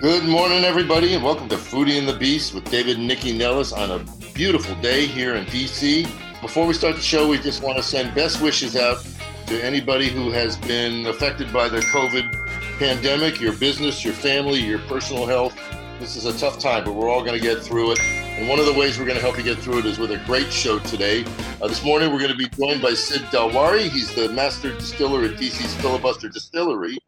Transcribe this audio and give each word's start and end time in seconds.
Good 0.00 0.24
morning, 0.24 0.64
everybody, 0.64 1.14
and 1.14 1.24
welcome 1.24 1.48
to 1.48 1.56
Foodie 1.56 1.98
and 1.98 2.06
the 2.06 2.16
Beast 2.16 2.52
with 2.52 2.64
David 2.70 2.98
and 2.98 3.10
Nycci 3.10 3.34
Nellis 3.34 3.72
on 3.72 3.90
a 3.90 4.04
beautiful 4.34 4.74
day 4.82 5.06
here 5.06 5.36
in 5.36 5.46
DC. 5.46 6.06
Before 6.42 6.66
we 6.66 6.74
start 6.74 6.96
the 6.96 7.00
show, 7.00 7.28
we 7.28 7.38
just 7.38 7.62
want 7.62 7.78
to 7.78 7.82
send 7.82 8.14
best 8.14 8.42
wishes 8.42 8.76
out 8.76 9.06
to 9.46 9.64
anybody 9.64 10.08
who 10.08 10.30
has 10.30 10.58
been 10.58 11.06
affected 11.06 11.50
by 11.52 11.68
the 11.68 11.78
COVID 11.78 12.30
pandemic, 12.78 13.40
your 13.40 13.54
business, 13.54 14.04
your 14.04 14.12
family, 14.12 14.60
your 14.60 14.80
personal 14.80 15.26
health. 15.26 15.56
This 16.00 16.16
is 16.16 16.26
a 16.26 16.36
tough 16.38 16.58
time, 16.58 16.84
but 16.84 16.92
we're 16.92 17.08
all 17.08 17.24
going 17.24 17.38
to 17.38 17.44
get 17.44 17.62
through 17.62 17.92
it. 17.92 18.00
And 18.00 18.48
one 18.48 18.58
of 18.58 18.66
the 18.66 18.74
ways 18.74 18.98
we're 18.98 19.06
going 19.06 19.16
to 19.16 19.22
help 19.22 19.38
you 19.38 19.44
get 19.44 19.58
through 19.58 19.78
it 19.78 19.86
is 19.86 19.98
with 19.98 20.10
a 20.10 20.18
great 20.26 20.52
show 20.52 20.80
today. 20.80 21.24
Uh, 21.62 21.68
this 21.68 21.84
morning, 21.84 22.12
we're 22.12 22.18
going 22.18 22.32
to 22.32 22.36
be 22.36 22.48
joined 22.48 22.82
by 22.82 22.92
Sid 22.94 23.22
Dilwari. 23.30 23.88
He's 23.88 24.12
the 24.14 24.28
master 24.30 24.72
distiller 24.72 25.24
at 25.24 25.38
DC's 25.38 25.74
Filibuster 25.76 26.28
Distillery. 26.28 26.98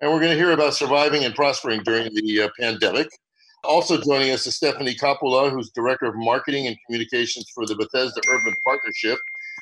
And 0.00 0.12
we're 0.12 0.20
going 0.20 0.30
to 0.30 0.38
hear 0.38 0.52
about 0.52 0.74
surviving 0.74 1.24
and 1.24 1.34
prospering 1.34 1.82
during 1.82 2.14
the 2.14 2.42
uh, 2.42 2.48
pandemic. 2.60 3.08
Also 3.64 4.00
joining 4.00 4.30
us 4.30 4.46
is 4.46 4.54
Stephanie 4.54 4.94
Coppula, 4.94 5.50
who's 5.50 5.70
Director 5.70 6.06
of 6.06 6.14
Marketing 6.14 6.68
and 6.68 6.76
Communications 6.86 7.50
for 7.52 7.66
the 7.66 7.74
Bethesda 7.74 8.20
Urban 8.30 8.54
Partnership. 8.64 9.18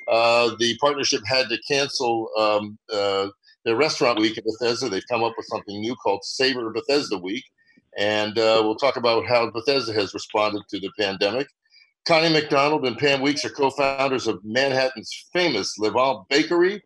Uh, 0.08 0.54
the 0.58 0.76
partnership 0.76 1.22
had 1.26 1.48
to 1.48 1.58
cancel 1.66 2.28
um, 2.38 2.78
uh, 2.92 3.28
their 3.64 3.76
restaurant 3.76 4.20
week 4.20 4.36
in 4.36 4.44
Bethesda. 4.44 4.90
They've 4.90 5.02
come 5.10 5.24
up 5.24 5.32
with 5.38 5.46
something 5.46 5.80
new 5.80 5.96
called 5.96 6.22
Savor 6.22 6.70
Bethesda 6.70 7.16
Week. 7.16 7.44
And 7.96 8.38
uh, 8.38 8.60
we'll 8.62 8.76
talk 8.76 8.96
about 8.96 9.26
how 9.26 9.50
Bethesda 9.50 9.94
has 9.94 10.12
responded 10.12 10.62
to 10.68 10.78
the 10.78 10.90
pandemic. 11.00 11.48
Connie 12.06 12.32
McDonald 12.32 12.86
and 12.86 12.98
Pam 12.98 13.22
Weekes 13.22 13.44
are 13.46 13.50
co 13.50 13.70
founders 13.70 14.26
of 14.26 14.44
Manhattan's 14.44 15.28
famous 15.32 15.78
Levain 15.80 16.28
Bakery. 16.28 16.82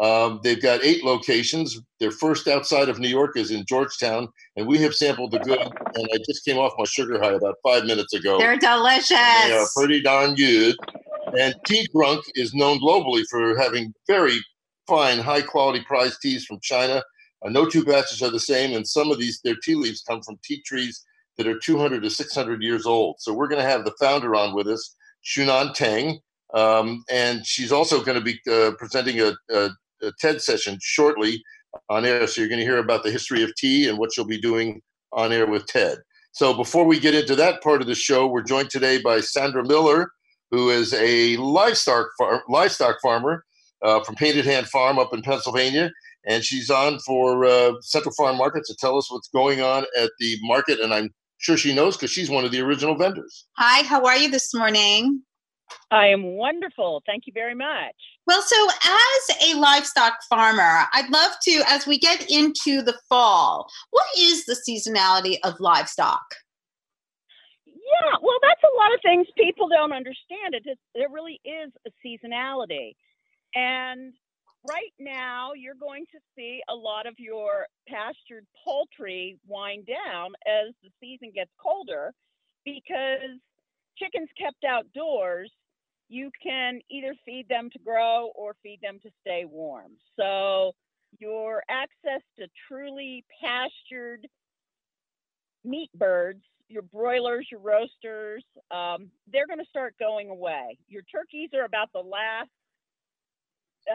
Um, 0.00 0.40
they've 0.42 0.60
got 0.60 0.82
eight 0.82 1.04
locations. 1.04 1.80
Their 2.00 2.10
first 2.10 2.48
outside 2.48 2.88
of 2.88 2.98
New 2.98 3.08
York 3.08 3.36
is 3.36 3.50
in 3.50 3.64
Georgetown, 3.66 4.28
and 4.56 4.66
we 4.66 4.78
have 4.78 4.94
sampled 4.94 5.30
the 5.30 5.38
good. 5.38 5.60
And 5.60 6.08
I 6.12 6.18
just 6.26 6.44
came 6.44 6.58
off 6.58 6.72
my 6.76 6.84
sugar 6.84 7.20
high 7.20 7.32
about 7.32 7.56
five 7.62 7.84
minutes 7.84 8.12
ago. 8.12 8.38
They're 8.38 8.56
delicious. 8.56 9.10
They 9.10 9.52
are 9.52 9.68
pretty 9.76 10.02
darn 10.02 10.34
good. 10.34 10.76
And 11.38 11.54
Tea 11.66 11.86
Drunk 11.94 12.24
is 12.34 12.54
known 12.54 12.80
globally 12.80 13.22
for 13.30 13.56
having 13.56 13.94
very 14.06 14.36
fine, 14.88 15.18
high 15.18 15.42
quality 15.42 15.84
prized 15.86 16.18
teas 16.20 16.44
from 16.44 16.58
China 16.60 17.02
uh, 17.44 17.50
no 17.50 17.68
two 17.68 17.84
batches 17.84 18.22
are 18.22 18.30
the 18.30 18.40
same, 18.40 18.74
and 18.74 18.86
some 18.86 19.10
of 19.10 19.18
these 19.18 19.40
their 19.44 19.56
tea 19.62 19.74
leaves 19.74 20.02
come 20.02 20.22
from 20.22 20.38
tea 20.42 20.62
trees 20.62 21.04
that 21.36 21.46
are 21.46 21.58
200 21.58 22.02
to 22.02 22.10
600 22.10 22.62
years 22.62 22.86
old. 22.86 23.16
So 23.18 23.34
we're 23.34 23.48
going 23.48 23.60
to 23.60 23.68
have 23.68 23.84
the 23.84 23.94
founder 24.00 24.34
on 24.34 24.54
with 24.54 24.68
us, 24.68 24.96
Shunan 25.24 25.76
Teng, 25.76 26.18
um, 26.54 27.04
and 27.10 27.44
she's 27.44 27.72
also 27.72 28.02
going 28.02 28.18
to 28.18 28.24
be 28.24 28.38
uh, 28.50 28.72
presenting 28.78 29.20
a, 29.20 29.34
a, 29.50 29.70
a, 30.06 30.12
TED 30.20 30.40
session 30.40 30.78
shortly 30.82 31.42
on 31.88 32.04
air. 32.04 32.26
So 32.26 32.40
you're 32.40 32.48
going 32.48 32.60
to 32.60 32.66
hear 32.66 32.78
about 32.78 33.02
the 33.02 33.10
history 33.10 33.42
of 33.42 33.54
tea 33.56 33.88
and 33.88 33.98
what 33.98 34.16
you'll 34.16 34.26
be 34.26 34.40
doing 34.40 34.80
on 35.12 35.32
air 35.32 35.46
with 35.46 35.66
TED. 35.66 35.98
So 36.32 36.54
before 36.54 36.84
we 36.84 36.98
get 36.98 37.14
into 37.14 37.36
that 37.36 37.62
part 37.62 37.80
of 37.80 37.86
the 37.86 37.94
show, 37.94 38.26
we're 38.26 38.42
joined 38.42 38.70
today 38.70 39.00
by 39.00 39.20
Sandra 39.20 39.64
Miller, 39.64 40.10
who 40.50 40.70
is 40.70 40.92
a 40.94 41.36
livestock 41.36 42.06
far- 42.18 42.42
livestock 42.48 42.96
farmer 43.02 43.44
uh, 43.82 44.02
from 44.02 44.16
Painted 44.16 44.44
Hand 44.44 44.68
Farm 44.68 44.98
up 44.98 45.14
in 45.14 45.22
Pennsylvania 45.22 45.90
and 46.26 46.44
she's 46.44 46.70
on 46.70 46.98
for 47.00 47.44
uh, 47.44 47.72
Central 47.80 48.14
Farm 48.14 48.36
Market 48.36 48.64
to 48.64 48.76
tell 48.76 48.96
us 48.96 49.10
what's 49.10 49.28
going 49.28 49.60
on 49.60 49.84
at 49.98 50.10
the 50.18 50.36
market. 50.42 50.80
And 50.80 50.92
I'm 50.92 51.10
sure 51.38 51.56
she 51.56 51.74
knows 51.74 51.96
because 51.96 52.10
she's 52.10 52.30
one 52.30 52.44
of 52.44 52.52
the 52.52 52.60
original 52.60 52.96
vendors. 52.96 53.46
Hi, 53.58 53.86
how 53.86 54.04
are 54.04 54.16
you 54.16 54.30
this 54.30 54.54
morning? 54.54 55.22
I 55.90 56.08
am 56.08 56.22
wonderful. 56.22 57.02
Thank 57.06 57.24
you 57.26 57.32
very 57.34 57.54
much. 57.54 57.94
Well, 58.26 58.42
so 58.42 58.68
as 58.68 59.50
a 59.50 59.58
livestock 59.58 60.14
farmer, 60.28 60.84
I'd 60.92 61.10
love 61.10 61.32
to, 61.42 61.62
as 61.68 61.86
we 61.86 61.98
get 61.98 62.30
into 62.30 62.80
the 62.80 62.98
fall, 63.08 63.68
what 63.90 64.06
is 64.18 64.46
the 64.46 64.56
seasonality 64.66 65.36
of 65.44 65.60
livestock? 65.60 66.24
Yeah, 67.66 68.16
well, 68.22 68.38
that's 68.42 68.62
a 68.62 68.76
lot 68.76 68.94
of 68.94 69.00
things 69.02 69.26
people 69.36 69.68
don't 69.68 69.92
understand. 69.92 70.54
It, 70.54 70.78
there 70.94 71.10
really 71.10 71.38
is 71.44 71.70
a 71.86 71.90
seasonality. 72.04 72.94
And 73.54 74.14
right 74.66 74.92
now 74.98 75.52
you're 75.54 75.74
going 75.78 76.06
to 76.12 76.18
see 76.36 76.62
a 76.70 76.74
lot 76.74 77.06
of 77.06 77.14
your 77.18 77.66
pastured 77.86 78.46
poultry 78.64 79.38
wind 79.46 79.86
down 79.86 80.32
as 80.46 80.72
the 80.82 80.88
season 80.98 81.30
gets 81.34 81.50
colder 81.60 82.12
because 82.64 83.36
chickens 83.98 84.30
kept 84.38 84.64
outdoors 84.64 85.52
you 86.14 86.30
can 86.40 86.78
either 86.90 87.12
feed 87.24 87.48
them 87.48 87.68
to 87.72 87.78
grow 87.80 88.30
or 88.36 88.54
feed 88.62 88.78
them 88.80 88.98
to 89.02 89.10
stay 89.20 89.44
warm 89.44 89.92
so 90.18 90.72
your 91.18 91.62
access 91.68 92.22
to 92.38 92.46
truly 92.68 93.24
pastured 93.42 94.26
meat 95.64 95.90
birds 95.94 96.42
your 96.68 96.82
broilers 96.82 97.48
your 97.50 97.60
roasters 97.60 98.44
um, 98.70 99.10
they're 99.32 99.46
going 99.46 99.58
to 99.58 99.68
start 99.68 99.94
going 99.98 100.30
away 100.30 100.78
your 100.88 101.02
turkeys 101.10 101.50
are 101.52 101.64
about 101.64 101.88
the 101.92 102.00
last 102.00 102.48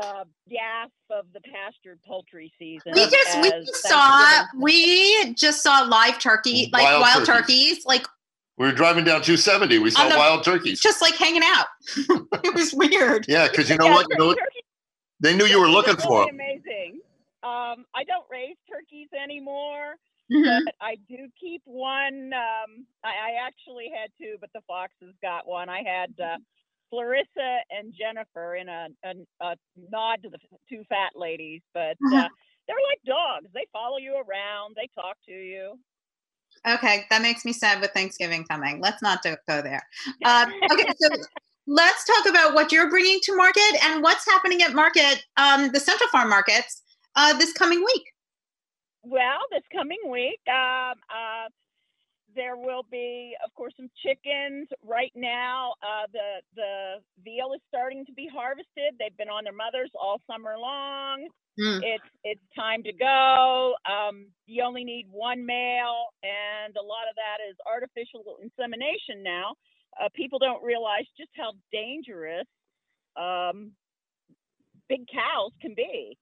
uh, 0.04 0.24
gasp 0.50 0.92
of 1.10 1.26
the 1.34 1.40
pastured 1.42 2.00
poultry 2.06 2.54
season. 2.60 2.94
We 2.94 3.08
just 3.10 3.42
we 3.42 3.52
saw 3.74 4.44
we 4.56 5.34
just 5.34 5.64
saw 5.64 5.82
live 5.82 6.20
turkey 6.20 6.70
like 6.72 6.84
wild, 6.84 7.02
wild 7.02 7.26
turkeys. 7.26 7.78
turkeys. 7.78 7.86
like 7.88 8.06
we 8.60 8.66
were 8.66 8.74
driving 8.74 9.06
down 9.06 9.22
270. 9.22 9.80
We 9.80 9.90
saw 9.90 10.10
the, 10.10 10.18
wild 10.18 10.44
turkeys 10.44 10.82
just 10.82 11.02
like 11.02 11.16
hanging 11.16 11.44
out. 11.44 11.68
it 12.44 12.54
was 12.54 12.74
weird. 12.74 13.26
Yeah, 13.28 13.48
because 13.48 13.70
you 13.70 13.78
know 13.78 13.86
yeah, 13.86 13.94
what? 13.94 14.08
You 14.10 14.18
know, 14.18 14.36
they 15.22 15.36
knew 15.36 15.46
you 15.46 15.60
were 15.60 15.70
looking 15.70 15.96
really 15.96 16.06
for 16.06 16.26
them. 16.26 16.36
Amazing. 16.36 17.00
Um, 17.42 17.86
I 17.96 18.04
don't 18.06 18.26
raise 18.30 18.58
turkeys 18.70 19.08
anymore. 19.20 19.96
Mm-hmm. 20.32 20.66
But 20.66 20.76
I 20.80 20.96
do 21.08 21.28
keep 21.40 21.62
one. 21.66 22.32
Um, 22.36 22.86
I, 23.04 23.10
I, 23.10 23.48
actually 23.48 23.90
had 23.90 24.12
two, 24.22 24.36
but 24.40 24.52
the 24.54 24.62
foxes 24.68 25.16
got 25.24 25.48
one. 25.48 25.70
I 25.70 25.82
had 25.82 26.14
uh, 26.24 26.38
Clarissa 26.92 27.62
and 27.72 27.92
Jennifer 27.98 28.56
in 28.56 28.70
a, 28.70 28.90
a, 29.04 29.14
a 29.42 29.56
nod 29.90 30.22
to 30.22 30.30
the 30.30 30.38
two 30.70 30.84
fat 30.88 31.14
ladies, 31.16 31.62
but 31.74 31.98
uh-huh. 32.06 32.18
uh, 32.18 32.28
they're 32.68 32.86
like 32.92 33.02
dogs. 33.08 33.48
They 33.56 33.66
follow 33.74 33.98
you 33.98 34.14
around. 34.14 34.76
They 34.76 34.88
talk 34.94 35.18
to 35.26 35.34
you. 35.34 35.80
Okay, 36.68 37.06
that 37.10 37.22
makes 37.22 37.46
me 37.46 37.54
sad 37.54 37.82
with 37.82 37.92
Thanksgiving 37.92 38.46
coming. 38.46 38.82
Let's 38.82 39.02
not 39.02 39.22
do, 39.22 39.36
go 39.48 39.62
there. 39.62 39.84
Um, 40.26 40.52
okay, 40.72 40.86
so 41.00 41.10
let's 41.68 42.06
talk 42.06 42.30
about 42.30 42.54
what 42.54 42.72
you're 42.72 42.90
bringing 42.90 43.20
to 43.24 43.36
market 43.36 43.84
and 43.86 44.04
what's 44.04 44.26
happening 44.26 44.62
at 44.62 44.74
market, 44.74 45.24
um, 45.38 45.72
the 45.72 45.80
Central 45.80 46.10
Farm 46.10 46.30
markets, 46.30 46.82
uh, 47.16 47.38
this 47.38 47.54
coming 47.54 47.80
week. 47.80 48.04
Well, 49.04 49.40
this 49.52 49.64
coming 49.72 50.00
week, 50.10 50.40
um, 50.48 50.96
uh, 51.10 51.48
there 52.36 52.58
will 52.58 52.84
be, 52.92 53.36
of 53.44 53.54
course, 53.54 53.74
some 53.78 53.90
chickens. 54.04 54.68
Right 54.84 55.12
now, 55.16 55.74
uh, 55.82 56.08
the 56.12 56.42
the 56.56 56.74
veal 57.24 57.54
is 57.56 57.62
starting 57.68 58.06
to 58.06 58.14
be 58.14 58.28
harvested. 58.32 58.96
They've 59.00 59.16
been 59.18 59.30
on 59.30 59.44
their 59.44 59.54
mothers 59.54 59.92
all 60.00 60.22
summer 60.30 60.56
long. 60.58 61.28
Mm. 61.60 61.82
It's 61.84 62.10
it's 62.24 62.42
time 62.56 62.84
to 62.84 62.94
go. 62.94 63.76
Um, 63.86 64.28
you 64.46 64.64
only 64.64 64.84
need 64.84 65.08
one 65.12 65.46
male, 65.46 66.14
and 66.24 66.76
a 66.76 66.84
lot 66.84 67.10
of 67.10 67.16
that 67.16 67.44
is 67.50 67.56
artificial 67.68 68.24
insemination 68.42 69.24
now. 69.24 69.56
Uh, 70.00 70.08
people 70.16 70.40
don't 70.40 70.64
realize 70.64 71.06
just 71.18 71.32
how 71.36 71.52
dangerous 71.72 72.48
um, 73.18 73.72
big 74.88 75.06
cows 75.08 75.52
can 75.62 75.74
be. 75.76 76.18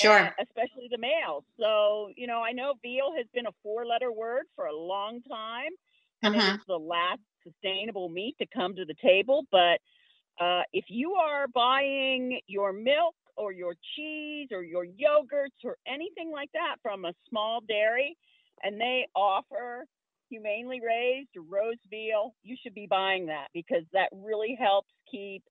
Sure. 0.00 0.34
especially 0.40 0.88
the 0.90 0.98
males. 0.98 1.44
So, 1.58 2.10
you 2.16 2.26
know, 2.26 2.42
I 2.42 2.52
know 2.52 2.74
veal 2.82 3.12
has 3.16 3.26
been 3.34 3.46
a 3.46 3.52
four 3.62 3.86
letter 3.86 4.12
word 4.12 4.44
for 4.56 4.66
a 4.66 4.76
long 4.76 5.20
time, 5.28 5.70
and 6.22 6.34
uh-huh. 6.34 6.54
it's 6.54 6.64
the 6.66 6.78
last 6.78 7.20
sustainable 7.44 8.08
meat 8.08 8.36
to 8.40 8.46
come 8.54 8.74
to 8.76 8.84
the 8.84 8.94
table. 9.02 9.44
But 9.50 9.80
uh, 10.42 10.62
if 10.72 10.84
you 10.88 11.14
are 11.14 11.46
buying 11.48 12.40
your 12.46 12.72
milk 12.72 13.14
or 13.36 13.52
your 13.52 13.74
cheese 13.96 14.48
or 14.52 14.62
your 14.62 14.86
yogurts 14.86 15.64
or 15.64 15.76
anything 15.86 16.30
like 16.30 16.50
that 16.52 16.76
from 16.82 17.04
a 17.04 17.12
small 17.28 17.60
dairy 17.66 18.16
and 18.62 18.80
they 18.80 19.06
offer 19.14 19.84
humanely 20.28 20.80
raised 20.80 21.28
roast 21.36 21.80
veal, 21.90 22.34
you 22.42 22.56
should 22.62 22.74
be 22.74 22.86
buying 22.88 23.26
that 23.26 23.48
because 23.52 23.82
that 23.92 24.08
really 24.12 24.56
helps 24.58 24.88
keep 25.10 25.42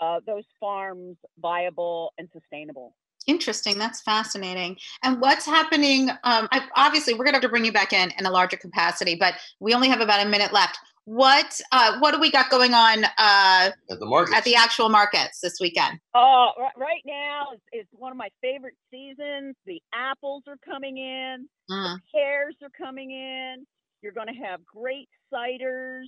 uh, 0.00 0.20
those 0.26 0.44
farms 0.60 1.16
viable 1.40 2.12
and 2.18 2.28
sustainable. 2.32 2.94
Interesting. 3.26 3.78
That's 3.78 4.00
fascinating. 4.00 4.76
And 5.02 5.20
what's 5.20 5.44
happening? 5.46 6.10
Um, 6.10 6.48
I, 6.52 6.66
obviously, 6.76 7.14
we're 7.14 7.24
going 7.24 7.32
to 7.32 7.36
have 7.36 7.42
to 7.42 7.48
bring 7.48 7.64
you 7.64 7.72
back 7.72 7.92
in 7.92 8.12
in 8.18 8.26
a 8.26 8.30
larger 8.30 8.56
capacity, 8.56 9.16
but 9.16 9.34
we 9.60 9.74
only 9.74 9.88
have 9.88 10.00
about 10.00 10.24
a 10.24 10.28
minute 10.28 10.52
left. 10.52 10.78
what 11.04 11.60
uh, 11.72 11.98
what 12.00 12.12
do 12.14 12.20
we 12.20 12.30
got 12.30 12.50
going 12.50 12.74
on 12.74 13.04
uh, 13.04 13.70
at 13.90 13.98
the 14.00 14.06
market 14.06 14.34
at 14.34 14.44
the 14.44 14.54
actual 14.56 14.88
markets 14.88 15.40
this 15.40 15.58
weekend? 15.60 15.98
Oh, 16.14 16.50
right 16.76 17.02
now 17.04 17.46
is, 17.54 17.60
is 17.72 17.86
one 17.92 18.10
of 18.12 18.18
my 18.18 18.28
favorite 18.40 18.74
seasons. 18.90 19.54
The 19.66 19.80
apples 19.94 20.42
are 20.48 20.58
coming 20.64 20.98
in, 20.98 21.48
Mm. 21.70 21.96
the 21.96 22.00
pears 22.14 22.54
are 22.62 22.70
coming 22.78 23.10
in. 23.10 23.66
You're 24.02 24.12
going 24.12 24.28
to 24.28 24.34
have 24.44 24.64
great 24.64 25.08
ciders. 25.32 26.04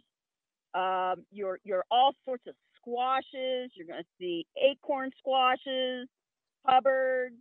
Um, 0.74 1.24
your 1.32 1.58
your 1.64 1.84
all 1.90 2.12
sorts 2.24 2.44
of 2.46 2.54
squashes. 2.76 3.70
You're 3.74 3.86
going 3.86 4.02
to 4.02 4.08
see 4.20 4.46
acorn 4.62 5.10
squashes, 5.18 6.08
Hubbards, 6.68 7.34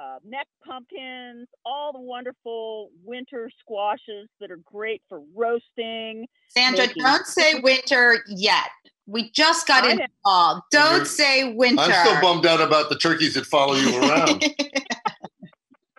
uh, 0.00 0.18
neck 0.24 0.46
pumpkins, 0.64 1.48
all 1.66 1.92
the 1.92 2.00
wonderful 2.00 2.90
winter 3.04 3.50
squashes 3.60 4.28
that 4.40 4.50
are 4.50 4.60
great 4.64 5.02
for 5.08 5.20
roasting. 5.34 6.26
Sandra, 6.48 6.86
Making- 6.86 7.02
don't 7.02 7.26
say 7.26 7.60
winter 7.60 8.24
yet. 8.28 8.70
We 9.06 9.30
just 9.32 9.66
got 9.66 9.84
I 9.84 9.90
into 9.92 10.02
know. 10.04 10.08
fall. 10.24 10.64
Don't 10.70 10.92
You're- 10.94 11.04
say 11.06 11.52
winter. 11.54 11.82
i'm 11.82 12.06
still 12.06 12.20
bummed 12.20 12.46
out 12.46 12.60
about 12.60 12.88
the 12.90 12.96
turkeys 12.98 13.34
that 13.34 13.46
follow 13.46 13.74
you 13.74 13.98
around 14.00 14.44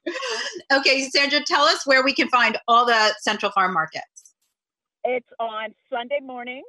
okay, 0.74 1.10
Sandra, 1.10 1.42
tell 1.46 1.64
us 1.66 1.86
where 1.86 2.04
we 2.04 2.14
can 2.14 2.30
find 2.30 2.58
all 2.68 2.86
the 2.86 3.14
Central 3.20 3.52
Farm 3.52 3.74
markets. 3.74 4.34
It's 5.04 5.30
on 5.40 5.74
Sunday 5.92 6.20
mornings 6.22 6.66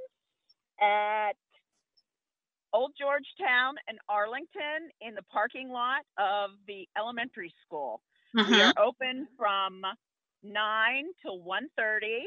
at 0.80 1.32
Old 2.72 2.92
Georgetown 2.98 3.76
and 3.88 3.98
Arlington 4.08 4.90
in 5.00 5.14
the 5.14 5.22
parking 5.24 5.70
lot 5.70 6.02
of 6.18 6.50
the 6.66 6.88
elementary 6.98 7.52
school. 7.66 8.02
We 8.44 8.60
Mhm. 8.60 8.60
are 8.60 8.72
open 8.78 9.28
from 9.36 9.82
9 10.42 11.06
till 11.22 11.40
1:30 11.42 12.26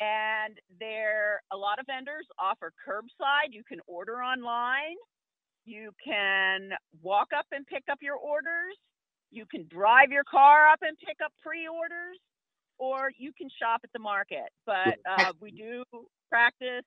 and 0.00 0.58
there 0.80 1.42
a 1.52 1.56
lot 1.56 1.78
of 1.78 1.86
vendors 1.86 2.26
offer 2.38 2.72
curbside. 2.86 3.52
You 3.52 3.64
can 3.64 3.80
order 3.86 4.22
online. 4.22 4.96
You 5.64 5.92
can 6.04 6.72
walk 7.02 7.28
up 7.36 7.46
and 7.52 7.66
pick 7.66 7.84
up 7.90 7.98
your 8.02 8.16
orders. 8.16 8.76
You 9.30 9.46
can 9.46 9.68
drive 9.68 10.12
your 10.12 10.24
car 10.24 10.68
up 10.68 10.80
and 10.82 10.98
pick 10.98 11.18
up 11.24 11.32
pre-orders 11.42 12.18
or 12.78 13.12
you 13.18 13.32
can 13.36 13.48
shop 13.60 13.82
at 13.84 13.92
the 13.92 13.98
market. 14.00 14.50
But 14.66 14.98
uh, 15.08 15.32
we 15.40 15.52
do 15.52 15.84
practice 16.30 16.84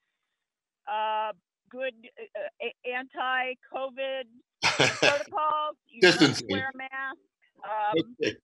uh, 0.88 1.34
good 1.74 1.94
uh, 2.38 2.68
anti-COVID 2.86 4.26
protocols. 4.64 5.78
You 5.90 6.02
Distancing. 6.02 6.48
wear 6.50 6.70
a 6.74 6.78
mask 6.78 7.18
um, 7.64 8.36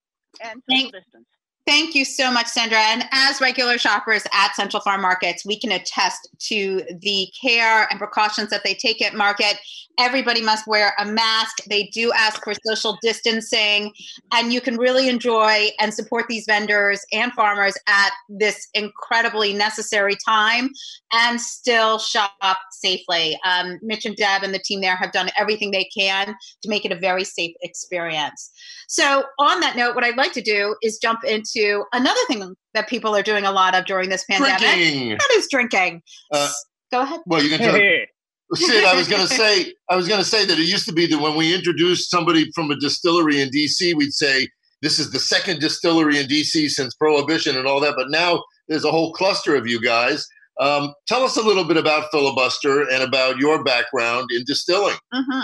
and 0.44 0.64
social 0.70 0.92
distance. 0.92 1.28
Thank 1.69 1.94
you 1.94 2.04
so 2.04 2.31
much, 2.31 2.48
Sandra. 2.48 2.80
And 2.80 3.06
as 3.12 3.39
regular 3.39 3.77
shoppers 3.77 4.24
at 4.33 4.56
Central 4.56 4.81
Farm 4.81 5.04
Markets, 5.04 5.45
we 5.45 5.60
can 5.60 5.71
attest 5.71 6.27
to 6.48 6.81
the 7.00 7.27
care 7.39 7.88
and 7.92 8.00
precautions 8.00 8.50
that 8.50 8.63
they 8.63 8.74
take 8.74 9.04
at 9.04 9.13
market. 9.13 9.56
Everybody 10.00 10.42
must 10.42 10.66
wear 10.66 10.95
a 10.98 11.06
mask. 11.06 11.63
They 11.66 11.83
do 11.94 12.12
ask 12.13 12.44
for 12.44 12.54
social 12.66 12.98
distancing, 13.04 13.94
and 14.31 14.51
you 14.51 14.62
can 14.62 14.77
really 14.77 15.10
enjoy 15.10 15.68
and 15.80 15.94
support 15.94 16.25
these 16.27 16.45
vendors 16.48 17.06
and 17.12 17.33
farmers 17.33 17.75
at 17.86 18.12
this 18.30 18.68
incredibly 18.74 19.54
necessary 19.54 20.15
time 20.25 20.69
and 21.12 21.39
still 21.39 22.00
shop 22.00 22.57
safely. 22.72 23.38
Um, 23.45 23.77
Mitch 23.83 24.06
and 24.06 24.15
Deb 24.15 24.42
and 24.42 24.56
the 24.56 24.60
team 24.60 24.81
there 24.81 24.95
have 24.95 25.12
done 25.12 25.30
everything 25.38 25.69
they 25.69 25.88
can 25.95 26.33
to 26.63 26.69
make 26.69 26.83
it 26.83 26.92
a 26.92 26.98
very 26.98 27.25
safe 27.25 27.56
experience. 27.62 28.51
So, 28.88 29.25
on 29.38 29.60
that 29.60 29.75
note, 29.75 29.94
what 29.94 30.04
I'd 30.04 30.18
like 30.18 30.33
to 30.33 30.42
do 30.42 30.75
is 30.81 30.98
jump 30.98 31.24
into 31.24 31.59
another 31.94 32.20
thing 32.28 32.56
that 32.74 32.88
people 32.88 33.16
are 33.16 33.24
doing 33.24 33.46
a 33.46 33.52
lot 33.52 33.76
of 33.76 33.86
during 33.86 34.10
this 34.10 34.26
pandemic. 34.30 34.60
drinking 34.60 35.10
That 35.18 35.30
is 35.34 35.48
drinking. 35.50 36.02
Uh, 36.32 36.50
Go 36.92 37.02
ahead. 37.02 37.20
well 37.26 37.44
you 37.44 37.50
can 37.50 37.60
tell 37.60 37.74
Hey, 37.76 38.08
Sid, 38.56 38.84
I 38.84 38.96
was 38.96 39.08
going 39.08 39.22
to 39.28 39.34
say, 39.34 39.74
I 39.90 39.96
was 39.96 40.08
going 40.08 40.20
to 40.20 40.26
say 40.26 40.46
that 40.46 40.58
it 40.58 40.68
used 40.68 40.88
to 40.88 40.94
be 40.94 41.06
that 41.08 41.20
when 41.20 41.36
we 41.36 41.54
introduced 41.54 42.10
somebody 42.10 42.52
from 42.54 42.72
a 42.72 42.76
distillery 42.80 43.42
in 43.42 43.50
DC, 43.50 43.94
we'd 43.96 44.14
say 44.14 44.48
this 44.82 44.98
is 44.98 45.12
the 45.12 45.20
second 45.20 45.60
distillery 45.60 46.20
in 46.20 46.26
DC 46.28 46.70
since 46.70 46.96
Prohibition 46.96 47.58
and 47.58 47.68
all 47.68 47.80
that. 47.82 47.94
But 47.96 48.10
now 48.10 48.44
there's 48.68 48.86
a 48.86 48.92
whole 48.92 49.14
cluster 49.14 49.56
of 49.56 49.68
you 49.68 49.80
guys. 49.82 50.26
Um, 50.60 50.94
tell 51.08 51.24
us 51.24 51.38
a 51.38 51.42
little 51.42 51.64
bit 51.64 51.78
about 51.78 52.10
Filibuster 52.12 52.82
and 52.90 53.04
about 53.04 53.38
your 53.38 53.64
background 53.64 54.28
in 54.36 54.44
distilling. 54.46 54.98
Mhm. 55.14 55.44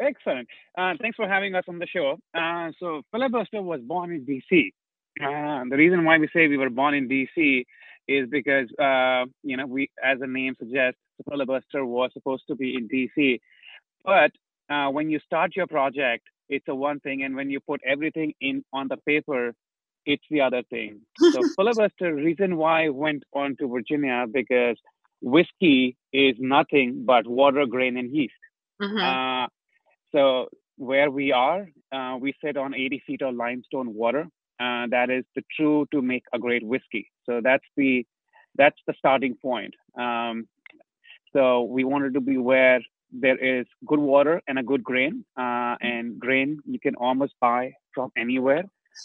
excellent. 0.00 0.48
Uh, 0.78 0.94
thanks 1.00 1.14
for 1.16 1.28
having 1.28 1.54
us 1.54 1.64
on 1.68 1.78
the 1.78 1.86
show. 1.86 2.18
Uh, 2.34 2.72
so, 2.80 3.02
Filibuster 3.12 3.60
was 3.60 3.80
born 3.82 4.10
in 4.12 4.24
DC. 4.24 4.72
Uh, 5.22 5.64
the 5.68 5.76
reason 5.76 6.04
why 6.04 6.18
we 6.18 6.28
say 6.34 6.48
we 6.48 6.56
were 6.56 6.70
born 6.70 6.94
in 6.94 7.08
DC 7.08 7.64
is 8.08 8.28
because, 8.28 8.68
uh, 8.78 9.24
you 9.42 9.56
know, 9.56 9.66
we, 9.66 9.90
as 10.02 10.18
the 10.20 10.26
name 10.26 10.54
suggests, 10.58 10.98
Filibuster 11.28 11.84
was 11.84 12.10
supposed 12.12 12.44
to 12.48 12.54
be 12.56 12.74
in 12.76 12.88
DC. 12.88 13.40
But 14.04 14.32
uh, 14.70 14.88
when 14.90 15.10
you 15.10 15.20
start 15.20 15.54
your 15.56 15.66
project, 15.66 16.24
it's 16.48 16.66
a 16.68 16.74
one 16.74 17.00
thing, 17.00 17.22
and 17.22 17.36
when 17.36 17.50
you 17.50 17.60
put 17.60 17.80
everything 17.86 18.34
in 18.40 18.64
on 18.72 18.88
the 18.88 18.96
paper, 18.98 19.54
it's 20.06 20.24
the 20.30 20.40
other 20.40 20.62
thing. 20.70 21.00
So, 21.32 21.40
Filibuster, 21.56 22.14
reason 22.14 22.56
why 22.56 22.86
I 22.86 22.88
went 22.88 23.22
on 23.32 23.56
to 23.60 23.68
Virginia 23.68 24.26
because 24.30 24.76
whiskey 25.20 25.96
is 26.12 26.34
nothing 26.38 27.04
but 27.04 27.26
water, 27.26 27.66
grain, 27.66 27.96
and 27.96 28.10
yeast. 28.10 28.34
Mhm. 28.82 29.44
Uh, 29.44 29.48
so 30.12 30.48
where 30.76 31.10
we 31.10 31.32
are, 31.32 31.68
uh, 31.92 32.16
we 32.20 32.32
sit 32.42 32.56
on 32.56 32.74
80 32.74 33.00
feet 33.06 33.22
of 33.22 33.34
limestone 33.34 33.94
water. 33.94 34.26
Uh, 34.60 34.86
that 34.90 35.08
is 35.10 35.24
the 35.34 35.42
true 35.56 35.86
to 35.90 36.02
make 36.02 36.24
a 36.34 36.38
great 36.38 36.64
whiskey. 36.64 37.10
So 37.24 37.40
that's 37.42 37.64
the 37.76 38.06
that's 38.56 38.78
the 38.86 38.94
starting 38.98 39.36
point. 39.40 39.74
Um, 39.98 40.48
so 41.32 41.62
we 41.62 41.84
wanted 41.84 42.14
to 42.14 42.20
be 42.20 42.36
where 42.36 42.80
there 43.12 43.38
is 43.38 43.66
good 43.86 43.98
water 44.00 44.42
and 44.46 44.58
a 44.58 44.62
good 44.62 44.84
grain. 44.84 45.24
Uh, 45.36 45.76
and 45.80 46.18
grain 46.18 46.58
you 46.66 46.78
can 46.78 46.94
almost 46.96 47.34
buy 47.40 47.72
from 47.94 48.10
anywhere, 48.16 48.64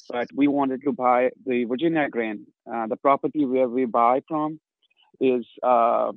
but 0.10 0.28
we 0.36 0.48
wanted 0.48 0.82
to 0.84 0.92
buy 0.92 1.30
the 1.46 1.64
Virginia 1.66 2.10
grain. 2.10 2.46
Uh, 2.72 2.88
the 2.88 2.98
property 2.98 3.46
where 3.46 3.70
we 3.70 3.86
buy 3.86 4.22
from 4.28 4.60
is 5.20 5.46
uh, 5.64 6.12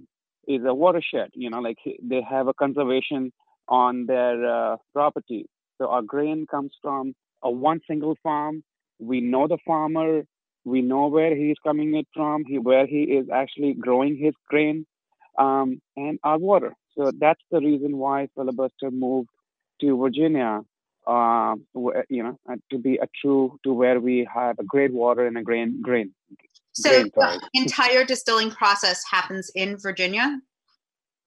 is 0.47 0.63
a 0.65 0.75
watershed. 0.75 1.31
You 1.35 1.51
know, 1.51 1.61
like 1.61 1.79
they 2.03 2.23
have 2.23 2.49
a 2.49 2.55
conservation 2.55 3.33
on 3.69 4.07
their 4.07 4.37
uh, 4.47 4.77
property. 4.93 5.47
So 5.77 5.89
our 5.89 6.03
grain 6.03 6.47
comes 6.51 6.73
from 6.83 7.15
a 7.43 7.51
one 7.51 7.81
single 7.87 8.17
farm. 8.23 8.65
We 8.99 9.21
know 9.21 9.47
the 9.47 9.59
farmer. 9.67 10.23
We 10.65 10.83
know 10.83 11.07
where 11.07 11.35
he's 11.35 11.57
coming 11.65 11.95
it 11.97 12.07
from. 12.15 12.45
He, 12.45 12.59
where 12.59 12.87
he 12.87 13.05
is 13.05 13.29
actually 13.33 13.75
growing 13.75 14.17
his 14.17 14.35
grain, 14.49 14.87
um, 15.39 15.81
and 15.97 16.19
our 16.25 16.39
water. 16.39 16.75
So 16.97 17.13
that's 17.19 17.43
the 17.51 17.61
reason 17.61 17.97
why 17.97 18.29
Filibuster 18.35 18.91
moved 18.91 19.29
to 19.81 19.97
Virginia. 19.97 20.63
Uh, 21.07 21.55
you 22.11 22.23
know, 22.23 22.39
uh, 22.51 22.57
to 22.71 22.79
be 22.79 22.97
a 22.97 23.07
true 23.23 23.59
to 23.65 23.73
where 23.73 23.99
we 23.99 24.29
have 24.33 24.59
a 24.59 24.65
great 24.65 24.93
water 24.93 25.27
and 25.27 25.39
a 25.39 25.43
grain 25.43 25.81
grain. 25.81 26.15
So, 26.75 26.91
grain, 26.91 27.11
the 27.15 27.51
entire 27.55 28.05
distilling 28.05 28.51
process 28.51 29.03
happens 29.11 29.51
in 29.55 29.79
Virginia. 29.79 30.39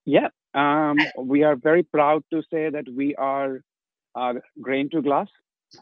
Yeah, 0.06 0.28
um, 0.54 0.98
we 1.18 1.44
are 1.44 1.56
very 1.56 1.84
proud 1.84 2.24
to 2.32 2.44
say 2.52 2.70
that 2.70 2.86
we 2.96 3.16
are 3.16 3.62
uh, 4.16 4.34
grain 4.62 4.90
to 4.92 5.02
glass. 5.02 5.28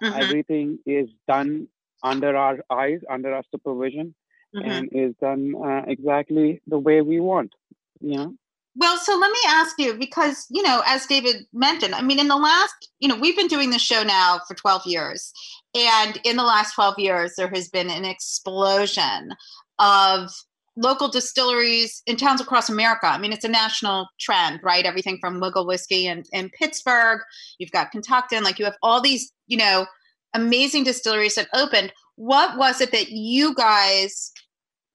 Mhm, 0.01 0.15
Everything 0.15 0.79
is 0.85 1.09
done 1.27 1.67
under 2.03 2.35
our 2.35 2.59
eyes, 2.69 3.01
under 3.09 3.33
our 3.33 3.43
supervision, 3.51 4.15
mhm. 4.55 4.67
and 4.67 4.89
is 4.91 5.15
done 5.21 5.53
uh, 5.55 5.83
exactly 5.87 6.61
the 6.67 6.77
way 6.77 7.01
we 7.01 7.19
want. 7.19 7.53
You 8.01 8.17
know, 8.17 8.35
Well, 8.75 8.97
so 8.97 9.17
let 9.17 9.31
me 9.31 9.39
ask 9.47 9.75
you 9.77 9.93
because, 9.95 10.45
you 10.49 10.63
know, 10.63 10.81
as 10.85 11.05
David 11.05 11.45
mentioned, 11.53 11.95
I 11.95 12.01
mean, 12.01 12.19
in 12.19 12.29
the 12.29 12.37
last, 12.37 12.89
you 12.99 13.07
know, 13.09 13.17
we've 13.19 13.35
been 13.35 13.47
doing 13.47 13.71
this 13.71 13.81
show 13.81 14.03
now 14.03 14.39
for 14.47 14.55
12 14.55 14.83
years. 14.85 15.33
And 15.75 16.19
in 16.23 16.37
the 16.37 16.43
last 16.43 16.73
12 16.75 16.97
years, 16.97 17.33
there 17.35 17.49
has 17.49 17.69
been 17.69 17.89
an 17.89 18.05
explosion 18.05 19.35
of 19.79 20.31
local 20.75 21.09
distilleries 21.09 22.01
in 22.05 22.15
towns 22.15 22.39
across 22.39 22.69
America. 22.69 23.07
I 23.07 23.17
mean, 23.17 23.33
it's 23.33 23.43
a 23.43 23.49
national 23.49 24.07
trend, 24.19 24.61
right? 24.63 24.85
Everything 24.85 25.17
from 25.19 25.39
Wigle 25.39 25.67
Whiskey 25.67 26.07
in, 26.07 26.23
in 26.31 26.49
Pittsburgh, 26.49 27.19
you've 27.57 27.71
got 27.71 27.91
Kentucky, 27.91 28.39
like 28.39 28.59
you 28.59 28.65
have 28.65 28.77
all 28.81 29.01
these, 29.01 29.31
you 29.47 29.57
know, 29.57 29.85
amazing 30.33 30.83
distilleries 30.83 31.35
that 31.35 31.47
opened. 31.53 31.93
What 32.15 32.57
was 32.57 32.81
it 32.81 32.91
that 32.91 33.09
you 33.09 33.53
guys 33.55 34.31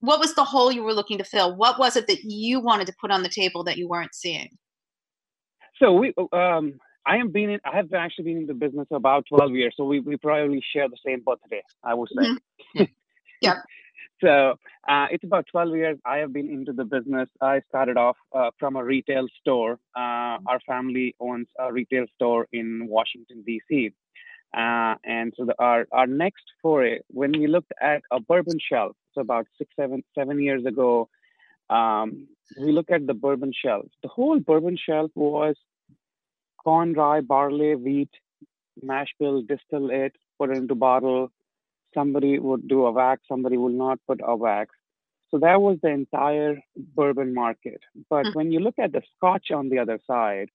what 0.00 0.21
was 0.21 0.35
the 0.35 0.45
hole 0.45 0.71
you 0.71 0.83
were 0.83 0.93
looking 0.93 1.17
to 1.17 1.25
fill? 1.25 1.57
What 1.57 1.79
was 1.79 1.97
it 1.97 2.07
that 2.09 2.23
you 2.25 2.61
wanted 2.61 2.87
to 2.88 2.95
put 3.00 3.11
on 3.11 3.23
the 3.23 3.29
table 3.31 3.64
that 3.64 3.79
you 3.79 3.88
weren't 3.88 4.14
seeing? 4.14 4.50
so 5.79 5.93
we. 5.93 6.14
Um, 6.33 6.75
I 7.07 7.17
am 7.19 7.31
been 7.31 7.50
in, 7.50 7.61
I 7.67 7.76
have 7.76 7.93
actually 7.93 8.25
been 8.25 8.38
in 8.38 8.47
the 8.47 8.55
business 8.55 8.87
about 8.91 9.26
12 9.29 9.53
years, 9.53 9.75
so 9.76 9.85
we, 9.85 10.00
we 10.00 10.17
probably 10.17 10.64
share 10.75 10.88
the 10.88 10.97
same 11.05 11.21
birthday, 11.21 11.62
I 11.83 11.93
would 11.93 12.09
say. 12.09 12.29
Mhm. 12.76 12.88
Yep. 13.41 13.57
So 14.21 14.55
uh, 14.88 15.07
it's 15.11 15.25
about 15.25 15.45
12 15.50 15.76
years 15.76 15.99
I 16.07 16.19
have 16.19 16.33
been 16.33 16.49
into 16.49 16.73
the 16.73 16.85
business. 16.85 17.29
I 17.43 17.61
started 17.69 17.99
off 17.99 18.17
uh, 18.35 18.53
from 18.59 18.76
a 18.76 18.83
retail 18.83 19.26
store. 19.41 19.73
Uh, 19.95 20.38
our 20.47 20.61
family 20.67 21.14
owns 21.21 21.49
a 21.59 21.71
retail 21.71 22.07
store 22.14 22.47
in 22.53 22.87
Washington, 22.88 23.43
D.C. 23.45 23.93
Uh, 24.56 24.94
and 25.04 25.34
so 25.37 25.44
the, 25.46 25.54
our, 25.58 25.87
our 25.92 26.06
next 26.06 26.44
foray, 26.62 27.00
when 27.08 27.32
we 27.32 27.46
looked 27.49 27.73
at 27.80 28.02
a 28.12 28.20
bourbon 28.20 28.58
shelf, 28.70 28.96
so 29.14 29.20
about 29.20 29.46
six, 29.58 29.70
seven, 29.80 30.02
seven 30.18 30.40
years 30.49 30.64
ago, 30.73 31.08
Um, 31.78 32.08
we 32.64 32.70
look 32.73 32.90
at 32.96 33.04
the 33.08 33.14
bourbon 33.25 33.52
shelf. 33.62 33.87
The 34.04 34.08
whole 34.16 34.38
bourbon 34.49 34.76
shelf 34.87 35.11
was 35.14 35.56
corn, 36.62 36.92
rye, 36.94 37.20
barley, 37.20 37.75
wheat, 37.75 38.11
mash 38.82 39.12
bill, 39.18 39.42
distill 39.42 39.90
it, 39.90 40.12
put 40.38 40.50
it 40.50 40.54
into 40.54 40.75
bottle. 40.75 41.30
Somebody 41.94 42.38
would 42.38 42.68
do 42.68 42.87
a 42.87 42.92
wax, 42.92 43.23
somebody 43.28 43.56
would 43.56 43.75
not 43.75 43.99
put 44.06 44.20
a 44.25 44.37
wax. 44.37 44.75
So 45.30 45.38
that 45.38 45.61
was 45.61 45.78
the 45.82 45.90
entire 45.90 46.61
bourbon 46.76 47.34
market. 47.34 47.80
But 48.11 48.26
Mhm. 48.26 48.34
when 48.34 48.52
you 48.52 48.61
look 48.61 48.78
at 48.78 48.92
the 48.92 49.02
scotch 49.16 49.50
on 49.50 49.68
the 49.68 49.78
other 49.78 49.99
side, 50.06 50.50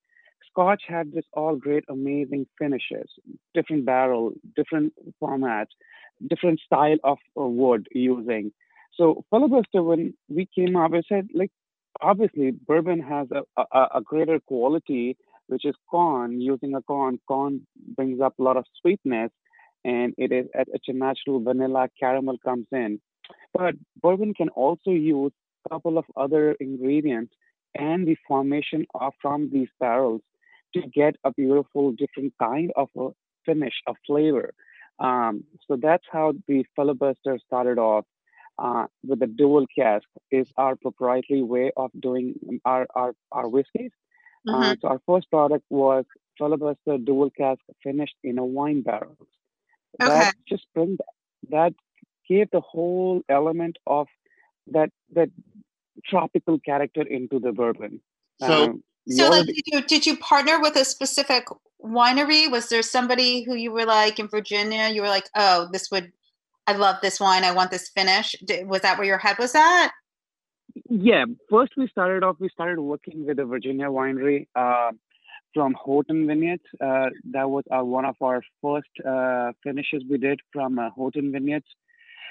scotch 0.49 0.83
had 0.87 1.11
this 1.11 1.25
all 1.33 1.55
great, 1.55 1.83
amazing 1.89 2.47
finishes, 2.57 3.09
different 3.53 3.85
barrel, 3.85 4.33
different 4.55 4.93
formats, 5.21 5.73
different 6.29 6.59
style 6.59 6.97
of 7.03 7.17
uh, 7.37 7.43
wood 7.43 7.87
using. 7.91 8.51
So 8.95 9.23
filibuster, 9.29 9.81
when 9.81 10.13
we 10.27 10.47
came 10.53 10.75
up, 10.75 10.91
we 10.91 11.01
said 11.07 11.29
like, 11.33 11.51
obviously 12.01 12.51
bourbon 12.51 12.99
has 12.99 13.27
a, 13.31 13.61
a, 13.61 13.87
a 13.95 14.01
greater 14.01 14.39
quality, 14.39 15.17
which 15.47 15.65
is 15.65 15.75
corn. 15.89 16.41
Using 16.41 16.75
a 16.75 16.81
corn, 16.81 17.19
corn 17.27 17.65
brings 17.95 18.21
up 18.21 18.37
a 18.39 18.43
lot 18.43 18.57
of 18.57 18.65
sweetness, 18.81 19.31
and 19.83 20.13
it 20.17 20.31
is 20.31 20.47
it's 20.53 20.87
a 20.87 20.93
natural 20.93 21.39
vanilla 21.39 21.87
caramel 21.99 22.37
comes 22.43 22.67
in. 22.71 22.99
But 23.53 23.75
bourbon 24.01 24.33
can 24.33 24.49
also 24.49 24.91
use 24.91 25.31
a 25.65 25.69
couple 25.69 25.97
of 25.97 26.05
other 26.15 26.53
ingredients 26.59 27.33
and 27.75 28.07
the 28.07 28.17
formation 28.27 28.85
of 28.95 29.13
from 29.21 29.49
these 29.51 29.69
barrels 29.79 30.21
to 30.73 30.81
get 30.87 31.15
a 31.23 31.31
beautiful 31.33 31.91
different 31.91 32.33
kind 32.39 32.71
of 32.75 32.89
a 32.97 33.09
finish, 33.45 33.73
a 33.87 33.93
flavor. 34.05 34.53
Um, 34.99 35.43
so 35.67 35.77
that's 35.77 36.05
how 36.11 36.33
the 36.47 36.65
filibuster 36.75 37.39
started 37.45 37.77
off 37.79 38.05
uh, 38.57 38.87
with 39.07 39.19
the 39.19 39.27
dual 39.27 39.65
cask 39.73 40.05
is 40.31 40.51
our 40.57 40.75
proprietary 40.75 41.41
way 41.41 41.71
of 41.77 41.89
doing 41.99 42.59
our 42.65 42.85
our, 42.95 43.13
our 43.31 43.47
whiskeys. 43.47 43.91
Mhm. 44.47 44.53
Uh, 44.55 44.75
so 44.81 44.87
our 44.89 45.01
first 45.05 45.29
product 45.29 45.65
was 45.69 46.05
filibuster 46.37 46.97
dual 46.97 47.29
cask 47.29 47.61
finished 47.83 48.15
in 48.23 48.37
a 48.37 48.45
wine 48.45 48.81
barrel. 48.81 49.17
Okay. 50.01 50.09
That 50.09 50.35
just 50.47 50.65
bring 50.73 50.97
that 51.49 51.73
gave 52.27 52.49
the 52.51 52.61
whole 52.61 53.21
element 53.29 53.77
of 53.87 54.07
that 54.75 54.89
that 55.13 55.29
tropical 56.05 56.59
character 56.59 57.01
into 57.01 57.39
the 57.39 57.51
bourbon. 57.51 58.01
So- 58.39 58.47
Um, 58.47 58.71
you 58.71 58.88
So, 59.09 59.29
like, 59.29 59.45
did 59.45 59.63
you 59.65 59.81
did 59.81 60.05
you 60.05 60.17
partner 60.17 60.59
with 60.59 60.75
a 60.75 60.85
specific 60.85 61.45
winery? 61.83 62.49
Was 62.51 62.69
there 62.69 62.81
somebody 62.81 63.43
who 63.43 63.55
you 63.55 63.71
were 63.71 63.85
like 63.85 64.19
in 64.19 64.27
Virginia? 64.27 64.89
You 64.89 65.01
were 65.01 65.07
like, 65.07 65.29
oh, 65.35 65.67
this 65.71 65.89
would, 65.91 66.11
I 66.67 66.73
love 66.73 66.97
this 67.01 67.19
wine. 67.19 67.43
I 67.43 67.51
want 67.51 67.71
this 67.71 67.89
finish. 67.89 68.35
Did, 68.45 68.67
was 68.67 68.81
that 68.81 68.97
where 68.97 69.07
your 69.07 69.17
head 69.17 69.37
was 69.39 69.55
at? 69.55 69.89
Yeah, 70.89 71.25
first 71.49 71.73
we 71.75 71.87
started 71.87 72.23
off. 72.23 72.35
We 72.39 72.49
started 72.49 72.79
working 72.81 73.25
with 73.25 73.39
a 73.39 73.45
Virginia 73.45 73.87
winery 73.87 74.47
uh, 74.55 74.91
from 75.53 75.73
Horton 75.73 76.27
Vineyards. 76.27 76.63
Uh, 76.79 77.09
that 77.31 77.49
was 77.49 77.63
uh, 77.71 77.83
one 77.83 78.05
of 78.05 78.15
our 78.21 78.43
first 78.61 78.89
uh, 79.07 79.51
finishes 79.63 80.03
we 80.09 80.17
did 80.17 80.39
from 80.53 80.77
uh, 80.77 80.89
Horton 80.91 81.31
Vineyards. 81.31 81.65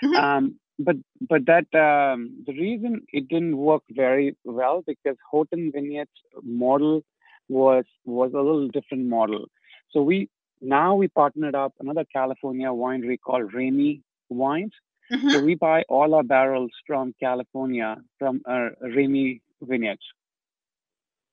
Mhm. 0.05 0.15
Um, 0.15 0.61
but 0.79 0.97
but 1.29 1.47
that 1.47 1.67
um, 1.75 2.45
the 2.47 2.53
reason 2.53 3.03
it 3.13 3.29
didn't 3.29 3.57
work 3.57 3.83
very 3.91 4.37
well 4.45 4.83
because 4.87 5.17
Horton 5.31 5.73
Vineyards 5.73 6.11
model 6.43 7.03
was 7.49 7.85
was 8.05 8.33
a 8.33 8.41
little 8.41 8.69
different 8.69 9.07
model. 9.07 9.47
So 9.91 10.03
we 10.03 10.29
now 10.61 10.95
we 10.95 11.09
partnered 11.09 11.55
up 11.55 11.73
another 11.81 12.05
California 12.13 12.69
winery 12.69 13.19
called 13.21 13.55
Remy 13.55 14.03
Wines. 14.29 14.73
Mhm. 15.11 15.33
So 15.33 15.41
we 15.41 15.55
buy 15.55 15.85
all 15.89 16.15
our 16.15 16.23
barrels 16.23 16.71
from 16.87 17.15
California, 17.19 17.97
from 18.19 18.43
uh, 18.45 18.71
Remy 18.83 19.41
Vineyards. 19.63 20.03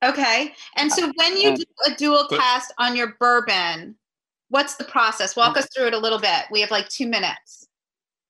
Okay. 0.04 0.54
And 0.78 0.92
so 0.92 1.12
when 1.16 1.38
you 1.38 1.50
Um, 1.50 1.56
do 1.56 1.64
a 1.88 1.96
dual 1.96 2.28
cask 2.28 2.72
on 2.78 2.96
your 2.96 3.16
bourbon, 3.20 3.98
what's 4.50 4.76
the 4.76 4.84
process? 4.84 5.36
Walk 5.36 5.58
us 5.58 5.68
through 5.74 5.88
it 5.88 5.94
a 5.94 5.98
little 5.98 6.20
bit. 6.20 6.46
We 6.52 6.62
have 6.62 6.72
like 6.72 6.88
two 6.90 7.08
minutes. 7.08 7.68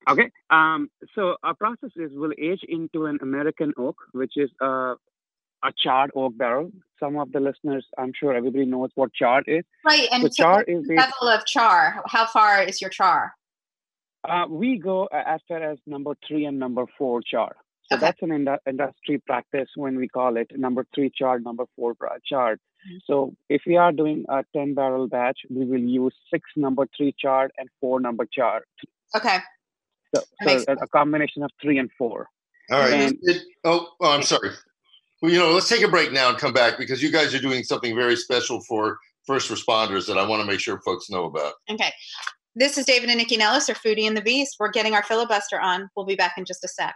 Okay. 0.08 0.30
Um, 0.50 0.90
so 1.16 1.36
our 1.44 1.54
process 1.56 1.92
is 1.96 2.12
we'll 2.14 2.34
age 2.38 2.62
into 2.68 3.06
an 3.06 3.18
American 3.22 3.74
oak, 3.78 3.98
which 4.12 4.34
is 4.38 4.50
uh, 4.62 4.96
a 5.64 5.72
charred 5.78 6.12
oak 6.16 6.38
barrel. 6.38 6.72
Some 7.00 7.18
of 7.18 7.32
the 7.32 7.40
listeners, 7.40 7.86
I'm 7.98 8.12
sure 8.18 8.34
everybody 8.34 8.66
knows 8.66 8.92
what 8.96 9.14
charred 9.14 9.46
is. 9.48 9.64
Right. 9.86 10.08
And 10.12 10.22
So 10.24 10.30
char 10.30 10.64
is 10.64 10.86
the 10.88 10.96
level 10.96 11.28
of 11.30 11.46
char. 11.46 12.04
How 12.08 12.26
far 12.28 12.62
is 12.64 12.82
your 12.82 12.90
char? 12.90 13.34
uh, 14.28 14.46
we 14.50 14.78
go 14.80 15.06
uh, 15.14 15.22
as 15.28 15.40
far 15.48 15.62
as 15.62 15.78
number 15.86 16.16
three 16.28 16.46
and 16.46 16.58
number 16.58 16.86
four 16.98 17.22
char. 17.22 17.56
So 17.88 17.96
Okay. 17.96 18.06
that's 18.06 18.22
an 18.24 18.30
indu- 18.30 18.58
industry 18.68 19.20
practice 19.20 19.70
when 19.76 19.98
we 19.98 20.08
call 20.08 20.38
it 20.38 20.50
number 20.58 20.84
three 20.96 21.12
charred, 21.16 21.44
number 21.44 21.66
four 21.76 21.96
charred. 22.28 22.60
Mhm. 22.90 23.00
So 23.06 23.36
if 23.50 23.62
we 23.68 23.78
are 23.78 23.92
doing 23.92 24.26
a 24.28 24.44
10 24.54 24.74
barrel 24.74 25.08
batch, 25.08 25.40
we 25.52 25.66
will 25.66 25.80
use 26.02 26.16
six 26.32 26.50
number 26.56 26.88
three 26.98 27.14
charred 27.16 27.52
and 27.60 27.70
four 27.80 28.00
number 28.00 28.26
charred. 28.26 28.64
Okay. 29.16 29.38
So, 30.16 30.58
so 30.60 30.66
a, 30.68 30.84
a 30.84 30.88
combination 30.88 31.44
of 31.44 31.52
three 31.62 31.78
and 31.78 31.90
four. 31.98 32.28
All 32.72 32.80
right. 32.80 32.94
And- 32.94 33.18
It- 33.24 33.44
oh, 33.64 33.88
oh, 34.02 34.12
I'm 34.12 34.24
sorry. 34.24 34.50
Well, 35.22 35.32
you 35.32 35.40
know, 35.40 35.52
let's 35.52 35.70
take 35.70 35.82
a 35.82 35.88
break 35.88 36.12
now 36.12 36.30
and 36.30 36.38
come 36.38 36.54
back 36.54 36.78
because 36.78 37.02
you 37.02 37.12
guys 37.12 37.34
are 37.34 37.40
doing 37.40 37.64
something 37.64 37.96
very 37.96 38.16
special 38.16 38.62
for 38.62 38.98
first 39.26 39.50
responders 39.50 40.06
that 40.08 40.18
I 40.18 40.28
want 40.28 40.42
to 40.42 40.48
make 40.48 40.60
sure 40.60 40.80
folks 40.82 41.10
know 41.10 41.26
about. 41.26 41.54
Okay. 41.70 41.92
This 42.56 42.78
is 42.78 42.86
David 42.86 43.10
and 43.10 43.20
Nycci 43.20 43.38
Nellis, 43.38 43.70
or 43.70 43.74
Foodie 43.74 44.08
and 44.08 44.16
the 44.16 44.22
Beast. 44.22 44.56
We're 44.60 44.72
getting 44.72 44.94
our 44.94 45.04
filibuster 45.04 45.60
on. 45.60 45.90
We'll 45.96 46.06
be 46.06 46.16
back 46.16 46.34
in 46.38 46.46
just 46.46 46.64
a 46.64 46.68
sec. 46.68 46.94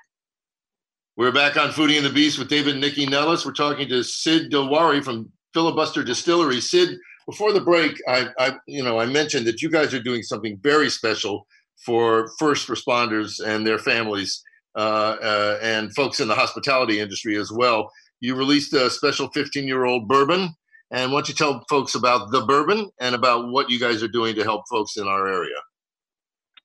We're 1.17 1.31
back 1.33 1.57
on 1.57 1.69
Foodie 1.71 1.97
and 1.97 2.05
the 2.05 2.11
Beast 2.11 2.39
with 2.39 2.47
David 2.49 2.75
and 2.75 2.83
Nycci 2.83 3.09
Nellis. 3.09 3.45
We're 3.45 3.51
talking 3.53 3.89
to 3.89 4.03
Sid 4.03 4.51
Dilwari 4.51 5.03
from 5.03 5.29
Filibuster 5.53 6.03
Distillery. 6.03 6.61
Sid, 6.61 6.97
before 7.25 7.51
the 7.51 7.59
break, 7.61 7.99
I, 8.07 8.27
I, 8.38 8.55
you 8.67 8.83
know, 8.83 8.99
I 8.99 9.05
mentioned 9.05 9.45
that 9.47 9.61
you 9.61 9.69
guys 9.69 9.93
are 9.93 10.01
doing 10.01 10.23
something 10.23 10.57
very 10.63 10.89
special 10.89 11.45
for 11.86 12.31
first 12.39 12.67
responders 12.67 13.39
and 13.43 13.65
their 13.65 13.79
families, 13.79 14.43
uh, 14.75 15.17
uh, 15.21 15.59
and 15.62 15.93
folks 15.95 16.19
in 16.19 16.27
the 16.27 16.36
hospitality 16.36 17.00
industry 17.00 17.38
as 17.38 17.51
well. 17.51 17.89
You 18.19 18.36
released 18.36 18.74
a 18.74 18.89
special 18.89 19.29
15-year-old 19.29 20.07
bourbon, 20.07 20.50
and 20.91 21.12
why 21.12 21.17
don't 21.17 21.29
you 21.29 21.36
tell 21.36 21.63
folks 21.69 21.95
about 21.95 22.31
the 22.31 22.41
bourbon 22.41 22.89
and 23.00 23.15
about 23.15 23.50
what 23.50 23.69
you 23.69 23.79
guys 23.79 24.03
are 24.03 24.07
doing 24.07 24.36
to 24.36 24.43
help 24.43 24.63
folks 24.69 24.98
in 24.98 25.07
our 25.07 25.27
area? 25.27 25.55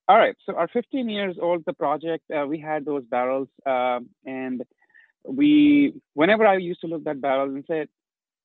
All 0.08 0.18
right. 0.18 0.36
So 0.44 0.54
our 0.54 0.68
15 0.68 1.08
years 1.08 1.36
old, 1.40 1.62
the 1.66 1.72
project, 1.72 2.24
uh, 2.30 2.46
we 2.46 2.60
had 2.60 2.84
those 2.84 3.04
barrels, 3.04 3.48
um, 3.64 4.10
and 4.26 4.62
we, 5.26 5.94
whenever 6.12 6.46
I 6.46 6.56
used 6.56 6.82
to 6.82 6.86
look 6.86 7.06
at 7.06 7.20
barrels 7.20 7.54
and 7.54 7.64
said, 7.66 7.88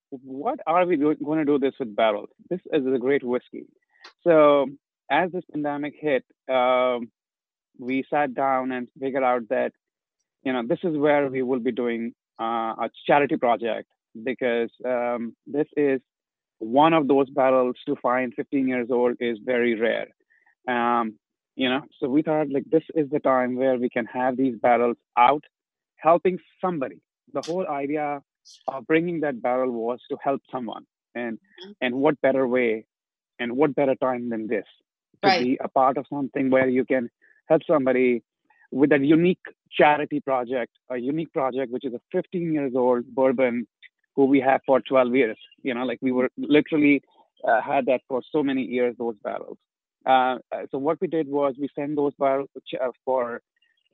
what 0.10 0.60
are 0.66 0.86
we 0.86 0.96
do- 0.96 1.16
going 1.16 1.40
to 1.40 1.46
do 1.46 1.60
this 1.60 1.74
with 1.80 1.96
barrels? 1.96 2.30
This 2.50 2.62
is 2.72 2.86
a 2.86 2.98
great 2.98 3.24
whiskey. 3.24 3.66
So 4.24 4.68
as 5.10 5.32
this 5.32 5.44
pandemic 5.52 5.96
hit, 6.00 6.24
um, 6.50 7.12
we 7.80 8.04
sat 8.10 8.34
down 8.34 8.72
and 8.72 8.88
figured 9.00 9.24
out 9.24 9.48
that, 9.50 9.74
you 10.44 10.54
know, 10.54 10.64
this 10.68 10.80
is 10.84 10.98
where 10.98 11.28
we 11.30 11.42
will 11.44 11.60
be 11.60 11.72
doing 11.72 12.14
uh, 12.40 12.74
a 12.86 12.90
charity 13.08 13.38
project 13.38 13.90
because 14.24 14.70
um, 14.86 15.36
this 15.48 15.68
is 15.78 16.02
one 16.60 16.94
of 16.94 17.08
those 17.08 17.30
barrels 17.30 17.76
to 17.86 17.96
find 17.98 18.34
15 18.36 18.68
years 18.68 18.88
old 18.92 19.18
is 19.20 19.40
very 19.44 19.76
rare. 19.80 20.08
Um, 20.68 21.18
you 21.56 21.70
know 21.70 21.82
so 22.00 22.08
we 22.08 22.22
thought 22.22 22.50
like 22.50 22.64
this 22.70 22.84
is 22.96 23.10
the 23.10 23.20
time 23.20 23.56
where 23.56 23.78
we 23.78 23.90
can 23.90 24.06
have 24.06 24.38
these 24.38 24.56
barrels 24.62 24.96
out 25.18 25.44
helping 25.98 26.38
somebody 26.62 27.02
the 27.34 27.42
whole 27.42 27.68
idea 27.68 28.22
of 28.68 28.88
bringing 28.88 29.20
that 29.22 29.42
barrel 29.42 29.72
was 29.72 30.00
to 30.10 30.18
help 30.24 30.42
someone 30.52 30.86
and 31.16 31.40
Mhm. 31.40 31.76
and 31.82 31.96
what 31.96 32.22
better 32.22 32.48
way 32.48 32.86
and 33.40 33.56
what 33.58 33.76
better 33.76 33.96
time 33.96 34.30
than 34.30 34.48
this 34.48 34.68
to 35.24 35.30
Right. 35.30 35.44
be 35.44 35.58
a 35.64 35.68
part 35.70 35.98
of 35.98 36.06
something 36.10 36.50
where 36.50 36.68
you 36.70 36.86
can 36.86 37.10
help 37.48 37.62
somebody 37.68 38.24
with 38.72 38.92
a 38.92 39.00
unique 39.00 39.46
charity 39.72 40.20
project 40.20 40.72
a 40.90 40.98
unique 40.98 41.32
project 41.34 41.72
which 41.72 41.86
is 41.86 41.94
a 41.94 42.02
15 42.12 42.54
years 42.54 42.74
old 42.76 43.06
bourbon 43.14 43.68
who 44.16 44.26
we 44.26 44.40
have 44.40 44.62
for 44.66 44.80
12 44.82 45.16
years 45.16 45.38
you 45.64 45.74
know 45.74 45.84
like 45.86 46.00
we 46.02 46.12
were 46.12 46.30
literally 46.38 47.02
uh, 47.48 47.62
had 47.62 47.86
that 47.86 48.02
for 48.08 48.22
so 48.32 48.44
many 48.44 48.64
years 48.64 48.96
those 48.98 49.16
barrels 49.24 49.58
uh, 50.06 50.38
uh, 50.52 50.64
so 50.72 50.78
what 50.78 51.00
we 51.02 51.08
did 51.08 51.28
was 51.28 51.56
we 51.60 51.70
sent 51.76 51.96
those 51.96 52.14
barrels 52.20 52.50
uh, 52.82 52.88
for 53.06 53.42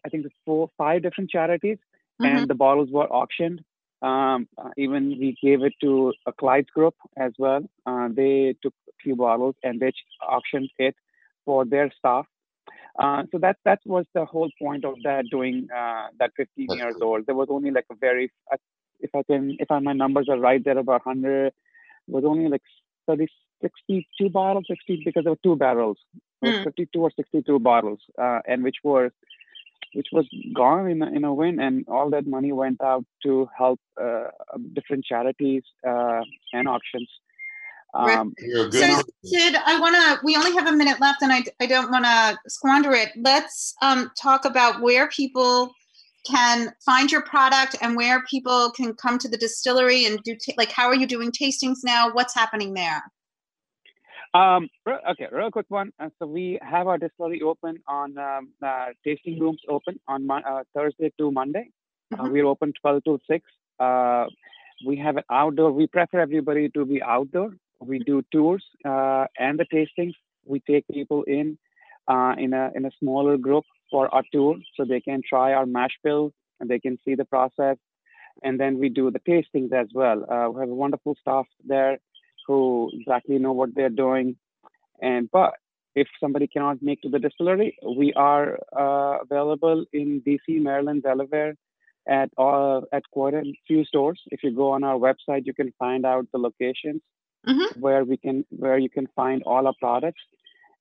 I 0.05 0.09
think 0.09 0.25
four, 0.45 0.69
five 0.77 1.01
different 1.01 1.29
charities, 1.29 1.77
Mhm. 2.21 2.41
and 2.41 2.47
the 2.49 2.55
bottles 2.55 2.89
were 2.91 3.07
auctioned. 3.11 3.63
Um, 4.01 4.47
uh, 4.57 4.69
even 4.77 5.17
we 5.19 5.35
gave 5.41 5.63
it 5.63 5.73
to 5.81 6.13
a 6.25 6.31
Clyde's 6.33 6.69
group 6.69 6.95
as 7.17 7.33
well. 7.39 7.61
Uh, 7.85 8.09
they 8.11 8.55
took 8.61 8.73
a 8.89 8.91
few 9.01 9.15
bottles 9.15 9.55
and 9.63 9.79
they 9.79 9.91
ch- 9.91 10.05
auctioned 10.21 10.69
it 10.77 10.95
for 11.45 11.65
their 11.65 11.91
staff. 11.97 12.25
Uh, 12.99 13.23
so 13.31 13.37
that 13.39 13.57
that 13.65 13.79
was 13.85 14.05
the 14.13 14.25
whole 14.25 14.49
point 14.61 14.85
of 14.85 14.95
that 15.03 15.25
doing 15.29 15.67
uh, 15.75 16.07
that 16.19 16.31
15 16.37 16.67
That's 16.67 16.77
years 16.77 16.95
cool. 16.99 17.09
old. 17.09 17.25
There 17.25 17.35
was 17.35 17.47
only 17.49 17.71
like 17.71 17.85
a 17.91 17.95
very, 17.95 18.31
uh, 18.51 18.57
if 18.99 19.11
I 19.15 19.23
can, 19.23 19.57
if 19.59 19.69
I, 19.71 19.79
my 19.79 19.93
numbers 19.93 20.27
are 20.29 20.39
right, 20.39 20.63
there 20.63 20.77
about 20.77 21.05
100 21.05 21.53
was 22.07 22.23
only 22.25 22.49
like 22.49 22.61
30, 23.07 23.27
62 23.61 24.29
bottles, 24.29 24.65
60 24.67 25.01
because 25.05 25.23
there 25.23 25.33
were 25.33 25.39
two 25.43 25.55
barrels, 25.55 25.97
It 26.15 26.45
was 26.47 26.55
Hmm. 26.57 26.63
52 26.63 27.01
or 27.01 27.11
62 27.15 27.59
bottles, 27.59 27.99
uh, 28.21 28.39
and 28.47 28.63
which 28.63 28.77
were 28.83 29.11
which 29.93 30.07
was 30.11 30.27
gone 30.53 30.89
in 30.89 31.01
a, 31.01 31.07
in 31.07 31.23
a 31.23 31.33
win, 31.33 31.59
and 31.59 31.87
all 31.87 32.09
that 32.09 32.27
money 32.27 32.51
went 32.51 32.81
out 32.81 33.05
to 33.23 33.47
help 33.57 33.79
uh, 34.01 34.27
different 34.73 35.05
charities 35.05 35.63
uh, 35.87 36.21
and 36.53 36.67
auctions. 36.67 37.09
Um, 37.95 38.33
so, 38.71 39.01
Sid, 39.23 39.55
I 39.65 39.79
want 39.79 39.95
to. 39.95 40.19
We 40.23 40.35
only 40.35 40.53
have 40.53 40.67
a 40.67 40.75
minute 40.75 40.99
left, 40.99 41.21
and 41.21 41.31
I, 41.31 41.43
I 41.61 41.65
don't 41.65 41.89
want 41.91 42.05
to 42.05 42.37
squander 42.49 42.91
it. 42.91 43.09
Let's 43.15 43.73
um, 43.81 44.11
talk 44.21 44.45
about 44.45 44.81
where 44.81 45.07
people 45.09 45.71
can 46.25 46.73
find 46.85 47.11
your 47.11 47.21
product 47.21 47.77
and 47.81 47.95
where 47.95 48.23
people 48.29 48.71
can 48.71 48.93
come 48.95 49.17
to 49.19 49.29
the 49.29 49.37
distillery 49.37 50.05
and 50.05 50.19
do 50.23 50.35
t- 50.35 50.55
like 50.57 50.71
how 50.71 50.87
are 50.87 50.95
you 50.95 51.07
doing 51.07 51.31
tastings 51.31 51.77
now? 51.83 52.11
What's 52.11 52.33
happening 52.33 52.73
there? 52.73 53.03
Um, 54.33 54.67
okay, 54.87 55.27
real 55.31 55.51
quick 55.51 55.67
one. 55.69 55.93
Uh, 55.97 56.09
so 56.19 56.25
we 56.25 56.59
have 56.61 56.87
our 56.87 56.97
distillery 56.97 57.41
open 57.41 57.77
on 57.87 58.17
um, 58.17 58.49
uh, 58.61 58.87
tasting 59.05 59.39
rooms 59.39 59.61
open 59.69 59.99
on 60.07 60.29
uh, 60.29 60.63
Thursday 60.75 61.13
to 61.19 61.31
Monday. 61.31 61.69
Uh, 62.13 62.23
mm-hmm. 62.23 62.33
we're 62.33 62.45
open 62.45 62.73
12 62.81 63.03
to 63.05 63.19
6. 63.29 63.45
Uh, 63.79 64.25
we 64.85 64.97
have 64.97 65.15
an 65.15 65.23
outdoor. 65.31 65.71
We 65.71 65.87
prefer 65.87 66.19
everybody 66.19 66.69
to 66.69 66.85
be 66.85 67.01
outdoor. 67.01 67.51
We 67.79 67.99
do 67.99 68.23
tours 68.31 68.63
uh, 68.83 69.25
and 69.37 69.59
the 69.59 69.65
tastings. 69.65 70.13
We 70.45 70.59
take 70.61 70.85
people 70.87 71.23
in 71.23 71.57
in 72.37 72.53
a 72.53 72.71
in 72.75 72.85
a 72.85 72.91
smaller 72.99 73.37
group 73.37 73.65
for 73.91 74.13
our 74.13 74.23
tour, 74.31 74.57
so 74.75 74.85
they 74.85 75.01
can 75.01 75.21
try 75.27 75.53
our 75.53 75.65
mash 75.65 75.97
bill 76.03 76.31
and 76.59 76.69
they 76.69 76.79
can 76.79 76.97
see 77.03 77.15
the 77.15 77.25
process. 77.25 77.77
And 78.43 78.59
then 78.59 78.79
we 78.79 78.89
do 78.89 79.11
the 79.11 79.19
tastings 79.19 79.71
as 79.73 79.87
well. 79.93 80.19
we 80.53 80.59
have 80.59 80.69
a 80.69 80.81
wonderful 80.83 81.15
staff 81.21 81.45
there 81.65 81.99
who 82.47 82.91
exactly 82.93 83.37
know 83.39 83.53
what 83.53 83.73
they're 83.75 83.89
doing. 83.89 84.35
And 85.01 85.29
but 85.31 85.53
if 85.95 86.07
somebody 86.19 86.47
cannot 86.47 86.81
make 86.81 87.01
to 87.01 87.09
the 87.09 87.19
distillery, 87.19 87.77
we 87.97 88.13
are 88.13 88.59
uh, 88.77 89.19
available 89.21 89.85
in 89.93 90.21
DC, 90.27 90.61
Maryland, 90.61 91.03
Delaware, 91.03 91.55
at 92.07 92.29
uh, 92.37 92.81
at 92.91 93.03
quite 93.11 93.33
a 93.33 93.43
few 93.67 93.83
stores. 93.85 94.21
If 94.27 94.43
you 94.43 94.51
go 94.51 94.71
on 94.71 94.83
our 94.83 94.97
website, 94.97 95.45
you 95.45 95.53
can 95.53 95.73
find 95.79 96.05
out 96.05 96.27
the 96.31 96.37
locations 96.37 97.01
mm-hmm. 97.47 97.79
where 97.79 98.03
we 98.03 98.17
can 98.17 98.45
where 98.49 98.77
you 98.77 98.89
can 98.89 99.07
find 99.15 99.43
all 99.43 99.67
our 99.67 99.73
products. 99.79 100.21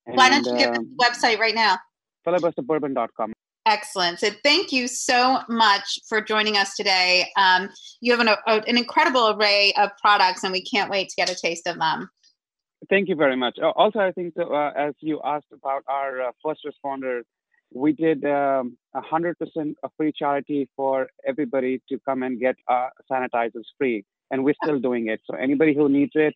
And, 0.06 0.16
Why 0.16 0.28
don't 0.28 0.44
you 0.44 0.56
give 0.58 0.76
um, 0.76 0.96
the 0.96 1.04
website 1.04 1.38
right 1.38 1.54
now? 1.54 1.78
filibusterbourbon.com. 2.26 3.32
Excellent. 3.66 4.20
So 4.20 4.28
thank 4.42 4.72
you 4.72 4.86
so 4.88 5.40
much 5.48 5.98
for 6.06 6.20
joining 6.20 6.56
us 6.56 6.74
today. 6.76 7.30
Um, 7.36 7.70
you 8.00 8.12
have 8.12 8.20
an, 8.20 8.28
a, 8.28 8.38
an 8.46 8.76
incredible 8.76 9.30
array 9.30 9.72
of 9.78 9.90
products, 10.00 10.44
and 10.44 10.52
we 10.52 10.62
can't 10.62 10.90
wait 10.90 11.08
to 11.08 11.16
get 11.16 11.30
a 11.30 11.34
taste 11.34 11.66
of 11.66 11.78
them. 11.78 12.10
Thank 12.90 13.08
you 13.08 13.16
very 13.16 13.36
much. 13.36 13.58
Also, 13.76 14.00
I 14.00 14.12
think 14.12 14.34
so, 14.36 14.52
uh, 14.54 14.72
as 14.76 14.92
you 15.00 15.20
asked 15.24 15.52
about 15.52 15.82
our 15.88 16.20
uh, 16.20 16.32
first 16.44 16.60
responders, 16.66 17.22
we 17.72 17.92
did 17.92 18.22
um, 18.26 18.76
100% 18.94 19.34
of 19.82 19.90
free 19.96 20.12
charity 20.12 20.68
for 20.76 21.08
everybody 21.26 21.82
to 21.88 21.98
come 22.06 22.22
and 22.22 22.38
get 22.38 22.56
uh, 22.68 22.88
sanitizers 23.10 23.64
free, 23.78 24.04
and 24.30 24.44
we're 24.44 24.54
still 24.62 24.78
doing 24.78 25.08
it. 25.08 25.20
So 25.24 25.36
anybody 25.36 25.74
who 25.74 25.88
needs 25.88 26.12
it, 26.14 26.34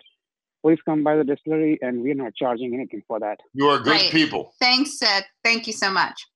please 0.62 0.78
come 0.84 1.04
by 1.04 1.16
the 1.16 1.24
distillery, 1.24 1.78
and 1.82 2.02
we're 2.02 2.14
not 2.14 2.34
charging 2.34 2.74
anything 2.74 3.02
for 3.06 3.20
that. 3.20 3.40
You 3.54 3.66
are 3.66 3.78
good 3.78 3.84
Great. 3.84 4.10
people. 4.10 4.54
Thanks, 4.60 4.98
Sid. 4.98 5.24
Thank 5.44 5.66
you 5.66 5.72
so 5.72 5.90
much. 5.90 6.26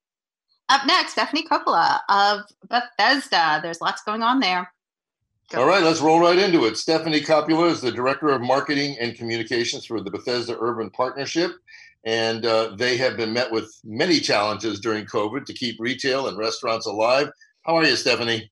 Up 0.69 0.85
next, 0.85 1.13
Stephanie 1.13 1.45
Coppula 1.45 1.99
of 2.09 2.41
Bethesda. 2.69 3.59
There's 3.61 3.81
lots 3.81 4.01
going 4.03 4.23
on 4.23 4.39
there. 4.39 4.71
Go. 5.49 5.61
All 5.61 5.67
right, 5.67 5.83
let's 5.83 5.99
roll 6.01 6.19
right 6.19 6.39
into 6.39 6.65
it. 6.65 6.77
Stephanie 6.77 7.19
Coppula 7.19 7.69
is 7.69 7.81
the 7.81 7.91
Director 7.91 8.29
of 8.29 8.41
Marketing 8.41 8.95
and 8.99 9.15
Communications 9.15 9.85
for 9.85 10.01
the 10.01 10.09
Bethesda 10.09 10.57
Urban 10.59 10.89
Partnership. 10.89 11.51
And 12.05 12.45
uh, 12.45 12.75
they 12.77 12.97
have 12.97 13.17
been 13.17 13.31
met 13.31 13.51
with 13.51 13.73
many 13.83 14.19
challenges 14.19 14.79
during 14.79 15.05
COVID 15.05 15.45
to 15.45 15.53
keep 15.53 15.79
retail 15.79 16.27
and 16.27 16.37
restaurants 16.37 16.85
alive. 16.85 17.29
How 17.63 17.75
are 17.75 17.85
you, 17.85 17.95
Stephanie? 17.95 18.49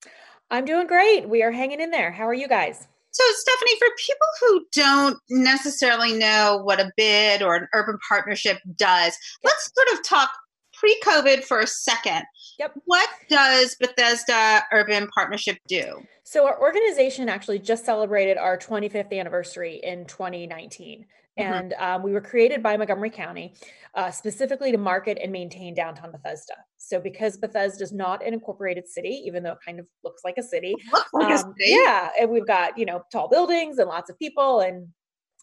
I'm 0.51 0.66
doing 0.66 0.88
great. 0.88 1.28
We 1.28 1.44
are 1.44 1.51
hanging 1.51 1.82
in 1.82 1.92
there. 1.92 2.12
How 2.12 2.27
are 2.27 2.34
you 2.34 2.48
guys? 2.48 2.88
So, 3.12 3.24
Stephanie, 3.34 3.78
for 3.78 3.88
people 3.98 4.28
who 4.40 4.66
don't 4.74 5.18
necessarily 5.30 6.14
know 6.14 6.62
what 6.64 6.80
a 6.80 6.92
bid 6.96 7.42
or 7.42 7.56
an 7.56 7.68
urban 7.74 7.98
partnership 8.08 8.60
does, 8.76 9.18
let's 9.44 9.72
sort 9.76 10.00
of 10.00 10.06
talk 10.08 10.30
pre-COVID 10.74 11.44
for 11.44 11.60
a 11.60 11.68
second. 11.68 12.24
Yep. 12.62 12.74
What 12.86 13.10
does 13.28 13.76
Bethesda 13.80 14.62
Urban 14.72 15.08
Partnership 15.16 15.58
do? 15.68 16.04
So 16.24 16.46
our 16.46 16.62
organization 16.62 17.28
actually 17.28 17.58
just 17.58 17.86
celebrated 17.86 18.38
our 18.38 18.56
25th 18.56 19.18
anniversary 19.18 19.82
in 19.82 20.06
2019. 20.06 21.00
Mm-hmm. 21.40 21.42
And 21.42 21.74
um, 21.80 22.04
we 22.04 22.12
were 22.12 22.22
created 22.22 22.62
by 22.62 22.78
Montgomery 22.78 23.10
County 23.10 23.56
uh, 23.96 24.12
specifically 24.12 24.72
to 24.72 24.78
market 24.78 25.18
and 25.24 25.32
maintain 25.32 25.74
downtown 25.74 26.12
Bethesda. 26.12 26.54
So, 26.78 27.00
because 27.00 27.36
Bethesda 27.36 27.84
is 27.84 27.92
not 27.92 28.24
an 28.24 28.32
incorporated 28.36 28.88
city, 28.88 29.24
even 29.26 29.42
though 29.42 29.54
it 29.54 29.60
kind 29.66 29.80
of 29.80 29.88
looks 30.04 30.22
like 30.24 30.36
a 30.38 30.44
city, 30.44 30.76
like 31.14 31.26
um, 31.26 31.32
a 31.32 31.38
city. 31.40 31.54
yeah, 31.84 32.10
and 32.20 32.30
we've 32.30 32.46
got 32.46 32.78
you 32.78 32.86
know 32.86 33.02
tall 33.12 33.28
buildings 33.28 33.80
and 33.80 33.88
lots 33.88 34.12
of 34.12 34.20
people 34.20 34.60
and 34.60 34.88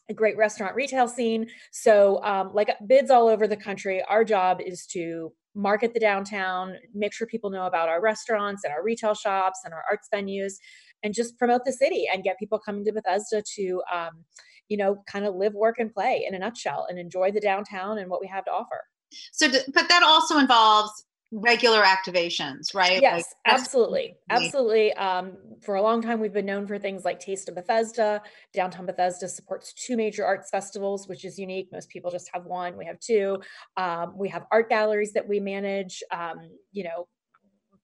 a 0.08 0.14
great 0.14 0.36
restaurant 0.36 0.76
retail 0.76 1.08
scene. 1.08 1.48
So, 1.72 2.22
um, 2.22 2.52
like 2.54 2.70
bids 2.86 3.10
all 3.10 3.26
over 3.26 3.48
the 3.48 3.56
country, 3.56 4.04
our 4.08 4.24
job 4.24 4.60
is 4.60 4.86
to 4.92 5.32
market 5.58 5.92
the 5.92 6.00
downtown, 6.00 6.76
make 6.94 7.12
sure 7.12 7.26
people 7.26 7.50
know 7.50 7.66
about 7.66 7.88
our 7.88 8.00
restaurants 8.00 8.62
and 8.64 8.72
our 8.72 8.82
retail 8.82 9.12
shops 9.12 9.60
and 9.64 9.74
our 9.74 9.82
arts 9.90 10.08
venues, 10.14 10.54
and 11.02 11.12
just 11.12 11.36
promote 11.36 11.64
the 11.64 11.72
city 11.72 12.06
and 12.12 12.22
get 12.22 12.38
people 12.38 12.58
coming 12.58 12.84
to 12.84 12.92
Bethesda 12.92 13.42
to, 13.56 13.82
um, 13.92 14.24
you 14.68 14.76
know, 14.76 15.02
kind 15.10 15.24
of 15.24 15.34
live, 15.34 15.54
work, 15.54 15.78
and 15.78 15.92
play 15.92 16.24
in 16.26 16.34
a 16.34 16.38
nutshell 16.38 16.86
and 16.88 16.98
enjoy 16.98 17.32
the 17.32 17.40
downtown 17.40 17.98
and 17.98 18.08
what 18.08 18.20
we 18.20 18.28
have 18.28 18.44
to 18.44 18.50
offer. 18.52 18.84
So, 19.32 19.48
but 19.48 19.88
that 19.88 20.02
also 20.04 20.38
involves 20.38 21.04
regular 21.30 21.82
activations, 21.82 22.74
right? 22.74 23.02
Yes, 23.02 23.34
like, 23.46 23.54
absolutely. 23.54 24.14
Absolutely. 24.30 24.92
Um, 24.94 25.36
for 25.62 25.74
a 25.74 25.82
long 25.82 26.00
time, 26.00 26.20
we've 26.20 26.32
been 26.32 26.46
known 26.46 26.66
for 26.66 26.78
things 26.78 27.04
like 27.04 27.20
Taste 27.20 27.48
of 27.48 27.54
Bethesda. 27.54 28.22
Downtown 28.54 28.86
Bethesda 28.86 29.28
supports 29.28 29.72
two 29.74 29.96
major 29.96 30.24
arts 30.24 30.50
festivals, 30.50 31.08
which 31.08 31.24
is 31.24 31.38
unique. 31.38 31.68
Most 31.72 31.90
people 31.90 32.10
just 32.10 32.30
have 32.32 32.46
one. 32.46 32.76
We 32.76 32.86
have 32.86 32.98
two. 33.00 33.38
Um, 33.76 34.14
we 34.16 34.28
have 34.28 34.46
art 34.50 34.68
galleries 34.68 35.12
that 35.12 35.28
we 35.28 35.40
manage. 35.40 36.02
Um, 36.10 36.50
you 36.72 36.84
know, 36.84 37.06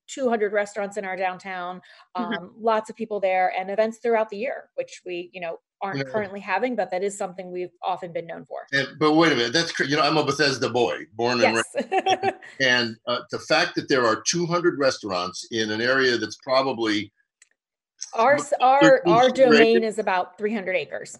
200 0.07 0.53
restaurants 0.53 0.97
in 0.97 1.05
our 1.05 1.17
downtown, 1.17 1.81
mm-hmm. 2.17 2.23
um, 2.23 2.33
mm-hmm. 2.33 2.65
lots 2.65 2.91
of 2.91 2.97
people 2.97 3.21
there, 3.21 3.53
and 3.59 3.71
events 3.71 3.99
throughout 3.99 4.29
the 4.31 4.37
year, 4.37 4.71
which 4.75 5.03
we, 5.05 5.31
you 5.33 5.41
know, 5.41 5.59
aren't 5.85 5.99
yeah. 5.99 6.05
currently 6.05 6.41
having, 6.41 6.75
but 6.75 6.91
that 6.91 7.05
is 7.05 7.17
something 7.17 7.53
we've 7.53 7.73
often 7.83 8.11
been 8.11 8.27
known 8.27 8.47
for. 8.47 8.67
And, 8.73 8.89
but 8.99 9.13
wait 9.13 9.33
a 9.33 9.37
minute, 9.37 9.53
that's 9.53 9.79
you 9.81 9.97
know 9.97 10.03
I'm 10.03 10.17
a 10.17 10.25
Bethesda 10.25 10.71
boy, 10.71 11.05
born 11.13 11.43
and 11.43 11.55
yes. 11.55 11.65
raised, 11.75 12.35
and 12.61 12.97
uh, 13.07 13.21
the 13.31 13.39
fact 13.39 13.75
that 13.77 13.89
there 13.89 14.07
are 14.07 14.23
200 14.23 14.79
restaurants 14.79 15.47
in 15.51 15.71
an 15.71 15.83
area 15.83 16.17
that's 16.17 16.37
probably 16.43 17.13
our 18.15 18.39
our 18.61 19.07
our 19.07 19.31
domain 19.31 19.85
is 19.85 19.99
about 19.99 20.39
300 20.39 20.75
acres. 20.75 21.19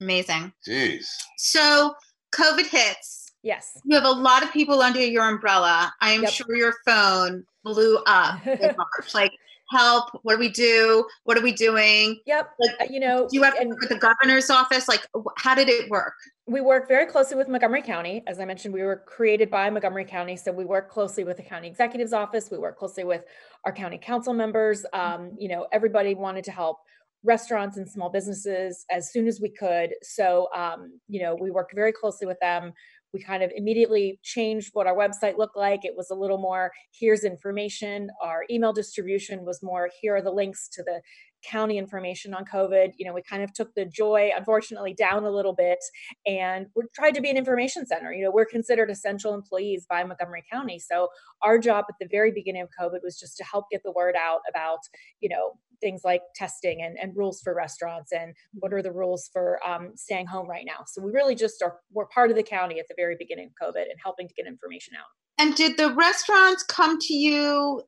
Amazing. 0.00 0.52
Jeez. 0.66 1.06
So 1.36 1.94
COVID 2.34 2.66
hits. 2.66 3.32
Yes. 3.42 3.78
You 3.84 3.94
have 3.96 4.04
a 4.04 4.10
lot 4.10 4.42
of 4.42 4.52
people 4.52 4.80
under 4.80 5.00
your 5.00 5.28
umbrella. 5.28 5.92
I 6.00 6.12
am 6.12 6.22
yep. 6.22 6.30
sure 6.30 6.56
your 6.56 6.74
phone 6.86 7.44
blew 7.62 7.98
up 8.06 8.46
in 8.46 8.74
March. 8.76 9.12
like 9.12 9.32
help? 9.70 10.10
What 10.22 10.34
do 10.34 10.40
we 10.40 10.50
do? 10.50 11.06
What 11.24 11.38
are 11.38 11.42
we 11.42 11.52
doing? 11.52 12.20
Yep 12.26 12.50
like, 12.58 12.70
uh, 12.80 12.92
you 12.92 13.00
know 13.00 13.28
do 13.30 13.36
you 13.36 13.42
have 13.42 13.58
to 13.58 13.66
work 13.66 13.80
with 13.80 13.88
the 13.88 13.98
governor's 13.98 14.50
office? 14.50 14.88
Like 14.88 15.06
how 15.38 15.54
did 15.54 15.68
it 15.68 15.88
work? 15.90 16.14
We 16.46 16.60
work 16.60 16.88
very 16.88 17.06
closely 17.06 17.36
with 17.36 17.48
montgomery 17.48 17.82
county. 17.82 18.22
As 18.26 18.38
i 18.38 18.44
mentioned 18.44 18.74
we 18.74 18.82
were 18.82 19.02
created 19.06 19.50
by 19.50 19.68
montgomery 19.70 20.04
county 20.04 20.36
so 20.36 20.52
we 20.52 20.64
work 20.64 20.90
closely 20.90 21.24
with 21.24 21.36
the 21.36 21.42
county 21.42 21.68
executive's 21.68 22.12
office. 22.12 22.50
We 22.50 22.58
work 22.58 22.78
closely 22.78 23.04
with 23.04 23.24
our 23.64 23.72
county 23.72 23.98
council 23.98 24.32
members. 24.32 24.84
Um, 24.92 25.32
you 25.38 25.48
know 25.48 25.66
everybody 25.72 26.14
wanted 26.14 26.44
to 26.44 26.52
help 26.52 26.78
restaurants 27.22 27.78
and 27.78 27.88
small 27.88 28.10
businesses 28.10 28.84
as 28.90 29.10
soon 29.10 29.26
as 29.26 29.40
we 29.40 29.48
could. 29.48 29.94
So 30.02 30.48
um, 30.54 30.98
you 31.08 31.22
know 31.22 31.34
we 31.34 31.50
worked 31.50 31.74
very 31.74 31.92
closely 31.92 32.26
with 32.26 32.38
them 32.40 32.72
we 33.14 33.22
kind 33.22 33.44
of 33.44 33.52
immediately 33.54 34.18
changed 34.22 34.70
what 34.72 34.88
our 34.88 34.96
website 34.96 35.38
looked 35.38 35.56
like. 35.56 35.84
It 35.84 35.94
was 35.96 36.10
a 36.10 36.14
little 36.14 36.38
more 36.38 36.72
here's 36.92 37.22
information. 37.22 38.10
Our 38.20 38.44
email 38.50 38.72
distribution 38.72 39.44
was 39.44 39.62
more 39.62 39.88
here 40.00 40.16
are 40.16 40.22
the 40.22 40.32
links 40.32 40.68
to 40.72 40.82
the 40.82 41.00
county 41.44 41.78
information 41.78 42.34
on 42.34 42.44
COVID. 42.44 42.92
You 42.96 43.06
know, 43.06 43.12
we 43.12 43.22
kind 43.22 43.42
of 43.42 43.52
took 43.52 43.74
the 43.74 43.84
joy, 43.84 44.30
unfortunately, 44.36 44.94
down 44.94 45.24
a 45.24 45.30
little 45.30 45.54
bit, 45.54 45.78
and 46.26 46.66
we 46.74 46.84
tried 46.94 47.14
to 47.14 47.20
be 47.20 47.30
an 47.30 47.36
information 47.36 47.86
center. 47.86 48.12
You 48.12 48.24
know, 48.24 48.30
we're 48.30 48.46
considered 48.46 48.90
essential 48.90 49.34
employees 49.34 49.86
by 49.88 50.02
Montgomery 50.04 50.42
County, 50.50 50.78
so 50.78 51.08
our 51.42 51.58
job 51.58 51.84
at 51.88 51.96
the 52.00 52.08
very 52.10 52.32
beginning 52.32 52.62
of 52.62 52.68
COVID 52.80 53.00
was 53.02 53.18
just 53.18 53.36
to 53.36 53.44
help 53.44 53.66
get 53.70 53.82
the 53.84 53.92
word 53.92 54.16
out 54.18 54.40
about, 54.48 54.80
you 55.20 55.28
know, 55.28 55.52
things 55.80 56.02
like 56.04 56.22
testing 56.34 56.82
and, 56.82 56.96
and 57.00 57.16
rules 57.16 57.40
for 57.40 57.54
restaurants 57.54 58.12
and 58.12 58.34
what 58.54 58.72
are 58.72 58.82
the 58.82 58.92
rules 58.92 59.28
for 59.32 59.58
um, 59.66 59.92
staying 59.96 60.26
home 60.26 60.48
right 60.48 60.64
now. 60.66 60.84
So 60.86 61.02
we 61.02 61.12
really 61.12 61.34
just 61.34 61.62
are 61.62 61.78
we're 61.92 62.06
part 62.06 62.30
of 62.30 62.36
the 62.36 62.42
county 62.42 62.78
at 62.80 62.88
the 62.88 62.94
very 62.96 63.16
beginning 63.18 63.50
of 63.60 63.68
COVID 63.68 63.82
and 63.82 63.98
helping 64.02 64.28
to 64.28 64.34
get 64.34 64.46
information 64.46 64.94
out. 64.96 65.06
And 65.38 65.54
did 65.54 65.76
the 65.76 65.92
restaurants 65.94 66.62
come 66.62 66.98
to 67.00 67.14
you 67.14 67.82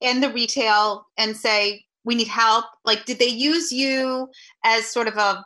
in 0.00 0.20
the 0.20 0.30
retail 0.30 1.06
and 1.16 1.36
say, 1.36 1.84
we 2.04 2.14
need 2.14 2.28
help? 2.28 2.64
Like, 2.84 3.04
did 3.04 3.18
they 3.18 3.26
use 3.26 3.70
you 3.72 4.28
as 4.64 4.86
sort 4.86 5.08
of 5.08 5.16
a 5.16 5.44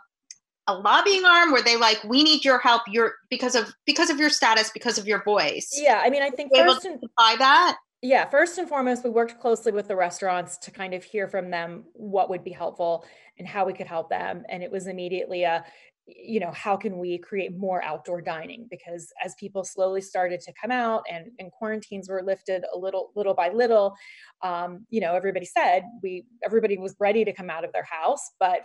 a 0.66 0.74
lobbying 0.74 1.24
arm 1.24 1.53
were 1.53 1.61
they 1.61 1.77
like 1.77 2.03
we 2.05 2.22
need 2.22 2.44
your 2.44 2.59
help 2.59 2.83
your 2.88 3.14
because 3.29 3.55
of 3.55 3.74
because 3.87 4.09
of 4.11 4.18
your 4.18 4.31
status 4.31 4.70
because 4.72 4.96
of 4.96 5.07
your 5.07 5.22
voice 5.22 5.79
yeah 5.79 6.00
i 6.03 6.09
mean 6.09 6.22
i 6.22 6.31
think 6.31 6.50
first 6.57 6.87
and, 6.87 6.98
buy 7.18 7.37
that 7.38 7.77
Yeah, 8.05 8.29
first 8.29 8.59
and 8.59 8.69
foremost, 8.69 9.03
we 9.03 9.09
worked 9.09 9.40
closely 9.40 9.73
with 9.73 9.88
the 9.88 9.97
restaurants 9.97 10.59
to 10.59 10.71
kind 10.71 10.93
of 10.93 11.03
hear 11.03 11.27
from 11.27 11.51
them 11.51 11.85
what 11.95 12.29
would 12.29 12.45
be 12.45 12.51
helpful 12.51 13.07
and 13.38 13.49
how 13.49 13.64
we 13.64 13.73
could 13.73 13.87
help 13.87 14.11
them. 14.11 14.45
And 14.51 14.62
it 14.62 14.71
was 14.71 14.88
immediately 14.88 15.45
a, 15.45 15.64
you 16.07 16.38
know, 16.38 16.51
how 16.53 16.77
can 16.77 16.99
we 16.99 17.17
create 17.17 17.57
more 17.57 17.83
outdoor 17.83 18.21
dining? 18.21 18.67
Because 18.71 19.11
as 19.25 19.35
people 19.40 19.64
slowly 19.64 20.03
started 20.03 20.43
to 20.43 20.53
come 20.53 20.71
out 20.71 21.05
and, 21.11 21.29
and 21.38 21.51
quarantines 21.51 22.11
were 22.11 22.23
lifted 22.23 22.67
a 22.75 22.79
little, 22.79 23.11
little 23.17 23.33
by 23.33 23.49
little, 23.49 23.95
um, 24.43 24.85
you 24.90 25.01
know, 25.01 25.14
everybody 25.14 25.47
said 25.47 25.85
we, 26.03 26.27
everybody 26.45 26.77
was 26.77 26.95
ready 27.01 27.25
to 27.25 27.33
come 27.33 27.49
out 27.49 27.64
of 27.64 27.73
their 27.73 27.85
house, 27.85 28.33
but 28.38 28.64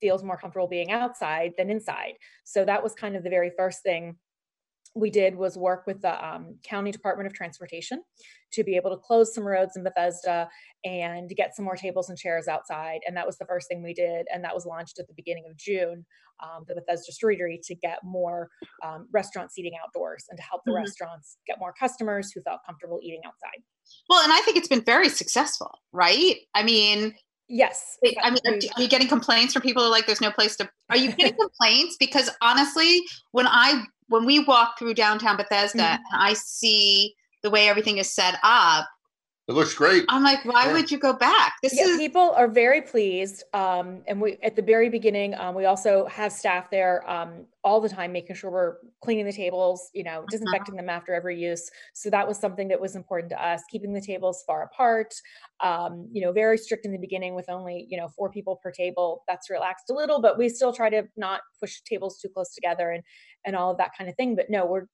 feels 0.00 0.24
more 0.24 0.38
comfortable 0.38 0.66
being 0.66 0.90
outside 0.90 1.52
than 1.58 1.68
inside. 1.68 2.14
So 2.44 2.64
that 2.64 2.82
was 2.82 2.94
kind 2.94 3.16
of 3.16 3.22
the 3.22 3.28
very 3.28 3.52
first 3.54 3.82
thing 3.82 4.16
we 4.94 5.10
did 5.10 5.34
was 5.34 5.56
work 5.56 5.86
with 5.86 6.00
the 6.02 6.26
um, 6.26 6.56
county 6.62 6.90
department 6.90 7.26
of 7.26 7.32
transportation 7.32 8.02
to 8.52 8.62
be 8.62 8.76
able 8.76 8.90
to 8.90 8.96
close 8.96 9.34
some 9.34 9.44
roads 9.44 9.76
in 9.76 9.82
bethesda 9.82 10.48
and 10.84 11.30
get 11.30 11.54
some 11.56 11.64
more 11.64 11.76
tables 11.76 12.08
and 12.08 12.18
chairs 12.18 12.48
outside 12.48 13.00
and 13.06 13.16
that 13.16 13.26
was 13.26 13.38
the 13.38 13.46
first 13.46 13.68
thing 13.68 13.82
we 13.82 13.94
did 13.94 14.26
and 14.32 14.44
that 14.44 14.54
was 14.54 14.66
launched 14.66 14.98
at 14.98 15.06
the 15.06 15.14
beginning 15.14 15.44
of 15.50 15.56
june 15.56 16.04
um, 16.42 16.64
the 16.68 16.74
bethesda 16.74 17.12
streetery 17.12 17.58
to 17.62 17.74
get 17.74 17.98
more 18.02 18.48
um, 18.84 19.06
restaurant 19.12 19.50
seating 19.50 19.72
outdoors 19.82 20.26
and 20.28 20.36
to 20.36 20.42
help 20.42 20.62
the 20.64 20.72
mm-hmm. 20.72 20.82
restaurants 20.82 21.38
get 21.46 21.58
more 21.58 21.72
customers 21.78 22.30
who 22.32 22.42
felt 22.42 22.60
comfortable 22.66 23.00
eating 23.02 23.20
outside 23.24 23.62
well 24.08 24.22
and 24.22 24.32
i 24.32 24.40
think 24.40 24.56
it's 24.56 24.68
been 24.68 24.84
very 24.84 25.08
successful 25.08 25.70
right 25.92 26.36
i 26.54 26.62
mean 26.62 27.14
Yes. 27.48 27.98
I 28.22 28.30
mean, 28.30 28.38
are, 28.46 28.54
are, 28.54 28.82
you 28.82 28.88
getting 28.88 29.08
complaints 29.08 29.52
from 29.52 29.60
people 29.60 29.90
like 29.90 30.06
there's 30.06 30.22
no 30.22 30.30
place 30.30 30.56
to? 30.56 30.70
Are 30.88 30.96
you 30.96 31.12
getting 31.12 31.36
complaints? 31.38 31.96
Because 32.00 32.30
honestly, 32.40 33.02
when 33.32 33.46
I 33.46 33.84
when 34.12 34.26
we 34.26 34.40
walk 34.40 34.78
through 34.78 34.92
downtown 34.92 35.38
Bethesda 35.38 35.78
mm-hmm. 35.78 36.02
and 36.12 36.22
I 36.22 36.34
see 36.34 37.14
the 37.42 37.48
way 37.48 37.68
everything 37.68 37.96
is 37.96 38.12
set 38.12 38.38
up, 38.42 38.86
it 39.52 39.56
looks 39.56 39.74
great. 39.74 40.04
I'm 40.08 40.22
like, 40.22 40.44
why 40.44 40.66
yeah. 40.66 40.72
would 40.72 40.90
you 40.90 40.98
go 40.98 41.12
back? 41.12 41.54
This 41.62 41.76
yeah, 41.76 41.84
is 41.84 41.98
people 41.98 42.30
are 42.30 42.48
very 42.48 42.80
pleased. 42.80 43.44
Um, 43.52 44.02
and 44.06 44.20
we 44.20 44.38
at 44.42 44.56
the 44.56 44.62
very 44.62 44.88
beginning, 44.88 45.34
um, 45.34 45.54
we 45.54 45.66
also 45.66 46.06
have 46.06 46.32
staff 46.32 46.70
there 46.70 47.08
um, 47.08 47.44
all 47.62 47.80
the 47.80 47.88
time, 47.88 48.12
making 48.12 48.34
sure 48.34 48.50
we're 48.50 48.76
cleaning 49.02 49.26
the 49.26 49.32
tables, 49.32 49.90
you 49.92 50.04
know, 50.04 50.24
disinfecting 50.30 50.74
uh-huh. 50.74 50.82
them 50.82 50.88
after 50.88 51.12
every 51.12 51.38
use. 51.38 51.70
So 51.92 52.08
that 52.08 52.26
was 52.26 52.38
something 52.38 52.68
that 52.68 52.80
was 52.80 52.96
important 52.96 53.30
to 53.30 53.46
us, 53.46 53.62
keeping 53.70 53.92
the 53.92 54.00
tables 54.00 54.42
far 54.46 54.62
apart. 54.62 55.14
Um, 55.62 56.08
you 56.10 56.24
know, 56.24 56.32
very 56.32 56.56
strict 56.56 56.86
in 56.86 56.92
the 56.92 56.98
beginning 56.98 57.34
with 57.34 57.50
only 57.50 57.86
you 57.90 57.98
know 57.98 58.08
four 58.08 58.30
people 58.30 58.58
per 58.62 58.72
table. 58.72 59.22
That's 59.28 59.50
relaxed 59.50 59.90
a 59.90 59.94
little, 59.94 60.22
but 60.22 60.38
we 60.38 60.48
still 60.48 60.72
try 60.72 60.88
to 60.88 61.04
not 61.16 61.42
push 61.60 61.82
tables 61.82 62.18
too 62.18 62.28
close 62.30 62.54
together 62.54 62.90
and 62.90 63.02
and 63.44 63.54
all 63.54 63.70
of 63.70 63.78
that 63.78 63.90
kind 63.98 64.08
of 64.08 64.16
thing. 64.16 64.34
But 64.34 64.48
no, 64.48 64.64
we're 64.64 64.86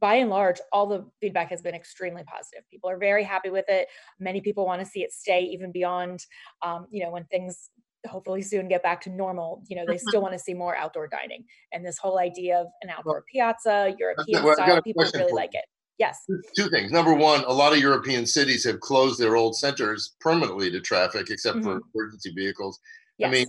by 0.00 0.16
and 0.16 0.30
large, 0.30 0.60
all 0.72 0.86
the 0.86 1.06
feedback 1.20 1.50
has 1.50 1.62
been 1.62 1.74
extremely 1.74 2.22
positive. 2.24 2.68
People 2.70 2.90
are 2.90 2.98
very 2.98 3.24
happy 3.24 3.50
with 3.50 3.64
it. 3.68 3.88
Many 4.18 4.40
people 4.40 4.66
want 4.66 4.80
to 4.80 4.86
see 4.86 5.00
it 5.00 5.12
stay 5.12 5.42
even 5.42 5.72
beyond, 5.72 6.24
um, 6.62 6.86
you 6.90 7.02
know, 7.02 7.10
when 7.10 7.24
things 7.24 7.70
hopefully 8.06 8.42
soon 8.42 8.68
get 8.68 8.82
back 8.82 9.00
to 9.02 9.10
normal. 9.10 9.62
You 9.68 9.76
know, 9.76 9.84
they 9.86 9.98
still 9.98 10.14
mm-hmm. 10.14 10.22
want 10.22 10.32
to 10.34 10.38
see 10.38 10.54
more 10.54 10.76
outdoor 10.76 11.08
dining. 11.08 11.44
And 11.72 11.84
this 11.84 11.98
whole 11.98 12.18
idea 12.18 12.58
of 12.58 12.66
an 12.82 12.90
outdoor 12.90 13.24
piazza, 13.32 13.94
European 13.98 14.44
well, 14.44 14.54
style, 14.54 14.82
people 14.82 15.04
really 15.14 15.32
like 15.32 15.54
it. 15.54 15.64
Yes. 15.98 16.24
Two 16.56 16.70
things. 16.70 16.90
Number 16.90 17.12
one, 17.12 17.44
a 17.44 17.52
lot 17.52 17.74
of 17.74 17.78
European 17.78 18.24
cities 18.24 18.64
have 18.64 18.80
closed 18.80 19.20
their 19.20 19.36
old 19.36 19.54
centers 19.54 20.14
permanently 20.20 20.70
to 20.70 20.80
traffic, 20.80 21.28
except 21.28 21.58
mm-hmm. 21.58 21.78
for 21.78 21.80
emergency 21.94 22.32
vehicles. 22.34 22.80
Yes. 23.18 23.28
I 23.28 23.30
mean, 23.30 23.46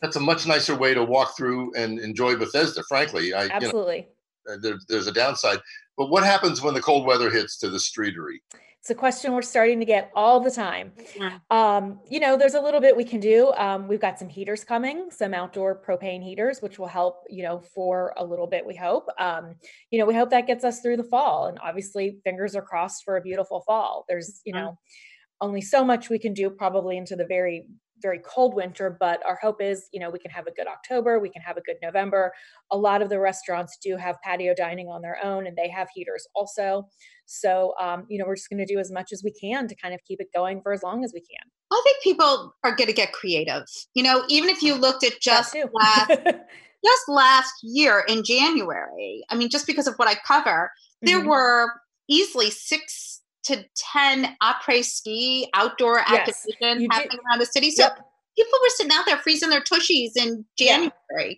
that's 0.00 0.16
a 0.16 0.20
much 0.20 0.46
nicer 0.46 0.74
way 0.74 0.94
to 0.94 1.04
walk 1.04 1.36
through 1.36 1.74
and 1.74 1.98
enjoy 1.98 2.36
Bethesda, 2.36 2.82
frankly. 2.88 3.34
I, 3.34 3.48
Absolutely. 3.48 3.96
You 3.96 4.02
know, 4.02 4.08
there, 4.60 4.78
there's 4.88 5.06
a 5.06 5.12
downside. 5.12 5.58
But 5.96 6.10
what 6.10 6.24
happens 6.24 6.62
when 6.62 6.74
the 6.74 6.82
cold 6.82 7.06
weather 7.06 7.30
hits 7.30 7.58
to 7.58 7.68
the 7.68 7.78
streetery? 7.78 8.38
It's 8.80 8.88
a 8.88 8.94
question 8.94 9.34
we're 9.34 9.42
starting 9.42 9.78
to 9.80 9.84
get 9.84 10.10
all 10.14 10.40
the 10.40 10.50
time. 10.50 10.92
Yeah. 11.14 11.38
Um, 11.50 12.00
you 12.08 12.18
know, 12.18 12.38
there's 12.38 12.54
a 12.54 12.60
little 12.60 12.80
bit 12.80 12.96
we 12.96 13.04
can 13.04 13.20
do. 13.20 13.52
Um, 13.58 13.86
we've 13.86 14.00
got 14.00 14.18
some 14.18 14.30
heaters 14.30 14.64
coming, 14.64 15.10
some 15.10 15.34
outdoor 15.34 15.82
propane 15.82 16.22
heaters, 16.22 16.62
which 16.62 16.78
will 16.78 16.86
help, 16.86 17.24
you 17.28 17.42
know, 17.42 17.60
for 17.74 18.14
a 18.16 18.24
little 18.24 18.46
bit, 18.46 18.64
we 18.64 18.74
hope. 18.74 19.06
Um, 19.18 19.56
you 19.90 19.98
know, 19.98 20.06
we 20.06 20.14
hope 20.14 20.30
that 20.30 20.46
gets 20.46 20.64
us 20.64 20.80
through 20.80 20.96
the 20.96 21.04
fall. 21.04 21.48
And 21.48 21.58
obviously, 21.62 22.20
fingers 22.24 22.56
are 22.56 22.62
crossed 22.62 23.04
for 23.04 23.18
a 23.18 23.20
beautiful 23.20 23.60
fall. 23.66 24.06
There's, 24.08 24.40
you 24.46 24.54
know, 24.54 24.78
only 25.42 25.60
so 25.60 25.84
much 25.84 26.08
we 26.08 26.18
can 26.18 26.32
do 26.32 26.48
probably 26.48 26.96
into 26.96 27.16
the 27.16 27.26
very 27.26 27.66
very 28.00 28.20
cold 28.24 28.54
winter, 28.54 28.96
but 28.98 29.24
our 29.26 29.38
hope 29.40 29.60
is, 29.60 29.88
you 29.92 30.00
know, 30.00 30.10
we 30.10 30.18
can 30.18 30.30
have 30.30 30.46
a 30.46 30.50
good 30.52 30.66
October, 30.66 31.18
we 31.18 31.28
can 31.28 31.42
have 31.42 31.56
a 31.56 31.60
good 31.60 31.76
November. 31.82 32.32
A 32.70 32.76
lot 32.76 33.02
of 33.02 33.08
the 33.08 33.18
restaurants 33.18 33.78
do 33.82 33.96
have 33.96 34.16
patio 34.22 34.54
dining 34.54 34.88
on 34.88 35.02
their 35.02 35.18
own 35.22 35.46
and 35.46 35.56
they 35.56 35.68
have 35.68 35.88
heaters 35.94 36.26
also. 36.34 36.88
So, 37.26 37.74
um, 37.80 38.06
you 38.08 38.18
know, 38.18 38.26
we're 38.26 38.36
just 38.36 38.50
going 38.50 38.64
to 38.64 38.72
do 38.72 38.78
as 38.78 38.90
much 38.90 39.12
as 39.12 39.22
we 39.22 39.32
can 39.32 39.68
to 39.68 39.74
kind 39.76 39.94
of 39.94 40.00
keep 40.06 40.20
it 40.20 40.28
going 40.34 40.60
for 40.62 40.72
as 40.72 40.82
long 40.82 41.04
as 41.04 41.12
we 41.12 41.20
can. 41.20 41.48
I 41.72 41.80
think 41.84 42.02
people 42.02 42.54
are 42.64 42.74
going 42.74 42.88
to 42.88 42.94
get 42.94 43.12
creative. 43.12 43.64
You 43.94 44.02
know, 44.02 44.24
even 44.28 44.50
if 44.50 44.62
you 44.62 44.74
looked 44.74 45.04
at 45.04 45.20
just 45.20 45.56
last, 45.72 46.08
just 46.84 47.08
last 47.08 47.54
year 47.62 48.04
in 48.08 48.24
January, 48.24 49.22
I 49.30 49.36
mean, 49.36 49.48
just 49.48 49.66
because 49.66 49.86
of 49.86 49.94
what 49.96 50.08
I 50.08 50.16
cover, 50.26 50.70
there 51.02 51.18
mm-hmm. 51.18 51.28
were 51.28 51.68
easily 52.08 52.50
six 52.50 53.09
to 53.44 53.64
10 53.74 54.36
après 54.42 54.84
ski 54.84 55.48
outdoor 55.54 55.96
yes, 56.10 56.46
activations 56.60 56.86
happening 56.90 57.18
around 57.26 57.38
the 57.38 57.46
city. 57.46 57.70
So 57.70 57.84
yep. 57.84 57.98
people 58.36 58.58
were 58.62 58.68
sitting 58.70 58.92
out 58.92 59.06
there 59.06 59.16
freezing 59.18 59.50
their 59.50 59.62
tushies 59.62 60.16
in 60.16 60.44
January. 60.58 60.92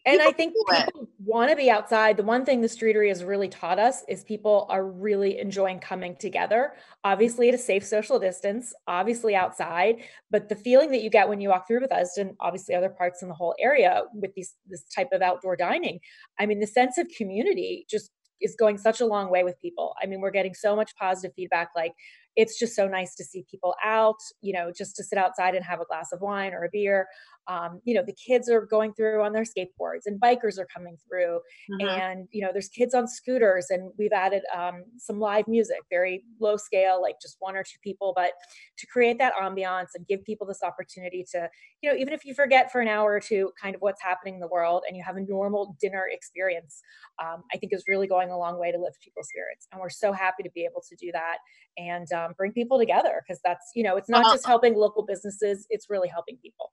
Yeah. 0.05 0.13
And 0.13 0.23
I 0.23 0.33
think 0.33 0.55
people 0.55 1.09
want 1.25 1.51
to 1.51 1.57
be 1.57 1.71
outside. 1.71 2.17
The 2.17 2.23
one 2.23 2.45
thing 2.45 2.61
the 2.61 2.69
streetery 2.69 3.09
has 3.09 3.25
really 3.25 3.49
taught 3.49 3.79
us 3.79 4.03
is 4.09 4.25
people 4.25 4.67
are 4.69 4.85
really 4.85 5.39
enjoying 5.39 5.79
coming 5.79 6.17
together, 6.17 6.73
obviously 7.05 7.49
at 7.49 7.55
a 7.55 7.59
safe 7.59 7.85
social 7.85 8.19
distance, 8.19 8.75
obviously 8.87 9.35
outside, 9.35 10.03
but 10.31 10.49
the 10.49 10.57
feeling 10.57 10.91
that 10.91 11.03
you 11.03 11.11
get 11.11 11.29
when 11.29 11.41
you 11.41 11.49
walk 11.49 11.67
through 11.67 11.81
with 11.81 11.93
us 11.93 12.17
and 12.17 12.33
obviously 12.41 12.75
other 12.75 12.91
parts 12.91 13.23
in 13.23 13.29
the 13.29 13.35
whole 13.35 13.55
area 13.61 14.03
with 14.15 14.35
these 14.35 14.55
this 14.69 14.85
type 14.95 15.09
of 15.13 15.23
outdoor 15.23 15.57
dining, 15.57 16.01
I 16.39 16.47
mean, 16.47 16.61
the 16.61 16.67
sense 16.67 16.99
of 16.99 17.07
community 17.17 17.87
just 17.89 18.11
is 18.43 18.57
going 18.59 18.79
such 18.79 19.01
a 19.01 19.07
long 19.07 19.31
way 19.31 19.45
with 19.45 19.61
people. 19.61 19.95
I 20.03 20.07
mean, 20.07 20.21
we're 20.21 20.31
getting 20.31 20.55
so 20.55 20.77
much 20.77 20.95
positive 20.97 21.35
feedback 21.35 21.71
like 21.77 21.93
it's 22.37 22.59
just 22.59 22.75
so 22.75 22.89
nice 22.89 23.15
to 23.17 23.25
see 23.25 23.45
people 23.51 23.75
out, 23.85 24.19
you 24.41 24.53
know, 24.53 24.73
just 24.77 24.97
to 24.97 25.05
sit 25.05 25.19
outside 25.19 25.55
and 25.55 25.65
have 25.65 25.81
a 25.81 25.85
glass 25.85 26.13
of 26.13 26.21
wine 26.21 26.55
or 26.55 26.65
a 26.65 26.69
beer 26.73 27.07
um, 27.49 27.81
you 27.85 27.95
know 27.95 28.03
the 28.05 28.13
kids 28.13 28.49
are 28.49 28.65
going 28.65 28.93
through 28.95 29.23
on 29.23 29.33
their 29.33 29.45
skateboards 29.45 30.03
and 30.07 30.21
bikers 30.21 30.59
are 30.59 30.67
coming 30.75 30.97
through 31.09 31.41
mm-hmm. 31.71 31.89
and 31.89 32.29
you 32.31 32.43
know 32.43 32.51
there's 32.53 32.69
kids 32.69 32.95
on 32.95 33.09
scooters 33.09 33.67
and 33.71 33.91
we've 33.99 34.13
added 34.13 34.43
um, 34.57 34.85
some 34.97 35.19
live 35.19 35.49
music 35.49 35.79
very 35.91 36.25
low 36.41 36.57
scale 36.57 37.01
like 37.03 37.17
just 37.21 37.37
one 37.41 37.57
or 37.57 37.63
two 37.63 37.79
people 37.83 38.13
but 38.15 38.33
to 38.79 38.87
create 38.87 39.19
that 39.19 39.33
ambiance 39.41 39.89
and 39.95 40.07
give 40.07 40.25
people 40.25 40.47
this 40.47 40.63
opportunity 40.63 41.25
to 41.31 41.49
you 41.83 41.91
know 41.91 41.97
even 41.97 42.13
if 42.13 42.25
you 42.25 42.35
forget 42.35 42.71
for 42.71 42.81
an 42.81 42.89
hour 42.89 43.13
or 43.13 43.21
two 43.21 43.51
kind 43.61 43.75
of 43.75 43.81
what's 43.81 44.03
happening 44.03 44.35
in 44.35 44.41
the 44.41 44.49
world 44.49 44.85
and 44.87 44.97
you 44.97 45.03
have 45.05 45.17
a 45.17 45.21
normal 45.21 45.77
dinner 45.81 46.05
experience 46.11 46.81
um, 47.23 47.43
i 47.53 47.57
think 47.57 47.73
is 47.73 47.85
really 47.89 48.07
going 48.07 48.31
a 48.31 48.39
long 48.39 48.59
way 48.59 48.71
to 48.71 48.79
lift 48.79 49.01
people's 49.03 49.29
spirits 49.29 49.67
and 49.73 49.81
we're 49.81 49.91
so 49.91 50.13
happy 50.13 50.43
to 50.43 50.51
be 50.55 50.65
able 50.65 50.83
to 50.89 50.95
do 50.97 51.11
that 51.13 51.39
and 51.77 52.13
um, 52.23 52.35
bring 52.37 52.53
people 52.53 52.79
together 52.79 53.23
because 53.27 53.41
that's 53.45 53.71
you 53.75 53.83
know 53.83 53.97
it's 53.97 54.09
not 54.09 54.25
uh-huh. 54.25 54.35
just 54.35 54.47
helping 54.47 54.75
local 54.75 55.05
businesses 55.05 55.67
it's 55.71 55.89
really 55.91 56.09
helping 56.09 56.37
people 56.39 56.73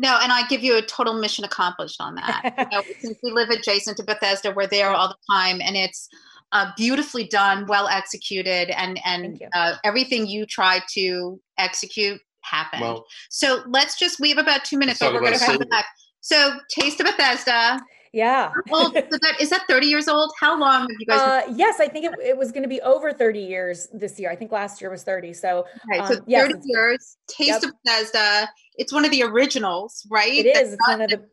no, 0.00 0.16
and 0.22 0.30
I 0.30 0.46
give 0.46 0.62
you 0.62 0.78
a 0.78 0.82
total 0.82 1.14
mission 1.14 1.44
accomplished 1.44 2.00
on 2.00 2.14
that. 2.14 2.54
you 2.56 2.66
know, 2.70 2.84
since 3.00 3.18
we 3.20 3.32
live 3.32 3.50
adjacent 3.50 3.96
to 3.96 4.04
Bethesda, 4.04 4.52
we're 4.54 4.68
there 4.68 4.90
all 4.90 5.08
the 5.08 5.16
time, 5.28 5.60
and 5.60 5.76
it's 5.76 6.08
uh, 6.52 6.70
beautifully 6.76 7.26
done, 7.26 7.66
well 7.66 7.88
executed, 7.88 8.70
and 8.70 9.00
and 9.04 9.42
uh, 9.54 9.74
everything 9.82 10.28
you 10.28 10.46
try 10.46 10.80
to 10.90 11.40
execute 11.58 12.20
happened. 12.42 12.82
Well, 12.82 13.06
so 13.28 13.62
let's 13.66 13.98
just 13.98 14.20
we 14.20 14.28
have 14.30 14.38
about 14.38 14.64
two 14.64 14.78
minutes, 14.78 15.00
but 15.00 15.12
we're 15.12 15.20
going 15.20 15.36
to 15.36 15.44
come 15.44 15.58
back. 15.68 15.86
So, 16.20 16.58
Taste 16.70 17.00
of 17.00 17.06
Bethesda. 17.06 17.80
Yeah. 18.12 18.52
well, 18.70 18.90
that, 18.90 19.36
is 19.40 19.50
that 19.50 19.64
30 19.68 19.86
years 19.86 20.08
old? 20.08 20.32
How 20.40 20.58
long 20.58 20.82
have 20.82 20.90
you 20.98 21.06
guys? 21.06 21.20
Uh, 21.20 21.52
yes, 21.54 21.80
I 21.80 21.88
think 21.88 22.06
it, 22.06 22.12
it 22.24 22.36
was 22.36 22.52
going 22.52 22.62
to 22.62 22.68
be 22.68 22.80
over 22.82 23.12
30 23.12 23.40
years 23.40 23.88
this 23.92 24.18
year. 24.18 24.30
I 24.30 24.36
think 24.36 24.52
last 24.52 24.80
year 24.80 24.90
was 24.90 25.02
30. 25.02 25.32
So, 25.32 25.66
okay, 25.92 26.06
so 26.06 26.14
um, 26.14 26.20
30 26.20 26.24
yes. 26.26 26.52
years. 26.64 27.16
Taste 27.28 27.48
yep. 27.48 27.62
of 27.64 27.70
Bethesda. 27.84 28.48
It's 28.76 28.92
one 28.92 29.04
of 29.04 29.10
the 29.10 29.22
originals, 29.22 30.06
right? 30.10 30.32
It 30.32 30.46
is. 30.46 30.74
It's 30.74 30.88
one 30.88 31.00
of 31.00 31.10
the, 31.10 31.24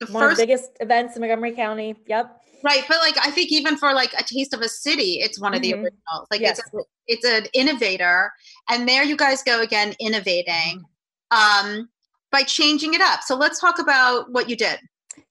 the 0.00 0.12
one 0.12 0.22
first, 0.22 0.32
of 0.32 0.38
the 0.38 0.46
biggest 0.46 0.70
events 0.80 1.16
in 1.16 1.20
Montgomery 1.20 1.52
County. 1.52 1.96
Yep. 2.06 2.38
Right, 2.64 2.84
but 2.86 2.98
like 2.98 3.16
I 3.20 3.30
think 3.30 3.50
even 3.50 3.76
for 3.76 3.92
like 3.92 4.12
a 4.14 4.22
taste 4.22 4.54
of 4.54 4.60
a 4.60 4.68
city, 4.68 5.18
it's 5.20 5.40
one 5.40 5.52
of 5.52 5.62
the 5.62 5.72
mm-hmm. 5.72 5.84
originals. 5.84 6.28
Like 6.30 6.40
yes. 6.40 6.60
it's 6.60 6.74
a, 6.74 6.78
it's 7.08 7.24
an 7.24 7.46
innovator, 7.54 8.30
and 8.70 8.88
there 8.88 9.02
you 9.02 9.16
guys 9.16 9.42
go 9.42 9.62
again, 9.62 9.94
innovating 9.98 10.84
mm-hmm. 11.32 11.68
um, 11.80 11.88
by 12.30 12.44
changing 12.44 12.94
it 12.94 13.00
up. 13.00 13.22
So 13.22 13.34
let's 13.34 13.60
talk 13.60 13.80
about 13.80 14.30
what 14.30 14.48
you 14.48 14.54
did. 14.54 14.78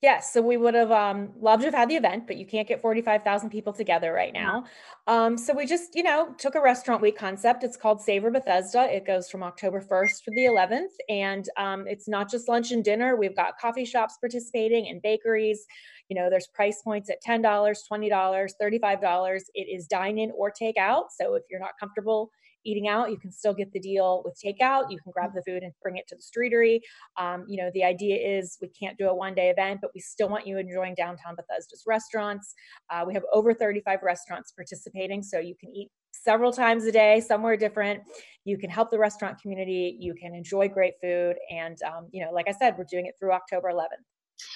Yes, 0.01 0.33
so 0.33 0.41
we 0.41 0.57
would 0.57 0.73
have 0.73 0.91
um, 0.91 1.31
loved 1.39 1.61
to 1.61 1.67
have 1.67 1.75
had 1.75 1.87
the 1.89 1.95
event, 1.95 2.25
but 2.25 2.37
you 2.37 2.45
can't 2.47 2.67
get 2.67 2.81
45,000 2.81 3.51
people 3.51 3.71
together 3.71 4.11
right 4.11 4.33
now. 4.33 4.63
Um, 5.05 5.37
so 5.37 5.53
we 5.53 5.67
just, 5.67 5.95
you 5.95 6.01
know, 6.01 6.33
took 6.39 6.55
a 6.55 6.61
restaurant 6.61 7.03
week 7.03 7.15
concept. 7.15 7.63
It's 7.63 7.77
called 7.77 8.01
Savor 8.01 8.31
Bethesda. 8.31 8.91
It 8.91 9.05
goes 9.05 9.29
from 9.29 9.43
October 9.43 9.79
1st 9.79 10.23
to 10.23 10.31
the 10.31 10.45
11th. 10.45 10.89
And 11.07 11.47
um, 11.55 11.85
it's 11.85 12.07
not 12.07 12.31
just 12.31 12.49
lunch 12.49 12.71
and 12.71 12.83
dinner. 12.83 13.15
We've 13.15 13.35
got 13.35 13.59
coffee 13.59 13.85
shops 13.85 14.17
participating 14.19 14.87
and 14.87 15.03
bakeries. 15.03 15.67
You 16.09 16.15
know, 16.15 16.31
there's 16.31 16.47
price 16.47 16.81
points 16.81 17.11
at 17.11 17.21
$10, 17.23 17.43
$20, 17.43 18.49
$35. 18.59 19.41
It 19.53 19.67
is 19.71 19.85
dine 19.85 20.17
in 20.17 20.31
or 20.35 20.49
take 20.49 20.77
out. 20.77 21.11
So 21.11 21.35
if 21.35 21.43
you're 21.47 21.59
not 21.59 21.77
comfortable 21.79 22.31
eating 22.65 22.87
out, 22.87 23.11
you 23.11 23.17
can 23.17 23.31
still 23.31 23.53
get 23.53 23.71
the 23.73 23.79
deal 23.79 24.21
with 24.25 24.39
takeout. 24.43 24.91
You 24.91 24.99
can 24.99 25.11
grab 25.11 25.31
the 25.33 25.41
food 25.43 25.63
and 25.63 25.71
bring 25.81 25.97
it 25.97 26.07
to 26.07 26.15
the 26.15 26.21
streetery. 26.21 26.81
Um, 27.17 27.45
you 27.47 27.57
know, 27.57 27.69
the 27.73 27.83
idea 27.83 28.15
is 28.15 28.57
we 28.61 28.69
can't 28.69 28.97
do 28.97 29.07
a 29.07 29.15
one 29.15 29.35
day 29.35 29.49
event, 29.49 29.79
but 29.81 29.91
we 29.93 30.01
still 30.01 30.29
want 30.29 30.47
you 30.47 30.57
enjoying 30.57 30.95
downtown 30.95 31.35
Bethesda's 31.35 31.83
restaurants. 31.87 32.53
Uh, 32.89 33.03
we 33.07 33.13
have 33.13 33.23
over 33.33 33.53
35 33.53 33.99
restaurants 34.03 34.51
participating, 34.51 35.23
so 35.23 35.39
you 35.39 35.55
can 35.59 35.69
eat 35.69 35.89
several 36.11 36.51
times 36.51 36.85
a 36.85 36.91
day, 36.91 37.19
somewhere 37.19 37.57
different. 37.57 38.01
You 38.45 38.57
can 38.57 38.69
help 38.69 38.91
the 38.91 38.99
restaurant 38.99 39.41
community. 39.41 39.97
You 39.99 40.13
can 40.13 40.35
enjoy 40.35 40.67
great 40.69 40.93
food. 41.01 41.35
And, 41.49 41.77
um, 41.83 42.07
you 42.11 42.23
know, 42.23 42.31
like 42.31 42.47
I 42.47 42.51
said, 42.51 42.75
we're 42.77 42.85
doing 42.89 43.05
it 43.05 43.15
through 43.19 43.31
October 43.31 43.71
11th. 43.71 44.05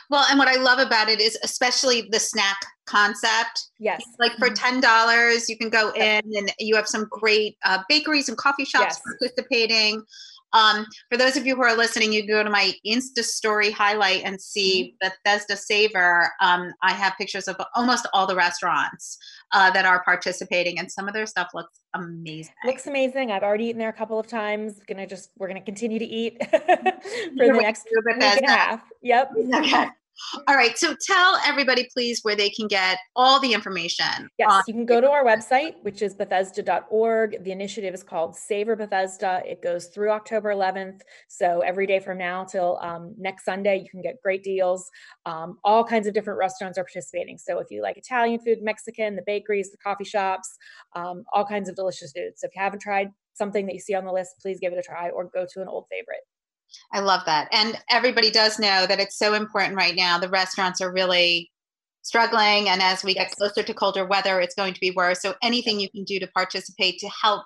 Well, 0.09 0.25
and 0.29 0.37
what 0.37 0.47
I 0.47 0.55
love 0.61 0.79
about 0.79 1.09
it 1.09 1.19
is 1.19 1.37
especially 1.43 2.07
the 2.11 2.19
snack 2.19 2.57
concept. 2.85 3.69
Yes. 3.79 4.03
Like 4.19 4.33
for 4.33 4.47
mm-hmm. 4.47 4.53
ten 4.55 4.81
dollars, 4.81 5.49
you 5.49 5.57
can 5.57 5.69
go 5.69 5.91
in 5.91 6.21
and 6.35 6.51
you 6.59 6.75
have 6.75 6.87
some 6.87 7.07
great 7.09 7.57
uh, 7.65 7.79
bakeries 7.89 8.29
and 8.29 8.37
coffee 8.37 8.65
shops 8.65 8.99
yes. 8.99 9.17
participating. 9.19 10.03
Um, 10.53 10.85
for 11.09 11.17
those 11.17 11.35
of 11.35 11.45
you 11.45 11.55
who 11.55 11.63
are 11.63 11.75
listening, 11.75 12.13
you 12.13 12.27
go 12.27 12.43
to 12.43 12.49
my 12.49 12.73
Insta 12.85 13.23
story 13.23 13.71
highlight 13.71 14.23
and 14.23 14.39
see 14.39 14.95
mm-hmm. 15.03 15.09
Bethesda 15.25 15.57
Savor. 15.57 16.29
Um, 16.41 16.73
I 16.81 16.93
have 16.93 17.13
pictures 17.17 17.47
of 17.47 17.57
almost 17.75 18.07
all 18.13 18.25
the 18.25 18.35
restaurants 18.35 19.17
uh, 19.51 19.71
that 19.71 19.85
are 19.85 20.03
participating, 20.03 20.79
and 20.79 20.91
some 20.91 21.07
of 21.07 21.13
their 21.13 21.25
stuff 21.25 21.49
looks 21.53 21.79
amazing. 21.93 22.53
Looks 22.65 22.87
amazing. 22.87 23.31
I've 23.31 23.43
already 23.43 23.65
eaten 23.65 23.79
there 23.79 23.89
a 23.89 23.93
couple 23.93 24.19
of 24.19 24.27
times. 24.27 24.79
Gonna 24.87 25.07
just 25.07 25.31
we're 25.37 25.47
gonna 25.47 25.61
continue 25.61 25.99
to 25.99 26.05
eat 26.05 26.37
for 26.49 26.59
the 26.59 27.59
next 27.61 27.85
week 27.85 28.15
and 28.15 28.23
a 28.23 28.49
half. 28.49 28.81
Yep. 29.01 29.31
Okay. 29.53 29.87
All 30.47 30.55
right. 30.55 30.77
So 30.77 30.95
tell 31.05 31.37
everybody, 31.45 31.87
please, 31.93 32.21
where 32.23 32.35
they 32.35 32.49
can 32.49 32.67
get 32.67 32.97
all 33.15 33.39
the 33.39 33.53
information. 33.53 34.29
Yes, 34.37 34.49
on- 34.49 34.63
you 34.67 34.73
can 34.73 34.85
go 34.85 35.01
to 35.01 35.09
our 35.09 35.23
website, 35.25 35.75
which 35.81 36.01
is 36.01 36.13
bethesda.org. 36.13 37.43
The 37.43 37.51
initiative 37.51 37.93
is 37.93 38.03
called 38.03 38.35
Savor 38.35 38.75
Bethesda. 38.75 39.41
It 39.45 39.61
goes 39.61 39.87
through 39.87 40.11
October 40.11 40.49
11th. 40.53 41.01
So 41.27 41.61
every 41.61 41.87
day 41.87 41.99
from 41.99 42.17
now 42.17 42.43
till 42.43 42.79
um, 42.81 43.13
next 43.17 43.45
Sunday, 43.45 43.77
you 43.79 43.89
can 43.89 44.01
get 44.01 44.21
great 44.21 44.43
deals. 44.43 44.89
Um, 45.25 45.57
all 45.63 45.83
kinds 45.83 46.07
of 46.07 46.13
different 46.13 46.39
restaurants 46.39 46.77
are 46.77 46.83
participating. 46.83 47.37
So 47.37 47.59
if 47.59 47.67
you 47.69 47.81
like 47.81 47.97
Italian 47.97 48.39
food, 48.39 48.59
Mexican, 48.61 49.15
the 49.15 49.23
bakeries, 49.25 49.71
the 49.71 49.77
coffee 49.77 50.03
shops, 50.05 50.55
um, 50.95 51.23
all 51.33 51.45
kinds 51.45 51.69
of 51.69 51.75
delicious 51.75 52.11
food. 52.11 52.33
So 52.37 52.47
if 52.47 52.55
you 52.55 52.61
haven't 52.61 52.81
tried 52.81 53.09
something 53.33 53.65
that 53.65 53.73
you 53.73 53.79
see 53.79 53.93
on 53.93 54.05
the 54.05 54.13
list, 54.13 54.35
please 54.41 54.59
give 54.59 54.71
it 54.73 54.79
a 54.79 54.81
try 54.81 55.09
or 55.09 55.25
go 55.33 55.45
to 55.53 55.61
an 55.61 55.67
old 55.67 55.85
favorite. 55.91 56.21
I 56.93 56.99
love 56.99 57.21
that. 57.25 57.47
And 57.51 57.77
everybody 57.89 58.31
does 58.31 58.59
know 58.59 58.85
that 58.87 58.99
it's 58.99 59.17
so 59.17 59.33
important 59.33 59.75
right 59.75 59.95
now. 59.95 60.17
The 60.17 60.29
restaurants 60.29 60.81
are 60.81 60.91
really 60.91 61.51
struggling. 62.01 62.69
And 62.69 62.81
as 62.81 63.03
we 63.03 63.15
yes. 63.15 63.29
get 63.29 63.37
closer 63.37 63.63
to 63.63 63.73
colder 63.73 64.05
weather, 64.05 64.39
it's 64.39 64.55
going 64.55 64.73
to 64.73 64.79
be 64.79 64.91
worse. 64.91 65.21
So 65.21 65.33
anything 65.41 65.79
you 65.79 65.89
can 65.89 66.03
do 66.03 66.19
to 66.19 66.27
participate 66.27 66.99
to 66.99 67.09
help 67.09 67.45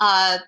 uh, 0.00 0.38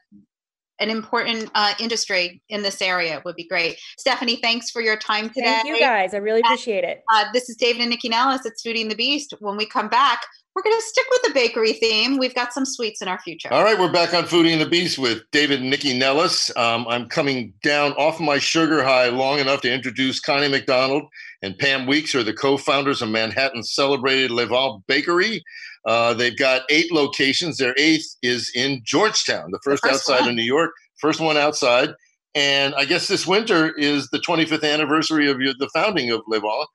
an 0.81 0.90
important 0.90 1.51
uh, 1.55 1.75
industry 1.79 2.43
in 2.49 2.62
this 2.62 2.83
area 2.83 3.23
would 3.25 3.37
be 3.37 3.47
great. 3.47 3.79
Stephanie, 3.99 4.37
thanks 4.37 4.71
for 4.71 4.83
your 4.83 4.97
time 4.97 5.29
today. 5.29 5.45
Thank 5.45 5.69
you 5.69 5.79
guys. 5.79 6.14
I 6.14 6.19
really 6.19 6.40
appreciate 6.40 6.85
it. 6.85 7.05
Uh, 7.12 7.25
this 7.33 7.49
is 7.49 7.57
David 7.57 7.83
and 7.83 7.93
Nycci 7.93 8.11
Nellis 8.11 8.45
at 8.47 8.53
Foodie 8.64 8.83
and 8.83 8.90
the 8.90 8.97
Beast. 8.97 9.35
When 9.40 9.57
we 9.57 9.66
come 9.66 9.88
back, 9.88 10.23
we're 10.55 10.62
going 10.62 10.77
to 10.77 10.83
stick 10.83 11.07
with 11.11 11.23
the 11.23 11.33
bakery 11.33 11.75
theme. 11.75 12.19
We've 12.19 12.35
got 12.35 12.53
some 12.53 12.64
sweets 12.64 13.01
in 13.01 13.09
our 13.09 13.21
future. 13.21 13.53
All 13.53 13.62
right, 13.62 13.79
we're 13.79 13.93
back 13.93 14.14
on 14.14 14.25
Foodie 14.25 14.53
and 14.53 14.61
the 14.61 14.69
Beast 14.69 14.99
with 14.99 15.23
David 15.31 15.62
and 15.62 15.73
Nycci 15.73 15.97
Nellis. 15.97 16.55
Um, 16.57 16.87
I'm 16.88 17.09
coming 17.09 17.53
down 17.62 17.93
off 17.93 18.19
my 18.19 18.38
sugar 18.38 18.83
high 18.83 19.09
long 19.09 19.38
enough 19.38 19.61
to 19.61 19.73
introduce 19.73 20.19
Connie 20.19 20.49
McDonald 20.49 21.05
and 21.43 21.57
Pam 21.57 21.87
Weekes 21.87 22.14
are 22.14 22.23
the 22.23 22.35
co-founders 22.35 23.01
of 23.01 23.09
Manhattan's 23.09 23.73
celebrated 23.75 24.31
Levain 24.31 24.83
Bakery. 24.87 25.43
Uh, 25.87 26.14
they've 26.14 26.38
got 26.38 26.62
eight 26.71 26.93
locations. 26.93 27.57
Their 27.57 27.75
eighth 27.79 28.16
is 28.23 28.51
in 28.55 28.83
Georgetown, 28.85 29.51
the 29.51 29.61
first, 29.64 29.83
the 29.83 29.88
first 29.88 30.09
outside 30.09 30.21
one. 30.21 30.31
of 30.31 30.35
New 30.35 30.43
York, 30.43 30.73
first 31.01 31.21
one 31.21 31.37
outside. 31.37 31.90
And 32.35 32.75
I 32.77 32.85
guess 32.85 33.09
this 33.09 33.27
winter 33.27 33.77
is 33.77 34.09
the 34.11 34.19
25th 34.19 34.62
anniversary 34.62 35.29
of 35.29 35.38
the 35.38 35.71
founding 35.75 36.11
of 36.11 36.21
Levain 36.31 36.66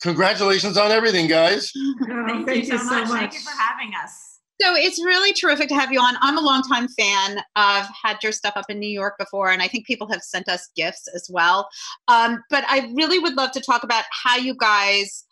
congratulations 0.00 0.76
on 0.76 0.90
everything, 0.90 1.26
guys. 1.26 1.70
Thank, 2.06 2.46
thank, 2.46 2.68
you, 2.68 2.78
so, 2.78 2.84
much. 2.84 3.08
much. 3.08 3.18
Thank 3.18 3.34
you 3.34 3.40
for 3.40 3.56
having 3.56 3.92
us. 4.02 4.38
So 4.60 4.74
it's 4.74 5.02
really 5.02 5.32
terrific 5.32 5.68
to 5.68 5.74
have 5.74 5.90
you 5.90 6.00
on. 6.00 6.16
I'm 6.20 6.36
a 6.36 6.40
longtime 6.40 6.88
fan. 6.88 7.40
I've 7.56 7.88
had 8.02 8.18
your 8.22 8.32
stuff 8.32 8.52
up 8.56 8.66
in 8.68 8.78
New 8.78 8.90
York 8.90 9.14
before, 9.18 9.50
and 9.50 9.62
I 9.62 9.68
think 9.68 9.86
people 9.86 10.10
have 10.12 10.22
sent 10.22 10.48
us 10.50 10.68
gifts 10.76 11.08
as 11.14 11.28
well. 11.30 11.68
Um, 12.08 12.42
but 12.50 12.64
I 12.68 12.92
really 12.94 13.18
would 13.18 13.34
love 13.36 13.52
to 13.52 13.60
talk 13.60 13.84
about 13.84 14.04
how 14.10 14.36
you 14.36 14.54
guys 14.54 15.24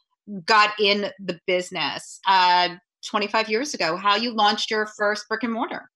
got 0.47 0.71
in 0.81 1.11
the 1.19 1.39
business 1.47 2.21
uh, 2.27 2.71
25 3.07 3.49
years 3.49 3.75
ago, 3.75 3.97
how 3.97 4.17
you 4.17 4.33
launched 4.33 4.71
your 4.71 4.87
first 4.87 5.29
brick 5.29 5.43
and 5.43 5.53
mortar. 5.53 5.91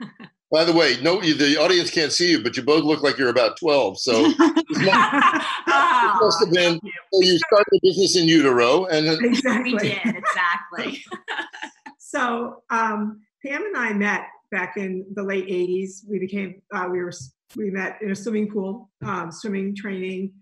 By 0.50 0.64
the 0.64 0.72
way, 0.72 0.96
no, 1.02 1.20
the 1.20 1.58
audience 1.58 1.90
can't 1.90 2.10
see 2.10 2.30
you, 2.30 2.42
but 2.42 2.56
you 2.56 2.62
both 2.62 2.82
look 2.82 3.02
like 3.02 3.18
you're 3.18 3.28
about 3.28 3.58
12. 3.58 4.00
So 4.00 4.22
must, 4.22 4.36
oh, 4.38 6.18
must 6.22 6.40
have 6.40 6.52
been 6.52 6.80
you. 6.82 6.92
So 7.12 7.22
you 7.22 7.38
started 7.38 7.66
a 7.74 7.78
business 7.82 8.16
in 8.16 8.26
utero, 8.26 8.86
and 8.86 9.08
exactly. 9.22 9.74
we 9.74 9.78
did 9.78 10.16
exactly. 10.16 11.04
so 11.98 12.62
um, 12.70 13.20
Pam 13.44 13.62
and 13.62 13.76
I 13.76 13.92
met 13.92 14.22
back 14.50 14.78
in 14.78 15.04
the 15.14 15.22
late 15.22 15.48
80s. 15.48 16.08
We 16.08 16.18
became 16.18 16.62
uh, 16.74 16.88
we 16.90 17.02
were 17.02 17.12
we 17.54 17.70
met 17.70 17.98
in 18.00 18.10
a 18.10 18.16
swimming 18.16 18.50
pool, 18.50 18.90
um, 19.04 19.30
swimming 19.30 19.76
training. 19.76 20.32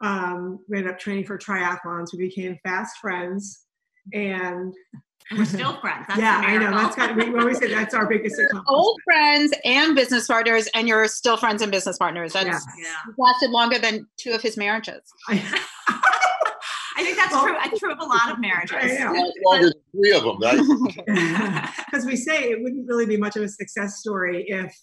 Um, 0.00 0.58
we 0.68 0.78
ended 0.78 0.92
up 0.92 0.98
training 0.98 1.24
for 1.24 1.38
triathlons. 1.38 2.08
We 2.12 2.18
became 2.18 2.58
fast 2.64 2.96
friends, 3.00 3.64
and 4.12 4.74
we're 5.30 5.44
still 5.44 5.78
friends. 5.80 6.06
That's 6.08 6.20
yeah, 6.20 6.42
I 6.44 6.56
know. 6.58 6.70
That's 6.70 6.96
kind 6.96 7.18
of, 7.18 7.28
we 7.28 7.38
always 7.38 7.58
say 7.58 7.72
that's 7.72 7.94
our 7.94 8.06
biggest 8.06 8.34
accomplishment. 8.38 8.66
Old 8.68 9.00
friends 9.04 9.52
and 9.64 9.94
business 9.94 10.26
partners, 10.26 10.68
and 10.74 10.88
you're 10.88 11.06
still 11.08 11.36
friends 11.36 11.62
and 11.62 11.70
business 11.70 11.98
partners. 11.98 12.32
That's 12.32 12.66
yeah. 12.78 12.94
lasted 13.18 13.50
longer 13.50 13.78
than 13.78 14.06
two 14.18 14.32
of 14.32 14.42
his 14.42 14.56
marriages. 14.56 15.00
I 15.28 17.04
think 17.04 17.16
that's 17.16 17.32
well, 17.32 17.44
true. 17.44 17.54
That's 17.54 17.78
true 17.78 17.92
of 17.92 17.98
a 17.98 18.04
lot 18.04 18.30
of 18.30 18.38
marriages. 18.38 19.00
Longer 19.44 19.70
than 19.70 19.72
three 19.92 20.12
of 20.12 20.22
them. 20.24 20.84
Because 21.86 22.04
we 22.06 22.16
say 22.16 22.50
it 22.50 22.62
wouldn't 22.62 22.86
really 22.86 23.06
be 23.06 23.16
much 23.16 23.36
of 23.36 23.42
a 23.42 23.48
success 23.48 23.98
story 23.98 24.44
if 24.48 24.74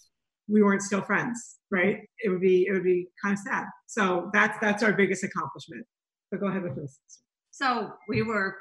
we 0.47 0.63
weren't 0.63 0.81
still 0.81 1.01
friends, 1.01 1.57
right? 1.71 1.99
It 2.23 2.29
would 2.29 2.41
be 2.41 2.65
it 2.67 2.73
would 2.73 2.83
be 2.83 3.07
kind 3.23 3.33
of 3.33 3.39
sad. 3.39 3.65
So 3.87 4.29
that's 4.33 4.57
that's 4.59 4.83
our 4.83 4.93
biggest 4.93 5.23
accomplishment. 5.23 5.85
But 6.31 6.39
go 6.39 6.47
ahead 6.47 6.63
with 6.63 6.75
this. 6.75 6.99
So 7.51 7.91
we 8.07 8.23
were 8.23 8.55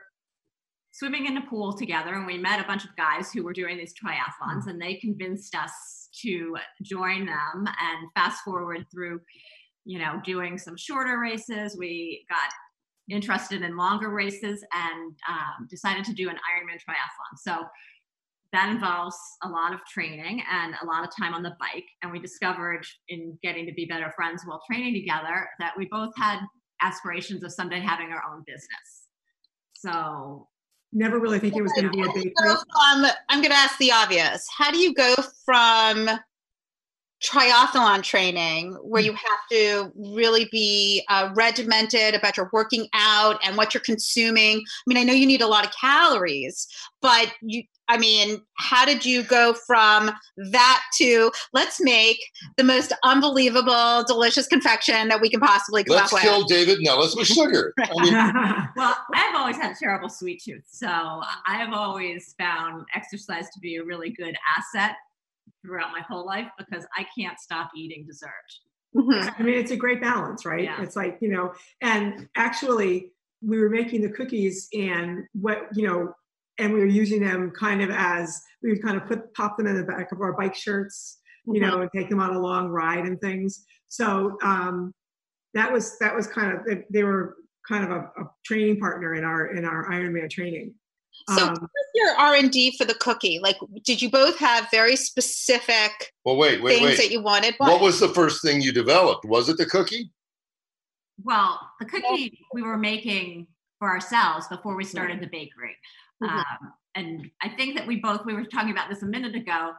swimming 0.99 1.27
in 1.27 1.37
a 1.37 1.47
pool 1.47 1.73
together 1.73 2.15
and 2.15 2.27
we 2.27 2.37
met 2.39 2.61
a 2.61 2.67
bunch 2.67 2.85
of 2.85 2.97
guys 2.97 3.33
who 3.33 3.45
were 3.45 3.53
doing 3.53 3.77
these 3.77 3.95
triathlons 3.95 4.67
and 4.67 4.81
they 4.81 4.95
convinced 4.95 5.55
us 5.55 6.09
to 6.23 6.57
join 6.83 7.27
them. 7.27 7.67
And 7.67 8.11
fast 8.15 8.43
forward 8.45 8.85
through 8.93 9.21
you 9.85 9.99
know 9.99 10.21
doing 10.25 10.59
some 10.59 10.77
shorter 10.77 11.19
races 11.19 11.77
we 11.79 12.27
got 12.29 12.51
interested 13.11 13.63
in 13.63 13.77
longer 13.77 14.11
races 14.11 14.63
and 14.75 15.13
um, 15.29 15.67
decided 15.71 16.05
to 16.05 16.13
do 16.13 16.29
an 16.29 16.37
ironman 16.37 16.77
triathlon. 16.77 17.39
So 17.39 17.65
that 18.53 18.71
involves 18.71 19.17
a 19.43 19.49
lot 19.49 19.73
of 19.73 19.81
training 19.85 20.43
and 20.51 20.75
a 20.83 20.87
lot 20.87 21.05
of 21.05 21.11
time 21.17 21.35
on 21.35 21.43
the 21.43 21.55
bike. 21.61 21.85
And 22.03 22.13
we 22.13 22.19
discovered 22.19 22.85
in 23.09 23.39
getting 23.43 23.67
to 23.67 23.73
be 23.73 23.85
better 23.87 24.13
friends 24.17 24.43
while 24.45 24.61
training 24.71 24.95
together 24.95 25.49
that 25.59 25.73
we 25.77 25.87
both 25.91 26.13
had 26.17 26.41
aspirations 26.83 27.43
of 27.43 27.53
someday 27.53 27.81
having 27.81 28.09
our 28.09 28.23
own 28.31 28.43
business. 28.47 29.07
So 29.75 30.49
never 30.93 31.19
really 31.19 31.39
think 31.39 31.55
it 31.57 31.63
was 31.63 31.73
going 31.73 31.85
to 31.85 31.91
be 31.91 32.01
a 32.01 32.13
big 32.13 32.33
um, 32.47 33.07
i'm 33.29 33.41
going 33.41 33.51
to 33.51 33.57
ask 33.57 33.77
the 33.79 33.93
obvious. 33.93 34.47
How 34.57 34.71
do 34.71 34.79
you 34.79 34.95
go 34.95 35.15
from 35.45 36.09
triathlon 37.23 38.03
training 38.03 38.75
where 38.83 39.03
you 39.03 39.13
have 39.13 39.41
to 39.51 39.93
really 39.97 40.49
be 40.53 41.05
uh, 41.09 41.31
regimented 41.35 42.15
about 42.15 42.37
your 42.37 42.49
working 42.53 42.87
out 42.95 43.41
and 43.45 43.57
what 43.57 43.75
you're 43.75 43.83
consuming? 43.83 44.59
I 44.59 44.83
mean 44.87 44.99
i 44.99 45.03
know 45.03 45.13
you 45.13 45.27
need 45.27 45.43
a 45.43 45.47
lot 45.47 45.67
of 45.67 45.73
calories 45.73 46.67
but 47.03 47.33
you 47.43 47.65
I 47.89 47.97
mean, 47.97 48.43
how 48.59 48.85
did 48.85 49.05
you 49.05 49.23
go 49.23 49.55
from 49.55 50.11
that 50.51 50.83
to 50.99 51.31
let's 51.55 51.81
make 51.81 52.19
the 52.57 52.65
most 52.65 52.93
unbelievable, 53.03 54.05
delicious 54.07 54.47
confection 54.47 55.09
that 55.09 55.21
we 55.21 55.31
can 55.31 55.41
possibly 55.41 55.85
come 55.85 55.97
let's 55.97 56.13
up 56.13 56.19
with? 56.19 56.25
Let's 56.25 56.37
kill 56.37 56.45
David 56.45 56.79
Nellis 56.83 57.17
with 57.17 57.27
sugar. 57.27 57.73
I 57.81 58.03
mean, 58.03 58.13
well, 58.77 58.97
I've 59.15 59.35
always 59.35 59.57
had 59.57 59.73
a 59.73 59.77
terrible 59.79 60.11
sweet 60.11 60.43
tooth, 60.45 60.65
so 60.67 60.87
I 60.87 61.57
have 61.57 61.73
always 61.73 62.35
found 62.39 62.85
exercise 62.95 63.49
to 63.55 63.61
be 63.61 63.77
a 63.77 63.85
really 63.85 64.11
good 64.11 64.37
asset 64.57 64.97
throughout 65.63 65.91
my 65.93 66.01
whole 66.01 66.27
life 66.27 66.49
because 66.59 66.87
I 66.97 67.07
can't 67.19 67.39
stop 67.41 67.71
eating 67.75 68.05
dessert. 68.07 68.31
Mm-hmm. 68.95 69.29
I 69.39 69.43
mean, 69.43 69.55
it's 69.55 69.71
a 69.71 69.77
great 69.77 70.01
balance, 70.01 70.45
right? 70.45 70.65
Yeah. 70.65 70.83
It's 70.83 70.97
like 70.97 71.19
you 71.21 71.29
know, 71.31 71.55
and 71.81 72.29
actually, 72.37 73.13
we 73.43 73.59
were 73.59 73.71
making 73.71 74.03
the 74.03 74.11
cookies, 74.11 74.69
and 74.75 75.25
what 75.33 75.69
you 75.75 75.87
know 75.87 76.13
and 76.59 76.73
we 76.73 76.81
were 76.81 76.87
using 76.87 77.23
them 77.23 77.51
kind 77.51 77.83
of 77.83 77.91
as 77.91 78.41
we 78.63 78.71
would 78.71 78.83
kind 78.83 78.97
of 78.97 79.07
put 79.07 79.33
pop 79.35 79.57
them 79.57 79.67
in 79.67 79.77
the 79.77 79.85
back 79.85 80.13
of 80.13 80.21
our 80.21 80.33
bike 80.33 80.55
shirts, 80.55 81.19
you 81.47 81.61
know, 81.61 81.75
mm-hmm. 81.75 81.83
and 81.83 81.91
take 81.95 82.09
them 82.11 82.21
on 82.21 82.35
a 82.35 82.41
long 82.41 82.69
ride 82.69 83.05
and 83.05 83.21
things. 83.21 83.65
So 83.89 84.37
um, 84.43 84.93
that 85.55 85.73
was 85.73 85.99
that 85.99 86.15
was 86.15 86.27
kind 86.27 86.53
of 86.53 86.79
they 86.91 87.05
were 87.05 87.37
kind 87.67 87.85
of 87.85 87.91
a, 87.91 88.01
a, 88.21 88.31
training 88.45 88.79
partner 88.81 89.15
in 89.15 89.25
our 89.25 89.55
in 89.55 89.65
our 89.65 89.91
Ironman 89.91 90.31
training. 90.31 90.75
So, 91.31 91.43
Um, 91.43 91.49
what 91.51 91.61
was 91.61 91.87
your 91.95 92.15
R 92.15 92.35
and 92.37 92.51
D 92.51 92.77
for 92.77 92.85
the 92.85 92.95
cookie? 92.95 93.41
Like, 93.43 93.57
did 93.85 94.01
you 94.01 94.11
both 94.11 94.39
have 94.39 94.69
very 94.71 94.97
specific 94.97 96.13
Well, 96.25 96.37
wait, 96.37 96.63
wait, 96.63 96.79
things 96.79 96.91
wait. 96.91 96.97
that 96.99 97.11
you 97.11 97.23
wanted? 97.23 97.55
What 97.59 97.81
was 97.81 97.99
the 97.99 98.09
first 98.09 98.43
thing 98.43 98.61
you 98.61 98.73
developed? 98.73 99.25
Was 99.25 99.49
it 99.49 99.57
the 99.57 99.67
cookie? 99.67 100.11
Well, 101.25 101.61
the 101.81 101.87
cookie 101.87 102.39
we 102.53 102.63
were 102.63 102.79
making 102.79 103.49
for 103.79 103.89
ourselves 103.89 104.47
before 104.49 104.77
we 104.77 104.85
started 104.85 105.21
the 105.21 105.27
bakery. 105.27 105.77
Mhm. 106.23 106.29
Um, 106.29 106.73
and 106.95 107.31
I 107.43 107.49
think 107.51 107.77
that 107.77 107.87
we 107.87 107.97
both, 107.97 108.25
we 108.25 108.35
were 108.35 108.45
talking 108.45 108.71
about 108.71 108.89
this 108.89 109.03
a 109.03 109.07
minute 109.07 109.35
ago. 109.35 109.73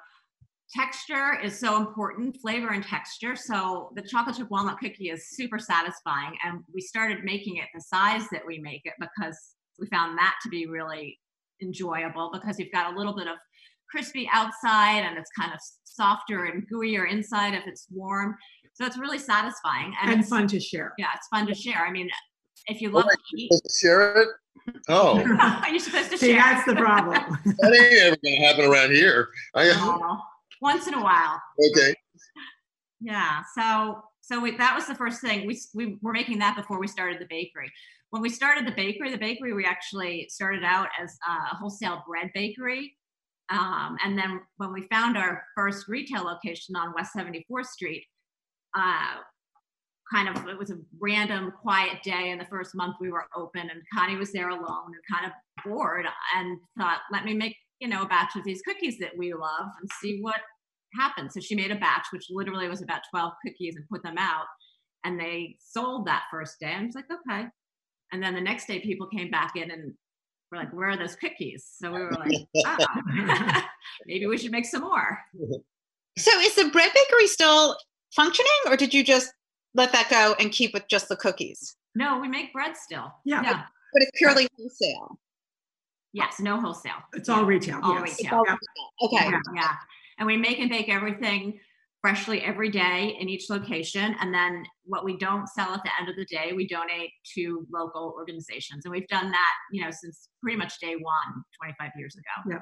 Texture 0.74 1.40
is 1.42 1.60
so 1.60 1.78
important, 1.78 2.38
flavor 2.42 2.70
and 2.70 2.84
texture. 2.84 3.36
So 3.36 3.92
the 3.96 4.04
chocolate 4.04 4.38
chip 4.38 4.50
walnut 4.52 4.80
cookie 4.80 5.10
is 5.10 5.32
super 5.32 5.58
satisfying. 5.58 6.38
And 6.44 6.64
we 6.74 6.82
started 6.82 7.24
making 7.24 7.58
it 7.58 7.66
the 7.74 7.82
size 7.82 8.28
that 8.32 8.46
we 8.46 8.60
make 8.60 8.82
it 8.86 8.94
because 9.00 9.56
we 9.80 9.88
found 9.88 10.18
that 10.18 10.36
to 10.44 10.50
be 10.50 10.68
really 10.68 11.20
enjoyable 11.62 12.30
because 12.32 12.60
you've 12.60 12.72
got 12.72 12.94
a 12.94 12.98
little 12.98 13.16
bit 13.16 13.28
of 13.28 13.38
crispy 13.90 14.30
outside 14.32 15.00
and 15.00 15.18
it's 15.18 15.32
kind 15.38 15.52
of 15.52 15.60
softer 15.84 16.46
and 16.46 16.64
gooier 16.72 17.10
inside 17.10 17.54
if 17.56 17.64
it's 17.66 17.88
warm. 17.90 18.36
So 18.74 18.86
it's 18.86 18.98
really 18.98 19.20
satisfying. 19.20 19.94
And, 20.02 20.12
and 20.12 20.20
it's, 20.22 20.30
fun 20.30 20.48
to 20.48 20.60
share. 20.60 20.94
yeah, 20.98 21.08
it's 21.16 21.28
fun 21.28 21.48
to 21.48 21.56
share. 21.56 21.86
I 21.86 21.92
mean, 21.92 22.10
if 22.70 22.82
you 22.82 22.90
love 22.90 23.06
Wait, 23.08 23.18
to 23.32 23.42
eat, 23.42 23.52
share 23.80 24.22
it? 24.22 24.28
Oh, 24.88 25.20
are 25.20 25.70
you're 25.70 25.80
supposed 25.80 26.12
to 26.12 26.18
See, 26.18 26.34
share. 26.34 26.38
that's 26.38 26.66
the 26.66 26.76
problem. 26.76 27.16
that 27.46 27.74
ain't 27.74 28.02
ever 28.04 28.18
gonna 28.24 28.46
happen 28.46 28.66
around 28.66 28.92
here. 28.92 29.30
I, 29.56 29.70
Aw, 29.72 30.22
once 30.62 30.86
in 30.86 30.94
a 30.94 31.02
while. 31.04 31.42
okay. 31.72 31.96
Yeah. 33.00 33.42
So 33.58 34.04
so 34.22 34.40
we, 34.40 34.56
that 34.58 34.76
was 34.76 34.86
the 34.86 34.94
first 34.94 35.22
thing. 35.22 35.48
We 35.48 35.60
we 35.74 35.98
were 36.04 36.14
making 36.14 36.38
that 36.40 36.56
before 36.56 36.80
we 36.80 36.88
started 36.88 37.20
the 37.20 37.26
bakery. 37.30 37.72
When 38.12 38.22
we 38.22 38.30
started 38.30 38.68
the 38.68 38.72
bakery, 38.74 39.10
the 39.10 39.18
bakery 39.18 39.54
we 39.54 39.66
actually 39.66 40.28
started 40.30 40.64
out 40.64 40.90
as 41.02 41.18
a 41.28 41.56
wholesale 41.56 42.04
bread 42.08 42.30
bakery. 42.36 42.96
Um, 43.50 43.98
and 44.06 44.16
then 44.16 44.42
when 44.58 44.72
we 44.72 44.88
found 44.92 45.18
our 45.18 45.44
first 45.56 45.88
retail 45.88 46.24
location 46.24 46.76
on 46.76 46.94
West 46.96 47.12
74th 47.18 47.66
Street, 47.66 48.06
uh, 48.78 49.16
kind 50.12 50.30
of 50.30 50.48
it 50.48 50.58
was 50.58 50.72
a 50.72 50.78
random 51.00 51.52
quiet 51.62 52.02
day 52.04 52.32
in 52.32 52.38
the 52.38 52.46
first 52.46 52.76
month 52.76 52.96
we 53.00 53.12
were 53.12 53.26
open 53.36 53.70
and 53.70 53.82
Connie 53.94 54.16
was 54.16 54.32
there 54.32 54.50
alone 54.50 54.88
and 54.88 55.20
kind 55.20 55.26
of 55.26 55.32
bored 55.64 56.06
and 56.36 56.58
thought, 56.78 57.00
let 57.12 57.26
me 57.26 57.34
make, 57.34 57.56
you 57.80 57.88
know, 57.88 58.04
a 58.04 58.08
batch 58.08 58.36
of 58.36 58.44
these 58.44 58.62
cookies 58.62 58.98
that 59.00 59.18
we 59.18 59.34
love 59.34 59.68
and 59.80 59.90
see 60.02 60.20
what 60.22 60.40
happens. 60.98 61.34
So 61.34 61.40
she 61.40 61.56
made 61.56 61.72
a 61.72 61.76
batch, 61.76 62.08
which 62.12 62.28
literally 62.30 62.68
was 62.68 62.82
about 62.82 63.02
12 63.12 63.34
cookies 63.46 63.76
and 63.76 63.88
put 63.90 64.04
them 64.04 64.18
out. 64.18 64.46
And 65.04 65.20
they 65.20 65.58
sold 65.60 66.08
that 66.08 66.24
first 66.32 66.60
day. 66.60 66.74
I 66.74 66.84
was 66.84 66.96
like, 66.96 67.06
okay. 67.12 67.46
And 68.12 68.24
then 68.24 68.34
the 68.34 68.42
next 68.42 68.68
day 68.68 68.80
people 68.80 69.08
came 69.08 69.30
back 69.30 69.56
in 69.56 69.70
and 69.70 69.94
were 70.52 70.58
like, 70.58 70.74
where 70.74 70.90
are 70.90 70.98
those 70.98 71.16
cookies? 71.16 71.68
So 71.78 71.92
we 71.92 72.00
were 72.00 72.12
like, 72.12 72.32
oh, 72.66 73.62
maybe 74.06 74.26
we 74.26 74.38
should 74.38 74.52
make 74.52 74.66
some 74.66 74.82
more. 74.82 75.20
So, 76.18 76.38
is 76.40 76.56
the 76.56 76.70
bread 76.70 76.92
bakery 76.94 77.28
still 77.28 77.78
functioning, 78.14 78.50
or 78.66 78.76
did 78.76 78.94
you 78.94 79.04
just 79.04 79.32
let 79.76 79.92
that 79.92 80.10
go 80.10 80.36
and 80.40 80.52
keep 80.52 80.74
with 80.74 80.88
just 80.88 81.10
the 81.10 81.16
cookies? 81.16 81.76
No, 81.96 82.20
we 82.20 82.28
make 82.28 82.54
bread 82.54 82.76
still. 82.78 83.14
Yeah. 83.26 83.42
Yeah. 83.44 83.64
But 83.94 84.04
it's 84.04 84.12
purely 84.16 84.48
wholesale. 84.58 85.20
Yes, 86.14 86.40
no 86.40 86.60
wholesale. 86.60 87.04
It's 87.14 87.30
all 87.30 87.46
retail. 87.46 87.80
All 87.84 87.94
yes. 88.00 88.18
retail. 88.20 88.44
Yeah. 88.48 88.56
Okay. 89.04 89.30
Yeah, 89.30 89.40
yeah. 89.56 89.76
And 90.18 90.26
we 90.26 90.38
make 90.38 90.60
and 90.60 90.70
bake 90.70 90.90
everything 90.90 91.60
freshly 92.02 92.42
every 92.42 92.70
day 92.70 93.18
in 93.20 93.30
each 93.30 93.50
location. 93.50 94.16
And 94.20 94.34
then 94.34 94.64
what 94.86 95.04
we 95.04 95.18
don't 95.18 95.48
sell 95.48 95.74
at 95.74 95.84
the 95.84 95.92
end 96.00 96.10
of 96.10 96.16
the 96.16 96.26
day, 96.26 96.54
we 96.56 96.68
donate 96.68 97.12
to 97.36 97.66
local 97.72 98.14
organizations. 98.18 98.86
And 98.86 98.92
we've 98.92 99.08
done 99.08 99.30
that, 99.32 99.54
you 99.72 99.84
know, 99.84 99.92
since 99.92 100.30
pretty 100.42 100.58
much 100.58 100.80
day 100.80 100.96
one, 100.96 101.44
25 101.62 101.92
years 101.98 102.16
ago. 102.16 102.60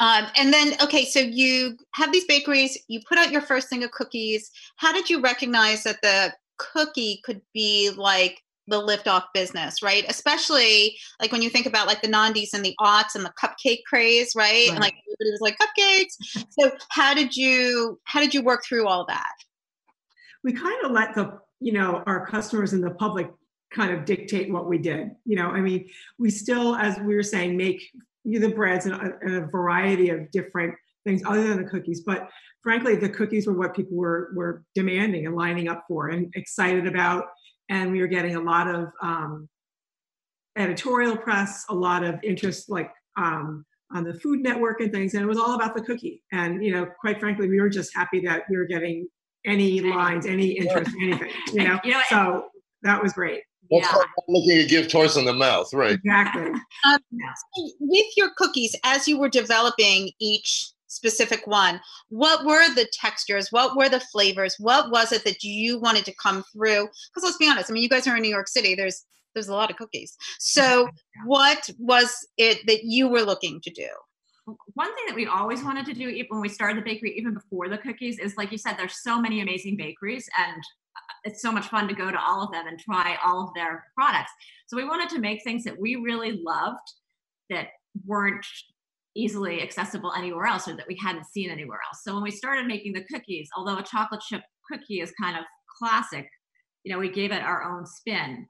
Um, 0.00 0.26
and 0.36 0.52
then, 0.52 0.74
okay, 0.82 1.04
so 1.04 1.20
you 1.20 1.76
have 1.94 2.12
these 2.12 2.24
bakeries, 2.24 2.76
you 2.88 3.00
put 3.08 3.18
out 3.18 3.30
your 3.30 3.42
first 3.42 3.68
thing 3.68 3.84
of 3.84 3.90
cookies. 3.92 4.50
How 4.76 4.92
did 4.92 5.08
you 5.08 5.20
recognize 5.20 5.84
that 5.84 6.02
the 6.02 6.32
cookie 6.58 7.20
could 7.24 7.40
be 7.54 7.90
like 7.96 8.40
the 8.66 8.80
liftoff 8.80 9.24
business, 9.34 9.82
right? 9.82 10.04
Especially 10.08 10.96
like 11.20 11.32
when 11.32 11.42
you 11.42 11.50
think 11.50 11.66
about 11.66 11.86
like 11.86 12.02
the 12.02 12.08
Nandis 12.08 12.54
and 12.54 12.64
the 12.64 12.74
aughts 12.80 13.14
and 13.14 13.24
the 13.24 13.32
cupcake 13.40 13.80
craze, 13.86 14.32
right? 14.34 14.68
And 14.70 14.78
like 14.80 14.94
everybody 14.94 15.30
was 15.30 15.40
like 15.40 15.58
cupcakes. 15.58 16.44
So 16.58 16.72
how 16.90 17.14
did 17.14 17.36
you 17.36 18.00
how 18.04 18.20
did 18.20 18.34
you 18.34 18.42
work 18.42 18.64
through 18.64 18.86
all 18.86 19.06
that? 19.06 19.32
we 20.42 20.52
kind 20.52 20.84
of 20.84 20.92
let 20.92 21.14
the 21.14 21.38
you 21.60 21.72
know 21.72 22.02
our 22.06 22.26
customers 22.26 22.72
and 22.72 22.82
the 22.82 22.90
public 22.90 23.30
kind 23.72 23.92
of 23.92 24.04
dictate 24.04 24.50
what 24.50 24.68
we 24.68 24.78
did 24.78 25.10
you 25.24 25.36
know 25.36 25.48
i 25.48 25.60
mean 25.60 25.88
we 26.18 26.30
still 26.30 26.74
as 26.76 26.98
we 27.00 27.14
were 27.14 27.22
saying 27.22 27.56
make 27.56 27.82
the 28.24 28.48
breads 28.48 28.86
and 28.86 28.94
a, 28.94 29.12
and 29.22 29.34
a 29.36 29.46
variety 29.46 30.10
of 30.10 30.30
different 30.30 30.74
things 31.04 31.22
other 31.24 31.46
than 31.46 31.62
the 31.62 31.68
cookies. 31.68 32.02
But 32.04 32.28
frankly 32.62 32.96
the 32.96 33.08
cookies 33.08 33.46
were 33.46 33.54
what 33.54 33.74
people 33.74 33.96
were 33.96 34.30
were 34.34 34.64
demanding 34.74 35.26
and 35.26 35.34
lining 35.34 35.68
up 35.68 35.84
for 35.88 36.08
and 36.08 36.32
excited 36.34 36.86
about. 36.86 37.24
And 37.68 37.92
we 37.92 38.00
were 38.00 38.06
getting 38.06 38.36
a 38.36 38.40
lot 38.40 38.68
of 38.68 38.88
um, 39.02 39.48
editorial 40.56 41.16
press 41.16 41.64
a 41.68 41.74
lot 41.74 42.04
of 42.04 42.16
interest 42.22 42.68
like 42.68 42.90
um, 43.16 43.64
on 43.92 44.04
the 44.04 44.14
food 44.14 44.40
network 44.40 44.80
and 44.80 44.92
things. 44.92 45.14
And 45.14 45.22
it 45.22 45.26
was 45.26 45.38
all 45.38 45.54
about 45.54 45.74
the 45.74 45.82
cookie. 45.82 46.22
And 46.32 46.64
you 46.64 46.72
know 46.72 46.86
quite 47.00 47.20
frankly 47.20 47.48
we 47.48 47.60
were 47.60 47.70
just 47.70 47.94
happy 47.94 48.20
that 48.26 48.42
we 48.50 48.56
were 48.56 48.66
getting 48.66 49.06
any 49.46 49.80
lines 49.80 50.26
any 50.26 50.48
interest 50.48 50.90
anything 51.00 51.30
you 51.54 51.64
know? 51.64 51.80
You 51.82 51.92
know, 51.92 52.02
so 52.10 52.46
that 52.82 53.02
was 53.02 53.14
great 53.14 53.42
That's 53.70 53.86
Yeah. 53.92 53.98
like 53.98 54.08
looking 54.28 54.58
a 54.58 54.66
gift 54.66 54.92
horse 54.92 55.16
in 55.16 55.24
the 55.24 55.32
mouth, 55.32 55.72
right? 55.72 55.94
exactly 55.94 56.52
Um, 56.84 56.98
so 57.10 57.70
with 57.80 58.06
your 58.16 58.30
cookies, 58.36 58.74
as 58.84 59.06
you 59.06 59.18
were 59.18 59.28
developing 59.28 60.10
each 60.18 60.72
specific 60.88 61.46
one, 61.46 61.80
what 62.08 62.44
were 62.44 62.68
the 62.74 62.88
textures? 62.92 63.52
What 63.52 63.76
were 63.76 63.88
the 63.88 64.00
flavors? 64.00 64.56
What 64.58 64.90
was 64.90 65.12
it 65.12 65.24
that 65.24 65.44
you 65.44 65.78
wanted 65.78 66.04
to 66.06 66.14
come 66.14 66.44
through? 66.52 66.88
Because 67.08 67.22
let's 67.24 67.36
be 67.36 67.48
honest, 67.48 67.70
I 67.70 67.72
mean, 67.72 67.82
you 67.82 67.88
guys 67.88 68.06
are 68.06 68.16
in 68.16 68.22
New 68.22 68.28
York 68.28 68.48
City. 68.48 68.74
There's 68.74 69.04
there's 69.34 69.48
a 69.48 69.54
lot 69.54 69.70
of 69.70 69.76
cookies. 69.76 70.16
So, 70.40 70.88
what 71.24 71.70
was 71.78 72.26
it 72.36 72.66
that 72.66 72.82
you 72.82 73.06
were 73.08 73.22
looking 73.22 73.60
to 73.60 73.70
do? 73.70 73.88
one 74.74 74.92
thing 74.96 75.04
that 75.06 75.14
we 75.14 75.26
always 75.26 75.62
wanted 75.62 75.86
to 75.86 75.92
do 75.92 76.08
even 76.08 76.26
when 76.30 76.40
we 76.40 76.48
started 76.48 76.76
the 76.76 76.82
bakery 76.82 77.14
even 77.16 77.34
before 77.34 77.68
the 77.68 77.78
cookies 77.78 78.18
is 78.18 78.36
like 78.36 78.50
you 78.50 78.58
said 78.58 78.74
there's 78.76 79.00
so 79.02 79.20
many 79.20 79.40
amazing 79.40 79.76
bakeries 79.76 80.28
and 80.36 80.62
it's 81.24 81.42
so 81.42 81.52
much 81.52 81.66
fun 81.66 81.86
to 81.88 81.94
go 81.94 82.10
to 82.10 82.20
all 82.20 82.42
of 82.42 82.52
them 82.52 82.66
and 82.66 82.78
try 82.78 83.16
all 83.24 83.42
of 83.42 83.54
their 83.54 83.84
products. 83.94 84.32
So 84.66 84.76
we 84.76 84.84
wanted 84.84 85.10
to 85.10 85.20
make 85.20 85.44
things 85.44 85.64
that 85.64 85.78
we 85.78 85.96
really 85.96 86.40
loved 86.44 86.78
that 87.50 87.68
weren't 88.06 88.46
easily 89.14 89.60
accessible 89.62 90.12
anywhere 90.16 90.46
else 90.46 90.68
or 90.68 90.76
that 90.76 90.86
we 90.88 90.96
hadn't 91.02 91.26
seen 91.26 91.50
anywhere 91.50 91.80
else. 91.88 92.02
So 92.04 92.14
when 92.14 92.22
we 92.22 92.30
started 92.30 92.66
making 92.66 92.92
the 92.92 93.04
cookies 93.12 93.48
although 93.56 93.76
a 93.76 93.82
chocolate 93.82 94.20
chip 94.20 94.42
cookie 94.70 95.00
is 95.00 95.12
kind 95.20 95.36
of 95.36 95.44
classic 95.78 96.28
you 96.84 96.92
know 96.92 96.98
we 96.98 97.10
gave 97.10 97.32
it 97.32 97.42
our 97.42 97.62
own 97.62 97.86
spin. 97.86 98.46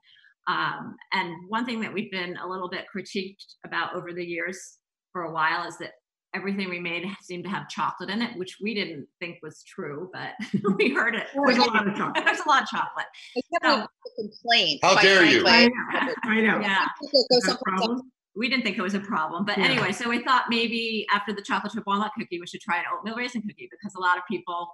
Um, 0.47 0.95
and 1.13 1.33
one 1.49 1.65
thing 1.65 1.81
that 1.81 1.93
we've 1.93 2.11
been 2.11 2.35
a 2.37 2.47
little 2.47 2.69
bit 2.69 2.85
critiqued 2.93 3.55
about 3.65 3.95
over 3.95 4.11
the 4.11 4.25
years 4.25 4.77
for 5.13 5.23
a 5.23 5.33
while 5.33 5.67
is 5.67 5.77
that 5.77 5.91
everything 6.33 6.69
we 6.69 6.79
made 6.79 7.05
seemed 7.21 7.43
to 7.43 7.49
have 7.49 7.67
chocolate 7.69 8.09
in 8.09 8.21
it, 8.21 8.37
which 8.37 8.57
we 8.61 8.73
didn't 8.73 9.07
think 9.19 9.37
was 9.43 9.63
true, 9.63 10.09
but 10.13 10.31
we 10.77 10.93
heard 10.93 11.15
it. 11.15 11.27
There's 11.45 11.57
a 11.57 11.61
lot 11.61 11.87
of 11.87 11.95
chocolate. 11.97 12.25
There's 12.25 12.39
a 12.39 12.47
lot 12.49 12.63
of 12.63 12.69
chocolate. 12.69 13.05
It's 13.35 13.47
never 13.61 13.81
a 13.83 13.87
complaint. 14.17 14.79
How 14.83 14.93
quite 14.93 15.03
dare 15.03 15.25
you. 15.25 15.43
i 15.47 15.65
know 15.67 16.13
i 16.23 16.41
know 16.41 16.59
Yeah, 16.59 16.85
People 17.01 17.25
go 17.29 17.37
Is 17.37 17.43
that 17.43 17.51
a 17.53 17.57
someplace 17.57 17.73
else. 17.73 17.85
problem? 17.87 18.11
we 18.35 18.47
didn't 18.49 18.63
think 18.63 18.77
it 18.77 18.81
was 18.81 18.93
a 18.93 18.99
problem. 19.01 19.43
But 19.45 19.57
Yeah. 19.57 19.65
anyway, 19.65 19.91
so 19.91 20.09
we 20.09 20.23
thought 20.23 20.45
maybe 20.49 21.05
after 21.13 21.33
the 21.33 21.41
chocolate 21.41 21.73
chip 21.73 21.83
walnut 21.85 22.11
cookie, 22.17 22.39
we 22.39 22.47
should 22.47 22.61
try 22.61 22.77
an 22.79 22.85
oatmeal 22.95 23.15
raisin 23.15 23.41
cookie 23.41 23.67
because 23.69 23.93
a 23.95 23.99
lot 23.99 24.17
of 24.17 24.23
people, 24.29 24.73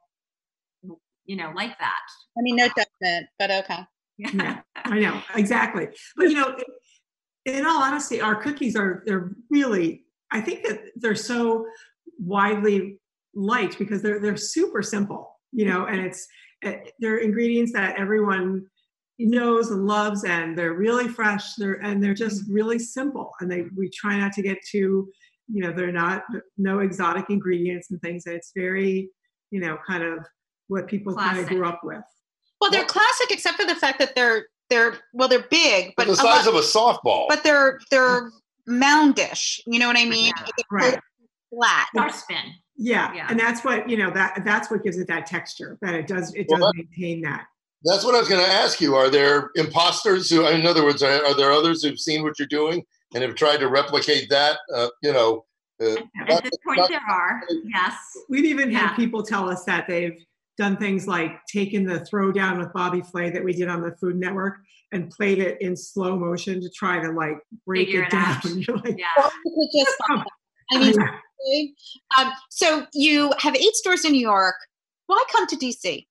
you 1.25 1.35
know, 1.35 1.51
like 1.55 1.77
that. 1.79 1.99
I 2.37 2.41
mean, 2.41 2.55
no 2.55 2.67
judgment, 2.67 3.27
but 3.39 3.49
okay. 3.51 3.79
Yeah. 4.19 4.61
I 4.75 4.99
know 4.99 5.21
exactly. 5.35 5.87
But 6.15 6.29
you 6.29 6.35
know, 6.35 6.55
in 7.45 7.65
all 7.65 7.81
honesty, 7.81 8.21
our 8.21 8.35
cookies 8.35 8.75
are 8.75 9.01
they're 9.07 9.31
really. 9.49 10.03
I 10.31 10.41
think 10.41 10.65
that 10.67 10.79
they're 10.95 11.15
so 11.15 11.65
widely 12.19 12.99
liked 13.33 13.77
because 13.79 14.01
they're 14.01 14.19
they're 14.19 14.37
super 14.37 14.81
simple. 14.81 15.35
You 15.51 15.65
know, 15.65 15.85
and 15.85 16.01
it's 16.01 16.27
eh, 16.63 16.77
they're 16.99 17.17
ingredients 17.17 17.71
that 17.73 17.97
everyone 17.97 18.65
knows 19.19 19.71
and 19.71 19.85
loves, 19.85 20.23
and 20.23 20.57
they're 20.57 20.73
really 20.73 21.07
fresh. 21.07 21.55
They're 21.55 21.81
and 21.83 22.03
they're 22.03 22.13
just 22.13 22.43
really 22.49 22.79
simple. 22.79 23.31
And 23.39 23.51
they 23.51 23.65
we 23.75 23.89
try 23.89 24.17
not 24.17 24.33
to 24.33 24.41
get 24.41 24.57
too, 24.69 25.09
you 25.47 25.61
know, 25.61 25.71
they're 25.71 25.91
not 25.91 26.23
no 26.57 26.79
exotic 26.79 27.29
ingredients 27.29 27.91
and 27.91 28.01
things. 28.01 28.25
And 28.25 28.35
it's 28.35 28.51
very, 28.55 29.09
you 29.51 29.59
know, 29.59 29.77
kind 29.87 30.03
of 30.03 30.19
what 30.67 30.87
people 30.87 31.15
kind 31.15 31.39
of 31.39 31.47
grew 31.47 31.65
up 31.65 31.81
with. 31.83 32.03
Well, 32.59 32.71
they're 32.71 32.85
classic 32.85 33.31
except 33.31 33.57
for 33.57 33.65
the 33.65 33.75
fact 33.75 33.99
that 33.99 34.15
they're 34.15 34.47
they're 34.69 34.95
well, 35.13 35.27
they're 35.27 35.45
big, 35.49 35.93
but 35.95 36.07
the 36.07 36.13
a 36.13 36.15
size 36.15 36.45
lot- 36.45 36.47
of 36.47 36.55
a 36.55 36.59
softball. 36.59 37.25
but 37.29 37.43
they're 37.43 37.79
they're 37.89 38.31
moundish. 38.67 39.61
You 39.65 39.79
know 39.79 39.87
what 39.87 39.97
I 39.97 40.05
mean? 40.05 40.33
Yeah. 40.37 40.43
They're 40.45 40.65
Right. 40.91 40.99
Flat. 41.49 41.87
Our 41.97 42.11
spin. 42.11 42.53
Yeah, 42.75 43.13
Yeah. 43.13 43.27
and 43.29 43.39
that's 43.39 43.63
what 43.63 43.89
you 43.89 43.97
know 43.97 44.11
that 44.11 44.43
that's 44.45 44.69
what 44.69 44.83
gives 44.83 44.97
it 44.97 45.07
that 45.07 45.25
texture 45.25 45.77
that 45.81 45.95
it 45.95 46.05
does 46.05 46.33
it 46.35 46.45
Well, 46.49 46.59
does 46.59 46.73
maintain 46.75 47.21
that. 47.21 47.45
That's 47.83 48.03
what 48.03 48.13
I 48.15 48.19
was 48.19 48.27
going 48.27 48.43
to 48.43 48.51
ask 48.51 48.81
you. 48.81 48.95
Are 48.95 49.09
there 49.09 49.51
imposters 49.55 50.29
who, 50.29 50.45
in 50.47 50.65
other 50.67 50.83
words, 50.83 51.01
are, 51.01 51.25
are 51.25 51.35
there 51.35 51.51
others 51.51 51.83
who've 51.83 51.99
seen 51.99 52.23
what 52.23 52.37
you're 52.37 52.47
doing 52.47 52.83
and 53.13 53.23
have 53.23 53.35
tried 53.35 53.57
to 53.57 53.67
replicate 53.69 54.29
that. 54.29 54.57
Uh, 54.73 54.89
you 55.01 55.13
know, 55.13 55.45
uh, 55.81 55.95
At 56.27 56.43
this 56.43 56.51
point, 56.65 56.81
there 56.89 56.99
are, 57.09 57.41
yes. 57.65 57.93
We've 58.29 58.45
even 58.45 58.71
Yeah. 58.71 58.87
had 58.87 58.95
people 58.95 59.23
tell 59.23 59.49
us 59.49 59.63
that 59.65 59.87
they've 59.87 60.17
done 60.57 60.75
things 60.77 61.07
like 61.07 61.39
taken 61.45 61.85
the 61.85 61.99
throwdown 62.11 62.57
with 62.57 62.73
Bobby 62.73 63.01
Flay 63.01 63.29
that 63.29 63.43
we 63.43 63.53
did 63.53 63.69
on 63.69 63.81
the 63.81 63.95
Food 64.01 64.17
Network 64.17 64.57
and 64.91 65.09
played 65.09 65.39
it 65.39 65.61
in 65.61 65.75
slow 65.75 66.17
motion 66.17 66.61
to 66.61 66.69
try 66.69 67.01
to 67.01 67.11
like 67.11 67.37
break 67.65 67.87
Figure 67.87 68.03
it 68.03 68.07
it 68.07 68.11
down. 68.11 68.39
You're 68.43 68.77
like, 68.77 68.97
Yeah. 68.97 69.05
Well, 69.17 69.69
just 69.73 69.95
I 70.71 70.79
mean, 70.79 70.95
um, 72.17 72.31
so 72.49 72.85
you 72.93 73.31
have 73.39 73.55
eight 73.55 73.75
stores 73.75 74.05
in 74.05 74.11
New 74.11 74.21
York. 74.21 74.55
Why 75.07 75.23
come 75.31 75.47
to 75.47 75.55
DC? 75.55 76.05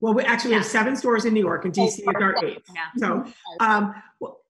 well, 0.00 0.14
we 0.14 0.22
actually 0.22 0.54
have 0.54 0.64
seven 0.64 0.94
stores 0.96 1.24
in 1.24 1.34
New 1.34 1.40
York 1.40 1.64
and 1.64 1.74
DC 1.74 1.98
is 1.98 2.04
our 2.06 2.44
eighth. 2.44 2.62
Yeah. 2.72 2.82
So, 2.96 3.24
um, 3.60 3.94
well, 4.20 4.40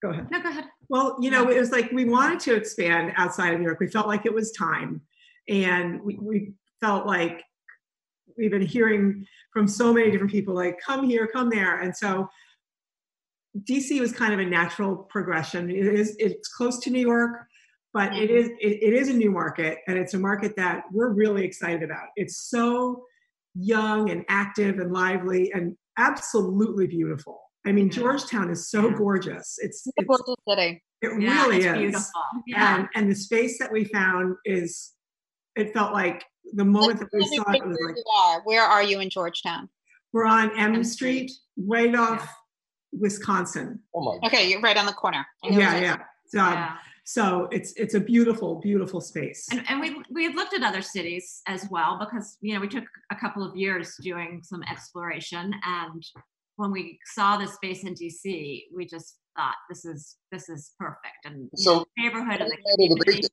go 0.00 0.10
ahead. 0.10 0.30
No, 0.30 0.40
go 0.42 0.48
ahead. 0.48 0.64
Well, 0.88 1.18
you 1.20 1.30
know, 1.30 1.50
it 1.50 1.58
was 1.58 1.72
like 1.72 1.90
we 1.90 2.04
wanted 2.04 2.38
to 2.40 2.54
expand 2.54 3.12
outside 3.16 3.52
of 3.52 3.58
New 3.58 3.66
York. 3.66 3.80
We 3.80 3.88
felt 3.88 4.06
like 4.06 4.26
it 4.26 4.34
was 4.34 4.52
time. 4.52 5.00
And 5.48 6.00
we, 6.02 6.18
we 6.20 6.52
felt 6.80 7.06
like 7.06 7.42
we've 8.36 8.50
been 8.50 8.62
hearing 8.62 9.26
from 9.52 9.66
so 9.68 9.92
many 9.92 10.10
different 10.10 10.32
people 10.32 10.54
like, 10.54 10.78
come 10.84 11.08
here, 11.08 11.26
come 11.26 11.50
there. 11.50 11.80
And 11.80 11.96
so 11.96 12.28
DC 13.62 14.00
was 14.00 14.12
kind 14.12 14.34
of 14.34 14.40
a 14.40 14.44
natural 14.44 14.96
progression. 14.96 15.70
It 15.70 15.86
is 15.86 16.14
it's 16.18 16.48
close 16.48 16.78
to 16.80 16.90
New 16.90 17.00
York, 17.00 17.46
but 17.94 18.12
it 18.14 18.30
is 18.30 18.48
it, 18.60 18.82
it 18.82 18.92
is 18.92 19.08
a 19.08 19.14
new 19.14 19.30
market 19.30 19.78
and 19.88 19.96
it's 19.96 20.14
a 20.14 20.18
market 20.18 20.54
that 20.56 20.84
we're 20.92 21.10
really 21.10 21.44
excited 21.44 21.82
about. 21.82 22.08
It's 22.16 22.36
so 22.50 23.04
young 23.54 24.10
and 24.10 24.24
active 24.28 24.78
and 24.78 24.92
lively 24.92 25.50
and 25.52 25.76
absolutely 25.98 26.86
beautiful. 26.86 27.40
I 27.66 27.72
mean, 27.72 27.90
Georgetown 27.90 28.50
is 28.50 28.68
so 28.70 28.90
Yeah. 28.90 28.96
gorgeous. 28.98 29.58
It's, 29.62 29.86
it's 29.96 30.06
Gorgeous 30.06 30.36
city. 30.48 30.82
it 31.02 31.20
Yeah, 31.20 31.42
really 31.46 31.56
it's 31.56 31.66
is. 31.66 31.72
beautiful. 31.78 32.20
Um, 32.34 32.42
yeah. 32.46 32.76
And 32.76 32.88
and 32.94 33.10
the 33.10 33.14
space 33.16 33.58
that 33.58 33.72
we 33.72 33.84
found 33.84 34.36
is 34.44 34.92
it 35.56 35.72
felt 35.72 35.92
like 35.92 36.24
the 36.54 36.64
moment 36.64 37.00
that 37.00 37.08
we 37.12 37.26
saw 37.36 37.50
it, 37.52 37.56
it 37.56 37.66
was 37.66 37.76
like 37.76 37.80
where 37.80 37.90
you 37.96 38.04
are. 38.18 38.40
Where 38.44 38.62
are 38.62 38.82
you 38.82 39.00
in 39.00 39.10
Georgetown? 39.10 39.68
we're 40.12 40.24
on 40.26 40.50
M 40.58 40.74
M 40.76 40.84
Street, 40.84 41.28
Street. 41.30 41.32
right 41.66 41.94
off 41.94 42.32
Wisconsin. 42.92 43.80
oh 43.94 44.18
my 44.20 44.26
Okay, 44.26 44.48
you're 44.48 44.60
right 44.60 44.76
on 44.76 44.86
the 44.86 44.92
corner. 44.92 45.26
Yeah, 45.44 45.56
where 45.56 45.76
it 45.76 45.76
is. 45.76 45.82
yeah. 45.82 45.96
So, 46.28 46.38
yeah. 46.38 46.76
so 47.04 47.48
it's 47.52 47.72
it's 47.76 47.94
a 47.94 48.00
beautiful, 48.00 48.56
beautiful 48.60 49.00
space. 49.00 49.46
And, 49.50 49.62
and 49.68 49.80
we 49.80 50.02
we 50.10 50.24
had 50.24 50.34
looked 50.34 50.54
at 50.54 50.62
other 50.62 50.82
cities 50.82 51.42
as 51.46 51.66
well 51.70 51.98
because 51.98 52.38
you 52.40 52.54
know 52.54 52.60
we 52.60 52.68
took 52.68 52.84
a 53.10 53.16
couple 53.16 53.42
of 53.44 53.56
years 53.56 53.94
doing 54.02 54.40
some 54.42 54.62
exploration 54.70 55.52
and 55.64 56.02
when 56.56 56.70
we 56.72 56.98
saw 57.14 57.36
the 57.36 57.46
space 57.46 57.84
in 57.84 57.94
DC 57.94 58.62
we 58.74 58.86
just 58.86 59.18
thought 59.36 59.56
this 59.68 59.84
is 59.84 60.16
this 60.32 60.48
is 60.48 60.72
perfect 60.78 61.20
and 61.26 61.36
you 61.36 61.48
So- 61.56 61.74
know, 61.80 61.84
the 61.96 62.02
neighborhood 62.04 62.40
and 62.40 62.42
of 62.42 62.48
the 62.50 62.56
community. 62.76 63.28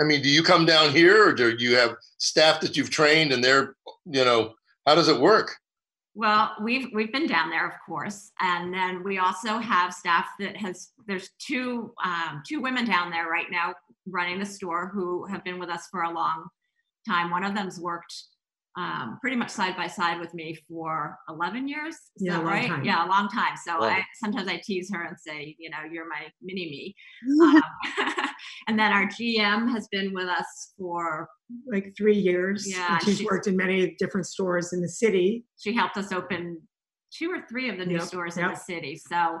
I 0.00 0.04
mean, 0.04 0.22
do 0.22 0.30
you 0.30 0.42
come 0.42 0.64
down 0.64 0.90
here, 0.90 1.28
or 1.28 1.32
do 1.32 1.54
you 1.58 1.76
have 1.76 1.96
staff 2.18 2.60
that 2.60 2.76
you've 2.76 2.90
trained, 2.90 3.32
and 3.32 3.44
they're, 3.44 3.76
you 4.06 4.24
know, 4.24 4.54
how 4.86 4.94
does 4.94 5.08
it 5.08 5.20
work? 5.20 5.56
Well, 6.14 6.52
we've 6.62 6.88
we've 6.92 7.12
been 7.12 7.26
down 7.26 7.50
there, 7.50 7.66
of 7.68 7.74
course, 7.86 8.32
and 8.40 8.72
then 8.72 9.04
we 9.04 9.18
also 9.18 9.58
have 9.58 9.94
staff 9.94 10.26
that 10.40 10.56
has. 10.56 10.88
There's 11.06 11.30
two 11.38 11.92
um, 12.04 12.42
two 12.46 12.60
women 12.60 12.84
down 12.84 13.10
there 13.10 13.28
right 13.28 13.50
now 13.50 13.74
running 14.06 14.40
the 14.40 14.46
store 14.46 14.88
who 14.88 15.26
have 15.26 15.44
been 15.44 15.58
with 15.58 15.68
us 15.68 15.86
for 15.90 16.02
a 16.02 16.10
long 16.10 16.48
time. 17.06 17.30
One 17.30 17.44
of 17.44 17.54
them's 17.54 17.78
worked 17.78 18.14
um, 18.76 19.18
pretty 19.20 19.36
much 19.36 19.50
side 19.50 19.76
by 19.76 19.86
side 19.88 20.20
with 20.20 20.32
me 20.32 20.56
for 20.68 21.18
11 21.28 21.66
years. 21.68 21.94
Is 21.94 22.00
Yeah, 22.20 22.38
that 22.38 22.44
right? 22.44 22.68
time. 22.68 22.84
Yeah, 22.84 23.04
a 23.06 23.08
long 23.08 23.28
time. 23.28 23.54
So 23.64 23.78
Wow. 23.80 23.86
I 23.88 24.04
sometimes 24.22 24.48
I 24.48 24.60
tease 24.64 24.90
her 24.94 25.02
and 25.02 25.16
say, 25.18 25.56
you 25.58 25.70
know, 25.70 25.78
you're 25.90 26.08
my 26.08 26.26
mini 26.42 26.66
me. 26.66 26.94
Um, 27.42 27.62
and 28.68 28.78
then 28.78 28.92
our 28.92 29.06
GM 29.06 29.70
has 29.72 29.88
been 29.88 30.12
with 30.14 30.26
us 30.28 30.72
for. 30.78 31.28
like 31.70 31.92
three 31.96 32.16
years. 32.16 32.64
Yeah, 32.70 32.94
and 32.94 33.02
she's 33.02 33.18
she's- 33.18 33.28
worked 33.30 33.46
in 33.48 33.56
many 33.56 33.96
different 33.98 34.26
stores 34.26 34.72
in 34.72 34.80
the 34.80 34.88
city. 34.88 35.44
She 35.58 35.72
helped 35.74 35.96
us 35.96 36.12
open 36.12 36.60
two 37.12 37.28
or 37.30 37.44
three 37.48 37.68
of 37.68 37.76
the 37.76 37.84
new 37.84 37.94
Yep, 37.96 38.02
stores 38.04 38.36
in 38.36 38.46
the 38.46 38.54
city. 38.54 38.96
So 38.96 39.40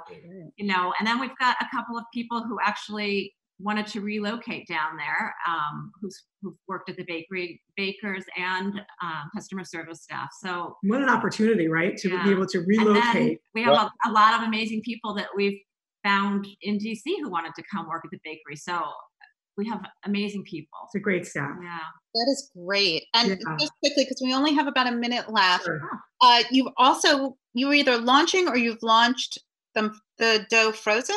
you 0.56 0.66
know, 0.66 0.92
and 0.98 1.06
then 1.06 1.20
we've 1.20 1.36
got 1.38 1.56
a 1.60 1.66
couple 1.74 1.96
of 1.96 2.04
people 2.12 2.42
who 2.42 2.58
actually 2.64 3.32
wanted 3.62 3.86
to 3.88 4.00
relocate 4.00 4.66
down 4.66 4.96
there, 4.96 5.34
um, 5.46 5.92
who's 6.00 6.24
who've 6.42 6.54
worked 6.68 6.88
at 6.88 6.96
the 6.96 7.04
bakery, 7.04 7.60
bakers 7.76 8.24
and 8.36 8.80
um, 9.02 9.30
customer 9.34 9.64
service 9.64 10.02
staff. 10.02 10.28
So 10.42 10.76
What 10.82 11.02
an 11.02 11.08
opportunity, 11.08 11.68
right? 11.68 11.96
To 11.98 12.08
Yeah. 12.08 12.24
be 12.24 12.30
able 12.30 12.46
to 12.46 12.58
and 12.58 12.66
then 12.68 12.78
relocate. 12.86 13.40
we 13.54 13.62
have 13.62 13.74
a, 13.74 13.90
a 14.08 14.10
lot 14.12 14.34
of 14.40 14.46
amazing 14.48 14.82
people 14.82 15.14
that 15.14 15.28
we've 15.36 15.58
found 16.02 16.46
in 16.62 16.78
DC 16.78 17.02
who 17.20 17.28
wanted 17.30 17.54
to 17.56 17.62
come 17.72 17.86
work 17.88 18.02
at 18.04 18.10
the 18.10 18.18
bakery. 18.24 18.56
So 18.56 18.80
we 19.56 19.68
have 19.68 19.84
amazing 20.06 20.44
people. 20.44 20.78
It's 20.86 20.94
a 20.94 21.00
great 21.00 21.26
staff. 21.26 21.50
Yeah. 21.62 21.78
That 22.14 22.26
is 22.30 22.50
great. 22.56 23.04
And 23.14 23.28
Yeah. 23.28 23.56
just 23.58 23.72
quickly, 23.80 24.04
because 24.04 24.20
we 24.24 24.32
only 24.34 24.54
have 24.54 24.66
about 24.66 24.86
a 24.86 24.92
minute 24.92 25.30
left, 25.30 25.64
Sure. 25.64 25.80
uh, 26.22 26.42
you've 26.50 26.72
also 26.78 27.36
you 27.52 27.66
were 27.66 27.74
either 27.74 27.98
launching 27.98 28.48
or 28.48 28.56
you've 28.56 28.82
launched 28.82 29.38
the 29.74 29.94
the 30.18 30.46
dough 30.50 30.72
frozen. 30.72 31.16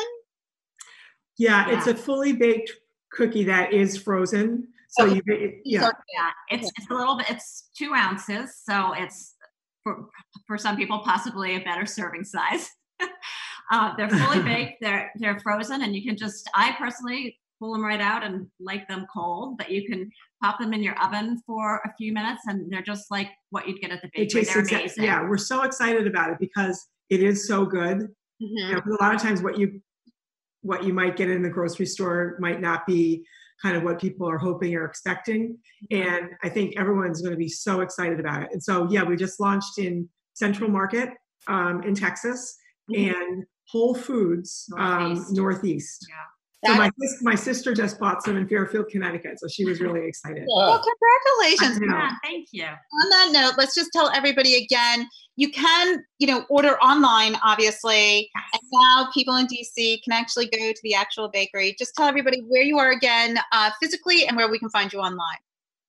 Yeah, 1.38 1.70
it's 1.70 1.86
a 1.86 1.94
fully 1.94 2.32
baked 2.32 2.72
cookie 3.12 3.44
that 3.44 3.72
is 3.72 3.96
frozen. 3.96 4.68
So 4.90 5.06
you, 5.06 5.22
it- 5.26 5.60
yeah, 5.64 5.90
Yeah, 6.14 6.30
it's 6.50 6.70
it's 6.76 6.90
a 6.90 6.94
little 6.94 7.16
bit. 7.16 7.26
It's 7.30 7.68
two 7.76 7.92
ounces, 7.94 8.56
so 8.64 8.92
it's 8.96 9.34
for 9.82 10.06
for 10.46 10.56
some 10.58 10.76
people 10.76 11.00
possibly 11.00 11.56
a 11.56 11.60
better 11.60 11.86
serving 11.86 12.24
size. 12.24 12.68
uh, 13.72 13.96
they're 13.96 14.08
fully 14.10 14.42
baked. 14.52 14.74
They're 14.80 15.10
they're 15.16 15.38
frozen, 15.40 15.82
and 15.82 15.94
you 15.96 16.04
can 16.04 16.16
just. 16.16 16.48
I 16.54 16.72
personally 16.78 17.38
pull 17.60 17.72
them 17.72 17.84
right 17.84 18.00
out 18.00 18.22
and 18.24 18.46
like 18.60 18.86
them 18.88 19.06
cold, 19.12 19.58
but 19.58 19.70
you 19.70 19.88
can 19.88 20.10
pop 20.42 20.58
them 20.60 20.72
in 20.74 20.82
your 20.82 20.96
oven 21.02 21.40
for 21.46 21.76
a 21.84 21.92
few 21.96 22.12
minutes, 22.12 22.42
and 22.46 22.72
they're 22.72 22.82
just 22.82 23.10
like 23.10 23.28
what 23.50 23.66
you'd 23.66 23.80
get 23.80 23.90
at 23.90 24.00
the 24.02 24.10
bakery. 24.14 24.44
They're 24.44 24.60
amazing. 24.62 25.04
yeah, 25.04 25.28
we're 25.28 25.36
so 25.38 25.62
excited 25.62 26.06
about 26.06 26.30
it 26.30 26.38
because 26.38 26.86
it 27.10 27.20
is 27.22 27.48
so 27.48 27.64
good. 27.66 28.08
You 28.38 28.48
Mhm. 28.48 28.72
know, 28.86 28.96
a 28.98 29.02
lot 29.02 29.14
of 29.14 29.20
times 29.22 29.42
what 29.42 29.58
you 29.58 29.80
what 30.64 30.82
you 30.82 30.94
might 30.94 31.16
get 31.16 31.28
in 31.28 31.42
the 31.42 31.50
grocery 31.50 31.86
store 31.86 32.36
might 32.40 32.60
not 32.60 32.86
be 32.86 33.24
kind 33.62 33.76
of 33.76 33.82
what 33.82 34.00
people 34.00 34.28
are 34.28 34.38
hoping 34.38 34.74
or 34.74 34.84
expecting. 34.84 35.58
And 35.90 36.30
I 36.42 36.48
think 36.48 36.76
everyone's 36.76 37.20
going 37.20 37.32
to 37.32 37.38
be 37.38 37.48
so 37.48 37.82
excited 37.82 38.18
about 38.18 38.42
it. 38.42 38.48
And 38.52 38.62
so, 38.62 38.88
yeah, 38.90 39.04
we 39.04 39.16
just 39.16 39.38
launched 39.38 39.78
in 39.78 40.08
Central 40.32 40.70
Market 40.70 41.10
um, 41.46 41.82
in 41.82 41.94
Texas 41.94 42.56
and 42.88 43.44
Whole 43.68 43.94
Foods 43.94 44.68
um, 44.76 45.14
Northeast. 45.14 45.32
Northeast. 45.36 46.06
Yeah. 46.08 46.33
So 46.66 46.74
my, 46.74 46.90
my 47.22 47.34
sister 47.34 47.74
just 47.74 47.98
bought 47.98 48.22
some 48.22 48.36
in 48.36 48.48
Fairfield, 48.48 48.88
Connecticut. 48.88 49.38
So 49.38 49.48
she 49.48 49.64
was 49.64 49.80
really 49.80 50.06
excited. 50.08 50.44
well, 50.46 50.82
congratulations. 50.82 51.80
Yeah, 51.82 52.10
thank 52.22 52.48
you. 52.52 52.64
on 52.64 53.10
that 53.10 53.30
note, 53.32 53.54
let's 53.58 53.74
just 53.74 53.90
tell 53.92 54.10
everybody 54.14 54.56
again, 54.64 55.08
you 55.36 55.50
can, 55.50 56.04
you 56.18 56.26
know, 56.26 56.44
order 56.48 56.78
online, 56.78 57.36
obviously. 57.44 58.30
And 58.52 58.62
now 58.72 59.08
people 59.12 59.36
in 59.36 59.46
DC 59.46 60.02
can 60.02 60.12
actually 60.12 60.46
go 60.46 60.72
to 60.72 60.80
the 60.82 60.94
actual 60.94 61.28
bakery. 61.28 61.74
Just 61.78 61.94
tell 61.96 62.06
everybody 62.06 62.40
where 62.48 62.62
you 62.62 62.78
are 62.78 62.92
again, 62.92 63.38
uh, 63.52 63.70
physically, 63.80 64.26
and 64.26 64.36
where 64.36 64.48
we 64.48 64.58
can 64.58 64.70
find 64.70 64.92
you 64.92 65.00
online. 65.00 65.38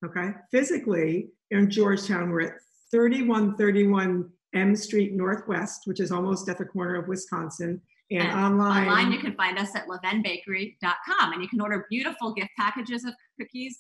Okay. 0.03 0.32
Physically, 0.51 1.30
in 1.51 1.69
Georgetown, 1.69 2.32
we're 2.32 2.41
at 2.41 2.53
3131 2.91 4.30
M 4.53 4.76
Street 4.76 5.13
Northwest, 5.13 5.82
which 5.86 5.99
is 5.99 6.11
almost 6.11 6.49
at 6.49 6.57
the 6.57 6.65
corner 6.65 6.95
of 6.95 7.07
Wisconsin. 7.07 7.82
And, 8.12 8.22
And 8.22 8.32
online, 8.32 8.88
Online, 8.88 9.12
you 9.12 9.20
can 9.20 9.36
find 9.36 9.58
us 9.58 9.76
at 9.76 9.88
levainbakery.com 9.88 11.34
and 11.34 11.41
you 11.41 11.47
can 11.47 11.60
order 11.60 11.88
beautiful 11.89 12.34
gift 12.34 12.51
packages 12.58 13.03
of 13.03 13.14
cookies 13.39 13.80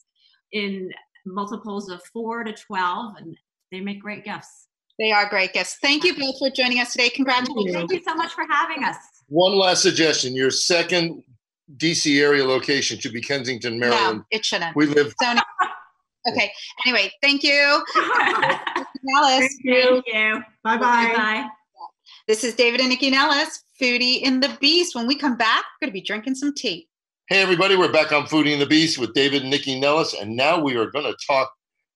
in 0.51 0.89
multiples 1.25 1.89
of 1.89 2.01
four 2.13 2.43
to 2.43 2.53
12, 2.53 3.15
and 3.17 3.37
they 3.71 3.79
make 3.79 4.01
great 4.01 4.23
gifts. 4.23 4.67
They 4.97 5.11
are 5.11 5.29
great 5.29 5.53
gifts. 5.53 5.77
Thank 5.81 6.03
you 6.03 6.15
both 6.15 6.39
for 6.39 6.49
joining 6.49 6.79
us 6.79 6.93
today. 6.93 7.09
Congratulations. 7.09 7.75
Thank 7.75 7.91
you 7.91 8.01
so 8.03 8.15
much 8.15 8.31
for 8.31 8.45
having 8.49 8.83
us. 8.83 8.95
One 9.27 9.53
last 9.55 9.81
suggestion: 9.81 10.35
your 10.35 10.51
second 10.51 11.23
DC 11.77 12.21
area 12.21 12.45
location 12.45 12.97
should 12.97 13.13
be 13.13 13.21
Kensington, 13.21 13.77
Maryland. 13.77 14.19
No, 14.19 14.25
it 14.31 14.45
shouldn't. 14.45 14.75
We 14.75 14.85
live. 14.85 15.13
So, 15.21 15.35
okay. 16.29 16.51
Anyway, 16.85 17.11
thank 17.21 17.43
you, 17.43 17.83
Alice. 19.17 19.39
Thank 19.39 19.51
you. 19.63 19.83
Thank 19.83 20.07
you. 20.07 20.43
Bye 20.63 20.77
bye. 20.77 21.13
Bye. 21.15 21.49
This 22.27 22.43
is 22.43 22.55
David 22.55 22.79
and 22.79 22.91
Nycci 22.91 23.11
Nellis, 23.11 23.64
Foodie 23.81 24.21
in 24.21 24.39
the 24.39 24.55
Beast. 24.61 24.95
When 24.95 25.07
we 25.07 25.15
come 25.15 25.35
back, 25.35 25.65
we're 25.81 25.87
going 25.87 25.91
to 25.91 25.99
be 25.99 26.05
drinking 26.05 26.35
some 26.35 26.53
tea. 26.53 26.87
Hey, 27.27 27.41
everybody, 27.41 27.75
we're 27.75 27.91
back 27.91 28.11
on 28.11 28.25
Foodie 28.25 28.53
and 28.53 28.61
the 28.61 28.67
Beast 28.67 28.97
with 28.97 29.13
David 29.13 29.43
and 29.43 29.51
Nycci 29.51 29.79
Nellis, 29.79 30.13
and 30.13 30.35
now 30.35 30.59
we 30.59 30.75
are 30.75 30.91
going 30.91 31.05
to 31.05 31.15
talk 31.27 31.51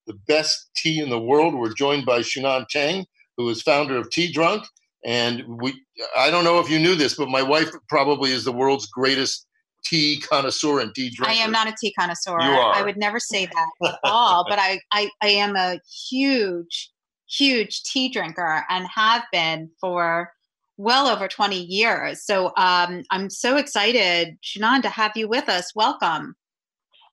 the 0.08 0.16
best 0.28 0.72
tea 0.76 1.00
in 1.00 1.10
the 1.10 1.20
world. 1.20 1.54
We're 1.54 1.74
joined 1.74 2.06
by 2.06 2.20
Shunan 2.20 2.66
Teng, 2.74 3.06
who 3.38 3.48
is 3.50 3.62
founder 3.62 3.96
of 3.96 4.10
Tea 4.10 4.32
Drunk. 4.32 4.66
And 5.06 5.44
we, 5.62 5.80
I 6.18 6.30
don't 6.30 6.44
know 6.44 6.60
if 6.60 6.70
you 6.70 6.80
knew 6.80 6.96
this, 6.96 7.16
but 7.16 7.30
my 7.30 7.42
wife 7.42 7.70
probably 7.88 8.32
is 8.32 8.44
the 8.44 8.52
world's 8.52 8.88
greatest 8.88 9.46
tea 9.86 10.22
connoisseur 10.30 10.82
and 10.82 10.94
tea 10.94 11.10
drinker. 11.10 11.32
I 11.32 11.36
am 11.36 11.52
not 11.52 11.68
a 11.68 11.76
tea 11.80 11.94
connoisseur. 11.98 12.42
You 12.42 12.50
are. 12.50 12.76
I 12.76 12.82
would 12.82 12.98
never 12.98 13.20
say 13.20 13.46
that 13.46 13.70
at 13.88 14.00
all. 14.04 14.46
But 14.50 14.60
I, 14.60 14.80
I, 14.92 15.10
I 15.22 15.30
am 15.30 15.56
a 15.56 15.80
huge, 16.10 16.92
huge 17.30 17.84
tea 17.84 18.10
drinker 18.10 18.66
and 18.70 18.88
have 18.88 19.24
been 19.32 19.70
for 19.80 20.34
well 20.80 21.08
over 21.08 21.28
20 21.28 21.62
years. 21.62 22.24
So 22.24 22.48
um, 22.58 23.04
I'm 23.12 23.30
so 23.30 23.58
excited, 23.58 24.38
Shannon, 24.42 24.82
to 24.84 24.90
have 24.90 25.12
you 25.16 25.28
with 25.28 25.50
us. 25.50 25.76
Welcome. 25.76 26.36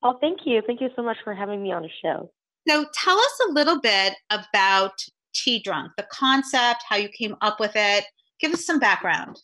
Oh, 0.01 0.17
thank 0.21 0.39
you. 0.45 0.61
Thank 0.65 0.79
you 0.79 0.89
so 0.95 1.03
much 1.03 1.17
for 1.23 1.35
having 1.35 1.61
me 1.61 1.73
on 1.73 1.81
the 1.81 1.89
show. 2.01 2.31
So 2.67 2.85
tell 2.93 3.19
us 3.19 3.39
a 3.47 3.51
little 3.51 3.81
bit 3.81 4.13
about 4.31 4.93
Tea 5.35 5.61
Drunk, 5.61 5.91
the 5.97 6.07
concept, 6.09 6.83
how 6.87 6.95
you 6.95 7.09
came 7.09 7.35
up 7.41 7.59
with 7.59 7.73
it. 7.75 8.05
Give 8.39 8.53
us 8.53 8.65
some 8.65 8.79
background. 8.79 9.37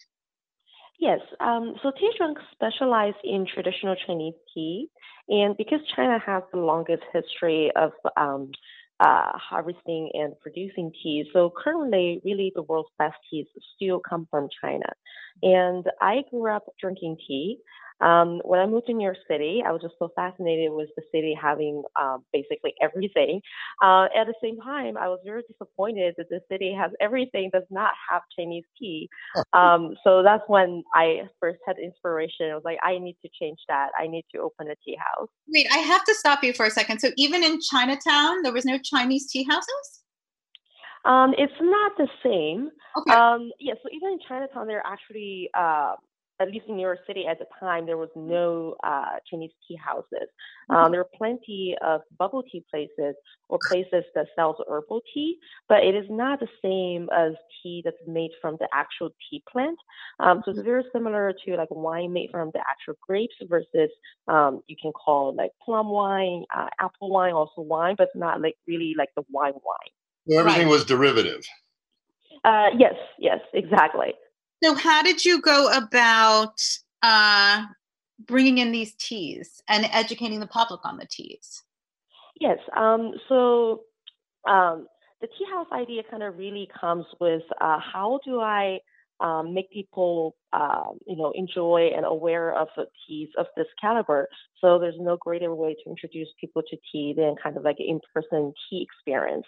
Yes, 1.00 1.20
um, 1.42 1.76
so 1.84 1.92
Tea 1.92 2.12
Drunk 2.18 2.38
specialize 2.54 3.16
in 3.26 3.46
traditional 3.46 3.96
Chinese 4.08 4.36
tea, 4.54 4.88
and 5.28 5.58
because 5.58 5.80
China 5.96 6.18
has 6.26 6.44
the 6.54 6.60
longest 6.60 7.04
history 7.12 7.72
of 7.76 7.92
um, 8.16 8.52
uh, 9.04 9.32
harvesting 9.50 10.10
and 10.14 10.34
producing 10.40 10.92
tea. 11.02 11.26
So 11.34 11.52
currently, 11.64 12.22
really, 12.24 12.52
the 12.56 12.64
world's 12.64 12.90
best 12.98 13.16
teas 13.30 13.48
still 13.76 14.00
come 14.00 14.28
from 14.32 14.48
China. 14.62 14.86
And 15.42 15.86
I 16.02 16.24
grew 16.30 16.50
up 16.50 16.64
drinking 16.80 17.18
tea. 17.28 17.58
Um, 18.04 18.42
when 18.44 18.60
I 18.60 18.66
moved 18.66 18.88
to 18.88 18.94
New 18.94 19.06
York 19.06 19.18
City, 19.30 19.64
I 19.66 19.72
was 19.72 19.82
just 19.82 19.96
so 19.98 20.12
fascinated 20.14 20.72
with 20.72 20.90
the 20.98 21.04
city 21.12 21.36
having 21.40 21.84
um, 22.00 22.26
basically 22.34 22.74
everything. 22.82 23.42
Uh, 23.82 24.08
at 24.16 24.28
the 24.28 24.34
same 24.44 24.60
time, 24.60 24.98
I 24.98 25.08
was 25.08 25.20
very 25.24 25.44
disappointed 25.50 26.16
that 26.18 26.30
the 26.30 26.42
city 26.52 26.76
has 26.78 26.92
everything, 27.00 27.50
does 27.54 27.64
not 27.70 27.94
have 28.10 28.22
Chinese 28.38 28.66
tea. 28.80 29.10
Um, 29.54 29.96
so 30.04 30.24
that's 30.24 30.42
when 30.48 30.84
I 30.96 31.30
first 31.40 31.60
had 31.68 31.78
inspiration. 31.78 32.50
I 32.50 32.56
was 32.56 32.64
like, 32.66 32.80
I 32.82 32.98
need 32.98 33.18
to 33.24 33.30
change 33.40 33.60
that. 33.68 33.90
I 34.00 34.08
need 34.08 34.26
to 34.34 34.42
open 34.42 34.68
a 34.68 34.76
tea 34.84 34.98
house. 34.98 35.30
Wait, 35.48 35.68
I 35.72 35.78
have 35.78 36.04
to 36.06 36.16
stop 36.16 36.44
you 36.44 36.54
for 36.54 36.66
a 36.66 36.72
second. 36.72 37.00
So 37.00 37.12
even 37.18 37.44
in 37.44 37.60
Chinatown, 37.62 38.42
there 38.42 38.52
was 38.52 38.66
no 38.66 38.80
Chinese 38.80 39.30
tea 39.30 39.44
houses? 39.44 40.04
Um, 41.06 41.36
it's 41.38 41.54
not 41.62 41.92
the 41.98 42.08
same. 42.24 42.72
Okay. 42.98 43.14
Um, 43.14 43.52
yeah, 43.60 43.74
so 43.84 43.90
even 43.92 44.14
in 44.14 44.20
Chinatown, 44.28 44.66
there 44.66 44.80
are 44.80 44.92
actually 44.92 45.50
uh, 45.54 45.94
at 46.40 46.50
least 46.50 46.66
in 46.68 46.76
New 46.76 46.82
York 46.82 47.00
City 47.06 47.26
at 47.30 47.40
the 47.40 47.46
time, 47.60 47.86
there 47.86 47.98
was 47.98 48.10
no 48.16 48.76
uh, 48.84 49.18
Chinese 49.30 49.52
tea 49.68 49.76
houses. 49.76 50.28
Um, 50.70 50.76
mm-hmm. 50.76 50.92
there 50.92 51.02
were 51.02 51.10
plenty 51.16 51.76
of 51.86 52.02
bubble 52.18 52.44
tea 52.44 52.66
places 52.70 53.16
or 53.50 53.60
places 53.68 54.04
that 54.16 54.28
sells 54.36 54.56
herbal 54.68 55.02
tea, 55.14 55.38
but 55.70 55.84
it 55.84 55.96
is 55.96 56.06
not 56.10 56.40
the 56.40 56.48
same 56.62 57.08
as 57.16 57.34
tea 57.62 57.82
that's 57.86 57.98
made 58.08 58.32
from 58.42 58.58
the 58.60 58.68
actual 58.74 59.10
tea 59.30 59.44
plant. 59.52 59.78
Um, 60.20 60.42
so 60.44 60.52
it's 60.52 60.60
mm-hmm. 60.60 60.68
very 60.68 60.84
similar 60.92 61.34
to 61.46 61.56
like 61.56 61.70
wine 61.70 62.12
made 62.14 62.30
from 62.32 62.50
the 62.54 62.60
actual 62.60 62.96
grapes 63.02 63.36
versus 63.48 63.92
um, 64.28 64.62
you 64.68 64.76
can 64.82 64.92
call 64.92 65.36
like 65.36 65.52
plum 65.64 65.90
wine, 65.90 66.46
uh, 66.56 66.68
apple 66.80 67.10
wine, 67.10 67.34
also 67.34 67.62
wine, 67.62 67.96
but 67.98 68.06
it's 68.06 68.16
not 68.16 68.42
like 68.42 68.56
really 68.68 68.96
like 68.98 69.10
the 69.16 69.24
wine 69.30 69.54
wine. 69.54 69.94
So 70.30 70.40
everything 70.40 70.68
right. 70.68 70.72
was 70.72 70.86
derivative. 70.86 71.46
Uh, 72.44 72.68
yes, 72.78 72.96
yes, 73.20 73.40
exactly. 73.54 74.14
So, 74.64 74.76
how 74.76 75.04
did 75.04 75.26
you 75.26 75.42
go 75.42 75.70
about 75.76 76.56
uh, 77.02 77.66
bringing 78.26 78.60
in 78.60 78.72
these 78.72 78.94
teas 78.96 79.62
and 79.68 79.86
educating 79.92 80.40
the 80.40 80.48
public 80.48 80.80
on 80.86 80.98
the 80.98 81.06
teas? 81.06 81.64
Yes. 82.40 82.60
Um, 82.78 83.12
so, 83.28 83.82
um, 84.48 84.88
the 85.20 85.28
tea 85.28 85.46
house 85.52 85.68
idea 85.74 86.04
kind 86.10 86.24
of 86.24 86.38
really 86.38 86.70
comes 86.80 87.06
with 87.20 87.44
uh, 87.60 87.78
how 87.80 88.22
do 88.26 88.40
I 88.40 88.80
um, 89.20 89.54
make 89.54 89.70
people, 89.70 90.36
uh, 90.54 90.84
you 91.08 91.18
know, 91.18 91.34
enjoy 91.36 91.92
and 91.96 92.06
aware 92.06 92.54
of 92.54 92.70
the 92.78 92.86
teas 93.06 93.30
of 93.38 93.48
this 93.58 93.68
caliber. 93.82 94.28
So 94.62 94.80
there's 94.80 94.96
no 94.98 95.18
greater 95.18 95.54
way 95.54 95.76
to 95.76 95.90
introduce 95.90 96.30
people 96.40 96.62
to 96.70 96.78
tea 96.92 97.14
than 97.16 97.36
kind 97.42 97.58
of 97.58 97.64
like 97.64 97.78
an 97.80 97.86
in-person 97.88 98.54
tea 98.70 98.86
experience. 98.90 99.46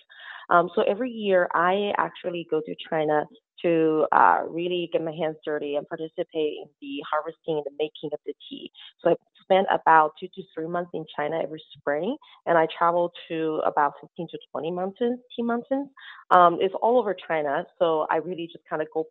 Um, 0.50 0.70
so 0.76 0.84
every 0.84 1.12
year 1.12 1.50
I 1.54 1.94
actually 1.98 2.48
go 2.50 2.62
to 2.66 2.76
China 2.90 3.26
to 3.62 4.06
uh, 4.12 4.42
really 4.48 4.90
get 4.92 5.04
my 5.04 5.12
hands 5.12 5.38
dirty 5.46 5.76
and 5.76 5.88
participate 5.88 6.58
in 6.62 6.68
the 6.82 6.98
harvesting 7.10 7.58
and 7.58 7.66
the 7.66 7.72
making 7.80 8.12
of 8.14 8.20
the 8.26 8.34
tea. 8.50 8.72
So 9.02 9.12
I 9.12 9.16
spend 9.44 9.68
about 9.72 10.14
two 10.20 10.28
to 10.36 10.44
three 10.54 10.68
months 10.68 10.92
in 10.94 11.06
China 11.16 11.40
every 11.42 11.64
spring, 11.78 12.18
and 12.46 12.58
I 12.58 12.68
travel 12.78 13.12
to 13.30 13.62
about 13.66 13.94
15 14.02 14.28
to 14.32 14.38
20 14.52 14.72
mountains, 14.72 15.20
tea 15.36 15.44
mountains. 15.44 15.90
Um, 16.32 16.58
it's 16.60 16.76
all 16.82 17.00
over 17.00 17.16
China, 17.28 17.66
so 17.80 18.08
I 18.10 18.18
really 18.18 18.48
just 18.52 18.66
kind 18.70 18.82
of 18.82 18.88
go 18.94 19.06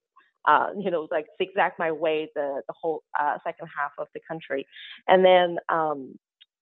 uh, 0.47 0.69
you 0.79 0.91
know, 0.91 1.09
like 1.11 1.27
zigzag 1.39 1.73
my 1.79 1.91
way 1.91 2.31
the 2.35 2.61
the 2.67 2.75
whole 2.79 3.03
uh, 3.19 3.39
second 3.45 3.67
half 3.77 3.93
of 3.99 4.09
the 4.15 4.21
country, 4.29 4.67
and 5.09 5.25
then 5.25 5.57
um, 5.71 6.19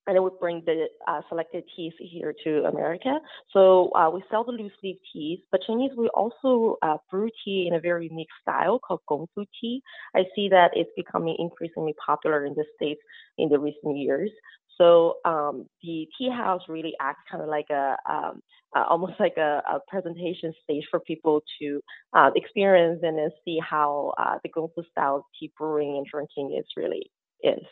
and 0.06 0.16
it 0.16 0.22
would 0.22 0.38
bring 0.40 0.62
the 0.66 0.86
uh, 1.06 1.20
selected 1.28 1.64
teas 1.76 1.92
here 1.98 2.34
to 2.44 2.64
America. 2.64 3.18
So 3.52 3.90
uh, 3.94 4.10
we 4.10 4.22
sell 4.30 4.44
the 4.44 4.52
loose 4.52 4.72
leaf 4.82 4.96
teas, 5.12 5.40
but 5.50 5.60
Chinese 5.66 5.92
we 5.96 6.08
also 6.08 6.76
uh, 6.82 6.96
brew 7.10 7.30
tea 7.44 7.66
in 7.68 7.74
a 7.74 7.80
very 7.80 8.08
unique 8.08 8.28
style 8.40 8.78
called 8.78 9.00
gongfu 9.08 9.46
tea. 9.60 9.82
I 10.14 10.24
see 10.34 10.48
that 10.48 10.70
it's 10.74 10.90
becoming 10.96 11.36
increasingly 11.38 11.94
popular 12.04 12.44
in 12.44 12.54
the 12.54 12.64
states 12.76 13.00
in 13.38 13.48
the 13.48 13.58
recent 13.58 13.96
years. 13.96 14.30
So 14.78 15.16
um, 15.24 15.66
the 15.82 16.08
tea 16.18 16.30
house 16.30 16.62
really 16.68 16.94
acts 17.00 17.20
kind 17.30 17.42
of 17.42 17.48
like 17.48 17.70
a 17.70 17.96
um, 18.08 18.40
almost 18.74 19.14
like 19.20 19.36
a, 19.36 19.62
a, 19.70 19.80
presentation 19.86 20.54
stage 20.64 20.84
for 20.90 20.98
people 21.00 21.42
to 21.60 21.80
uh, 22.14 22.30
experience 22.34 23.00
and 23.02 23.18
then 23.18 23.30
see 23.44 23.58
how 23.60 24.14
uh, 24.18 24.38
the 24.42 24.48
Gongfu 24.48 24.82
style 24.90 25.26
tea 25.38 25.52
brewing 25.58 25.98
and 25.98 26.06
drinking 26.06 26.56
is 26.58 26.64
really 26.76 27.10
is. 27.42 27.62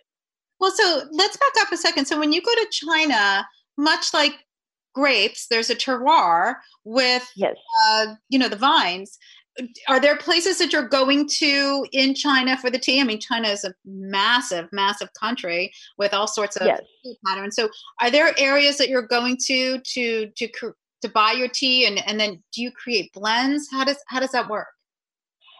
Well, 0.61 0.73
so 0.75 1.05
let's 1.13 1.37
back 1.37 1.53
up 1.61 1.73
a 1.73 1.77
second. 1.77 2.07
So 2.07 2.19
when 2.19 2.33
you 2.33 2.43
go 2.43 2.55
to 2.55 2.67
China, 2.71 3.47
much 3.77 4.13
like 4.13 4.35
grapes, 4.95 5.47
there's 5.49 5.71
a 5.71 5.75
terroir 5.75 6.57
with, 6.85 7.29
yes. 7.35 7.57
Uh, 7.85 8.15
you 8.29 8.39
know, 8.39 8.49
the 8.49 8.57
vines 8.57 9.19
are 9.89 10.01
there 10.01 10.17
places 10.17 10.59
that 10.59 10.73
you're 10.73 10.89
going 10.89 11.29
to 11.29 11.87
in 11.93 12.15
China 12.15 12.57
for 12.57 12.71
the 12.71 12.79
tea? 12.79 13.01
I 13.01 13.05
mean, 13.05 13.21
China 13.21 13.49
is 13.49 13.65
a 13.65 13.75
massive, 13.85 14.69
massive 14.73 15.09
country 15.19 15.73
with 15.99 16.15
all 16.15 16.27
sorts 16.27 16.57
of 16.57 16.67
yes. 16.67 16.81
patterns. 17.27 17.57
So, 17.57 17.69
are 18.01 18.11
there 18.11 18.33
areas 18.39 18.79
that 18.79 18.89
you're 18.89 19.07
going 19.07 19.37
to 19.47 19.81
to 19.81 20.31
to 20.31 20.49
to 21.03 21.09
buy 21.09 21.33
your 21.33 21.49
tea, 21.49 21.87
and 21.87 22.07
and 22.07 22.19
then 22.19 22.43
do 22.55 22.63
you 22.63 22.71
create 22.71 23.13
blends? 23.13 23.69
How 23.71 23.85
does 23.85 23.99
how 24.09 24.21
does 24.21 24.31
that 24.31 24.49
work? 24.49 24.69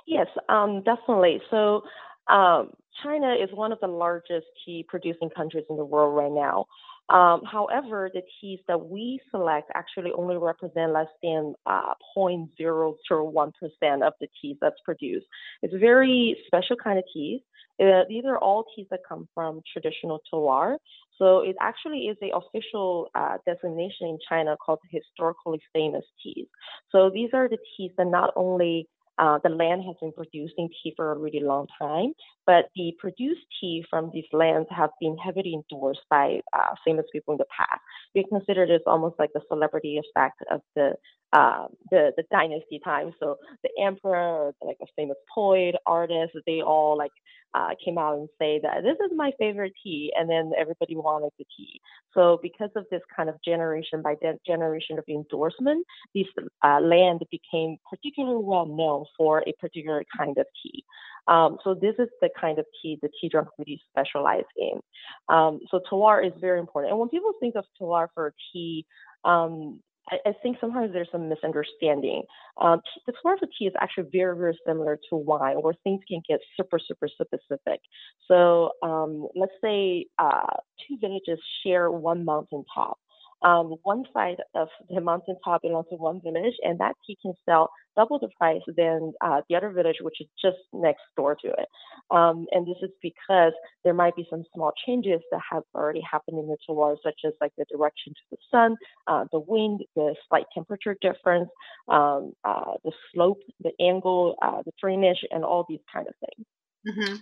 Yes, 0.07 0.29
um, 0.49 0.83
definitely. 0.83 1.41
So, 1.51 1.83
um, 2.29 2.71
China 3.03 3.35
is 3.35 3.49
one 3.53 3.73
of 3.73 3.81
the 3.81 3.87
largest 3.87 4.47
tea 4.65 4.85
producing 4.89 5.31
countries 5.31 5.65
in 5.71 5.77
the 5.77 5.85
world 5.85 6.17
right 6.17 6.33
now. 6.33 6.67
Um, 7.09 7.43
however, 7.45 8.09
the 8.13 8.23
teas 8.41 8.61
that 8.69 8.81
we 8.81 9.21
select 9.31 9.71
actually 9.75 10.13
only 10.13 10.37
represent 10.37 10.93
less 10.93 11.09
than 11.23 11.55
uh, 11.67 11.95
0.001% 12.17 14.07
of 14.07 14.13
the 14.21 14.29
teas 14.41 14.57
that's 14.61 14.81
produced. 14.85 15.27
It's 15.63 15.75
a 15.75 15.79
very 15.79 16.37
special 16.47 16.77
kind 16.77 16.99
of 16.99 17.05
teas. 17.13 17.41
Uh, 17.81 18.05
these 18.09 18.25
are 18.27 18.39
all 18.39 18.65
teas 18.77 18.87
that 18.91 19.01
come 19.09 19.27
from 19.35 19.61
traditional 19.73 20.21
terroir. 20.33 20.77
So 21.19 21.41
it 21.41 21.57
actually 21.61 22.07
is 22.07 22.17
the 22.21 22.31
official 22.35 23.09
uh, 23.15 23.39
designation 23.45 24.07
in 24.09 24.19
China 24.29 24.57
called 24.65 24.79
historically 24.91 25.61
famous 25.73 26.05
teas. 26.23 26.47
So 26.93 27.11
these 27.13 27.31
are 27.35 27.49
the 27.49 27.59
teas 27.77 27.91
that 27.99 28.07
not 28.07 28.33
only 28.37 28.89
uh, 29.21 29.39
the 29.45 29.51
land 29.51 29.83
has 29.85 29.97
been 30.01 30.13
producing 30.13 30.69
tea 30.83 30.95
for 30.97 31.13
a 31.13 31.19
really 31.19 31.41
long 31.41 31.67
time, 31.79 32.15
but 32.47 32.71
the 32.75 32.95
produced 32.99 33.43
tea 33.61 33.85
from 33.91 34.11
these 34.13 34.25
lands 34.33 34.69
have 34.71 34.91
been 35.01 35.17
heavily 35.19 35.55
endorsed 35.55 36.01
by 36.09 36.41
uh, 36.55 36.75
famous 36.85 37.05
people 37.13 37.33
in 37.33 37.39
the 37.39 37.45
past. 37.57 37.81
We 38.15 38.25
consider 38.25 38.67
this 38.67 38.83
almost 38.87 39.17
like 39.19 39.31
the 39.35 39.43
celebrity 39.49 40.01
effect 40.01 40.43
of 40.51 40.63
the 40.75 40.95
uh, 41.33 41.67
the 41.91 42.13
the 42.17 42.25
dynasty 42.31 42.81
time. 42.83 43.13
So 43.21 43.37
the 43.63 43.71
emperor, 43.83 44.53
like 44.65 44.79
a 44.83 44.87
famous 44.97 45.17
poet, 45.35 45.77
artist, 45.87 46.35
they 46.47 46.61
all 46.61 46.97
like 46.97 47.13
uh, 47.55 47.71
came 47.85 47.99
out 47.99 48.19
and 48.19 48.29
say 48.39 48.61
that 48.63 48.83
this 48.83 48.97
is 49.05 49.17
my 49.17 49.33
favorite 49.39 49.73
tea, 49.83 50.13
and 50.17 50.29
then 50.29 50.53
everybody 50.57 50.97
wanted 50.97 51.31
the 51.39 51.45
tea. 51.57 51.81
So 52.15 52.39
because 52.43 52.71
of 52.77 52.87
this 52.91 53.03
kind 53.15 53.29
of 53.29 53.37
generation 53.45 54.03
by 54.03 54.15
de- 54.21 54.39
generation 54.47 54.99
of 54.99 55.05
endorsement, 55.09 55.87
this 56.15 56.27
uh, 56.65 56.81
land 56.81 57.23
became 57.31 57.77
particularly 57.89 58.45
well 58.45 58.67
known 58.67 59.05
for 59.17 59.43
a 59.47 59.53
particular 59.61 60.05
kind 60.17 60.37
of 60.39 60.47
tea. 60.63 60.85
Um, 61.29 61.59
so 61.63 61.75
this 61.75 61.95
is 61.99 62.09
the 62.21 62.31
kind 62.41 62.59
of 62.59 62.67
tea 62.81 62.99
the 63.03 63.09
tea 63.21 63.29
drunk 63.29 63.49
really 63.59 63.81
specialize 63.91 64.45
in. 64.57 64.81
Um, 65.29 65.61
so 65.71 65.81
terroir 65.91 66.27
is 66.27 66.33
very 66.41 66.59
important. 66.59 66.91
And 66.91 66.99
when 66.99 67.09
people 67.09 67.33
think 67.41 67.55
of 67.57 67.65
terroir 67.81 68.09
for 68.15 68.33
tea, 68.53 68.87
um, 69.25 69.81
I, 70.09 70.17
I 70.27 70.33
think 70.43 70.59
sometimes 70.61 70.93
there's 70.93 71.09
some 71.13 71.29
misunderstanding. 71.29 72.23
Um, 72.61 72.81
the 73.07 73.13
terroir 73.13 73.37
tea 73.59 73.67
is 73.67 73.75
actually 73.81 74.09
very, 74.13 74.37
very 74.37 74.59
similar 74.67 74.99
to 75.11 75.17
wine, 75.17 75.57
where 75.57 75.75
things 75.85 76.01
can 76.09 76.23
get 76.29 76.41
super, 76.57 76.79
super 76.79 77.09
specific. 77.09 77.81
So 78.29 78.73
um, 78.83 79.29
let's 79.35 79.53
say 79.63 80.07
uh, 80.19 80.57
two 80.87 80.97
villages 81.01 81.39
share 81.65 81.91
one 81.91 82.25
mountain 82.25 82.65
top. 82.75 82.99
Um, 83.43 83.75
one 83.83 84.05
side 84.13 84.37
of 84.55 84.69
the 84.89 85.01
mountain 85.01 85.37
top 85.45 85.63
belongs 85.63 85.87
to 85.91 85.97
one 85.97 86.21
village, 86.23 86.55
and 86.63 86.79
that 86.79 86.95
tea 87.07 87.17
can 87.23 87.35
sell 87.47 87.71
double 87.97 88.19
the 88.19 88.29
price 88.39 88.63
than 88.77 89.13
uh, 89.21 89.41
the 89.49 89.57
other 89.57 89.71
village, 89.71 89.97
which 90.01 90.21
is 90.21 90.29
just 90.41 90.59
next 90.73 91.03
door 91.17 91.37
to 91.43 91.49
it. 91.49 91.69
Um, 92.11 92.47
and 92.53 92.67
this 92.67 92.77
is 92.83 92.91
because 93.03 93.53
there 93.85 93.95
might 93.95 94.17
be 94.17 94.27
some 94.31 94.45
small 94.55 94.73
changes 94.87 95.21
that 95.31 95.41
have 95.51 95.63
already 95.75 96.01
happened 96.01 96.39
in 96.39 96.47
the 96.47 96.57
terroir, 96.69 96.97
such 97.03 97.21
as 97.27 97.33
like 97.41 97.53
the 97.59 97.65
direction 97.71 98.13
to 98.15 98.21
the 98.31 98.37
sun, 98.51 98.77
uh, 99.07 99.25
the 99.33 99.41
wind, 99.41 99.83
the 99.97 100.15
slight 100.29 100.47
temperature 100.55 100.97
difference, 101.01 101.51
um, 101.89 102.33
uh, 102.45 102.73
the 102.85 102.93
slope, 103.13 103.41
the 103.61 103.73
angle, 103.81 104.37
uh, 104.43 104.63
the 104.65 104.73
drainage, 104.81 105.25
and 105.31 105.45
all 105.45 105.67
these 105.69 105.81
kind 105.93 106.07
of 106.07 106.15
things. 106.21 106.47
Mm-hmm. 106.89 107.17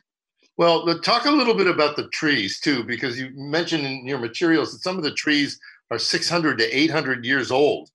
Well, 0.56 1.00
talk 1.00 1.24
a 1.24 1.30
little 1.30 1.54
bit 1.54 1.68
about 1.68 1.96
the 1.96 2.08
trees 2.08 2.58
too, 2.58 2.82
because 2.82 3.18
you 3.18 3.30
mentioned 3.34 3.86
in 3.86 4.06
your 4.06 4.18
materials 4.18 4.72
that 4.72 4.82
some 4.82 4.96
of 4.96 5.04
the 5.04 5.12
trees 5.12 5.58
are 5.90 5.98
600 5.98 6.58
to 6.58 6.76
800 6.76 7.24
years 7.24 7.50
old. 7.50 7.90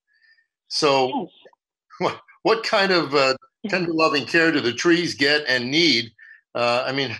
So, 0.67 1.07
yes. 1.07 1.29
what, 1.99 2.21
what 2.43 2.63
kind 2.63 2.91
of 2.91 3.13
uh, 3.13 3.35
tender 3.69 3.93
loving 3.93 4.25
care 4.25 4.51
do 4.51 4.59
the 4.59 4.73
trees 4.73 5.13
get 5.13 5.43
and 5.47 5.69
need? 5.69 6.11
Uh, 6.55 6.83
I 6.85 6.91
mean, 6.91 7.15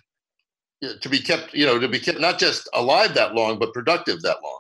to 1.02 1.10
be 1.10 1.20
kept, 1.20 1.54
you 1.54 1.66
know, 1.66 1.80
to 1.80 1.88
be 1.88 2.00
kept 2.00 2.20
not 2.20 2.40
just 2.40 2.70
alive 2.74 3.14
that 3.14 3.36
long, 3.36 3.60
but 3.60 3.74
productive 3.74 4.22
that 4.22 4.38
long. 4.44 4.60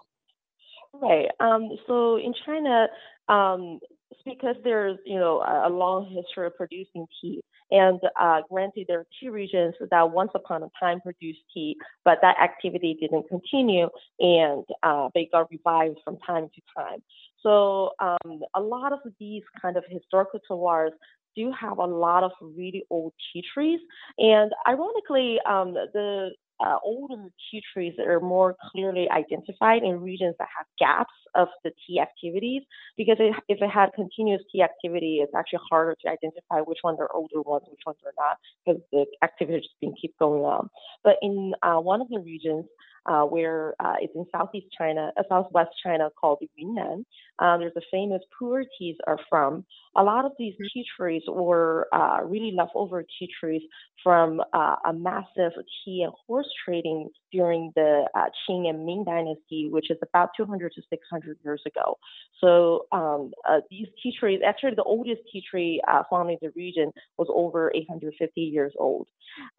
Right. 0.93 1.29
Um, 1.39 1.69
so 1.87 2.17
in 2.17 2.33
China, 2.45 2.87
um, 3.27 3.79
because 4.25 4.55
there's 4.63 4.97
you 5.05 5.19
know 5.19 5.41
a 5.41 5.69
long 5.69 6.05
history 6.05 6.47
of 6.47 6.55
producing 6.55 7.05
tea, 7.19 7.41
and 7.73 7.99
uh, 8.21 8.41
granted 8.49 8.85
there 8.87 8.99
are 8.99 9.07
tea 9.19 9.29
regions 9.29 9.73
that 9.89 10.11
once 10.11 10.31
upon 10.35 10.61
a 10.61 10.69
time 10.79 11.01
produced 11.01 11.41
tea, 11.53 11.75
but 12.05 12.19
that 12.21 12.37
activity 12.41 12.95
didn't 13.01 13.27
continue, 13.27 13.89
and 14.19 14.63
uh, 14.83 15.09
they 15.15 15.27
got 15.31 15.49
revived 15.51 15.97
from 16.05 16.17
time 16.19 16.49
to 16.53 16.61
time. 16.77 17.01
So 17.41 17.89
um, 17.99 18.41
a 18.55 18.61
lot 18.61 18.93
of 18.93 18.99
these 19.19 19.43
kind 19.59 19.75
of 19.75 19.83
historical 19.89 20.39
terroirs 20.49 20.91
do 21.35 21.51
have 21.59 21.79
a 21.79 21.85
lot 21.85 22.21
of 22.23 22.31
really 22.39 22.83
old 22.91 23.11
tea 23.33 23.43
trees, 23.53 23.79
and 24.19 24.51
ironically, 24.67 25.39
um, 25.49 25.73
the 25.73 26.29
uh, 26.59 26.77
older 26.83 27.29
tea 27.49 27.61
trees 27.73 27.93
that 27.97 28.07
are 28.07 28.19
more 28.19 28.55
clearly 28.71 29.07
identified 29.09 29.83
in 29.83 30.01
regions 30.01 30.35
that 30.39 30.47
have 30.55 30.65
gaps 30.79 31.13
of 31.35 31.47
the 31.63 31.71
tea 31.85 31.99
activities. 31.99 32.63
Because 32.97 33.17
it, 33.19 33.35
if 33.49 33.61
it 33.61 33.69
had 33.69 33.89
continuous 33.95 34.41
tea 34.51 34.61
activity, 34.61 35.19
it's 35.21 35.33
actually 35.35 35.59
harder 35.69 35.95
to 36.01 36.09
identify 36.09 36.59
which 36.61 36.79
ones 36.83 36.97
are 36.99 37.09
older 37.13 37.41
ones, 37.41 37.65
which 37.69 37.81
ones 37.85 37.97
are 38.05 38.13
not, 38.17 38.37
because 38.65 38.81
the 38.91 39.05
activity 39.23 39.59
just 39.59 39.79
been 39.81 39.93
keep 39.99 40.17
going 40.19 40.43
on. 40.43 40.69
But 41.03 41.15
in 41.21 41.53
uh, 41.63 41.79
one 41.79 42.01
of 42.01 42.09
the 42.09 42.19
regions, 42.19 42.65
uh, 43.05 43.23
where 43.23 43.75
uh, 43.79 43.95
it's 43.99 44.13
in 44.15 44.25
southeast 44.31 44.67
China, 44.77 45.11
uh, 45.17 45.23
southwest 45.29 45.71
China 45.83 46.09
called 46.19 46.39
Yunnan. 46.55 47.05
Uh, 47.39 47.57
there's 47.57 47.73
a 47.75 47.81
famous 47.91 48.21
pu'er 48.39 48.63
teas 48.77 48.95
are 49.07 49.19
from. 49.29 49.65
A 49.95 50.03
lot 50.03 50.25
of 50.25 50.31
these 50.37 50.53
tea 50.73 50.85
trees 50.97 51.23
were 51.27 51.87
uh, 51.91 52.19
really 52.23 52.53
leftover 52.55 53.03
tea 53.19 53.29
trees 53.39 53.61
from 54.03 54.41
uh, 54.53 54.75
a 54.85 54.93
massive 54.93 55.53
tea 55.83 56.03
and 56.03 56.13
horse 56.27 56.47
trading 56.65 57.09
during 57.31 57.71
the 57.75 58.05
Qing 58.15 58.69
and 58.69 58.85
Ming 58.85 59.03
dynasty, 59.05 59.69
which 59.71 59.89
is 59.89 59.97
about 60.01 60.29
200 60.37 60.71
to 60.73 60.81
600 60.89 61.37
years 61.43 61.61
ago. 61.65 61.97
So 62.39 62.85
um, 62.91 63.31
these 63.69 63.87
tea 64.01 64.13
trees, 64.17 64.41
actually 64.45 64.75
the 64.75 64.83
oldest 64.83 65.21
tea 65.31 65.43
tree 65.49 65.81
uh, 65.87 66.03
found 66.09 66.29
in 66.29 66.37
the 66.41 66.51
region 66.55 66.91
was 67.17 67.27
over 67.33 67.71
850 67.73 68.41
years 68.41 68.73
old. 68.77 69.07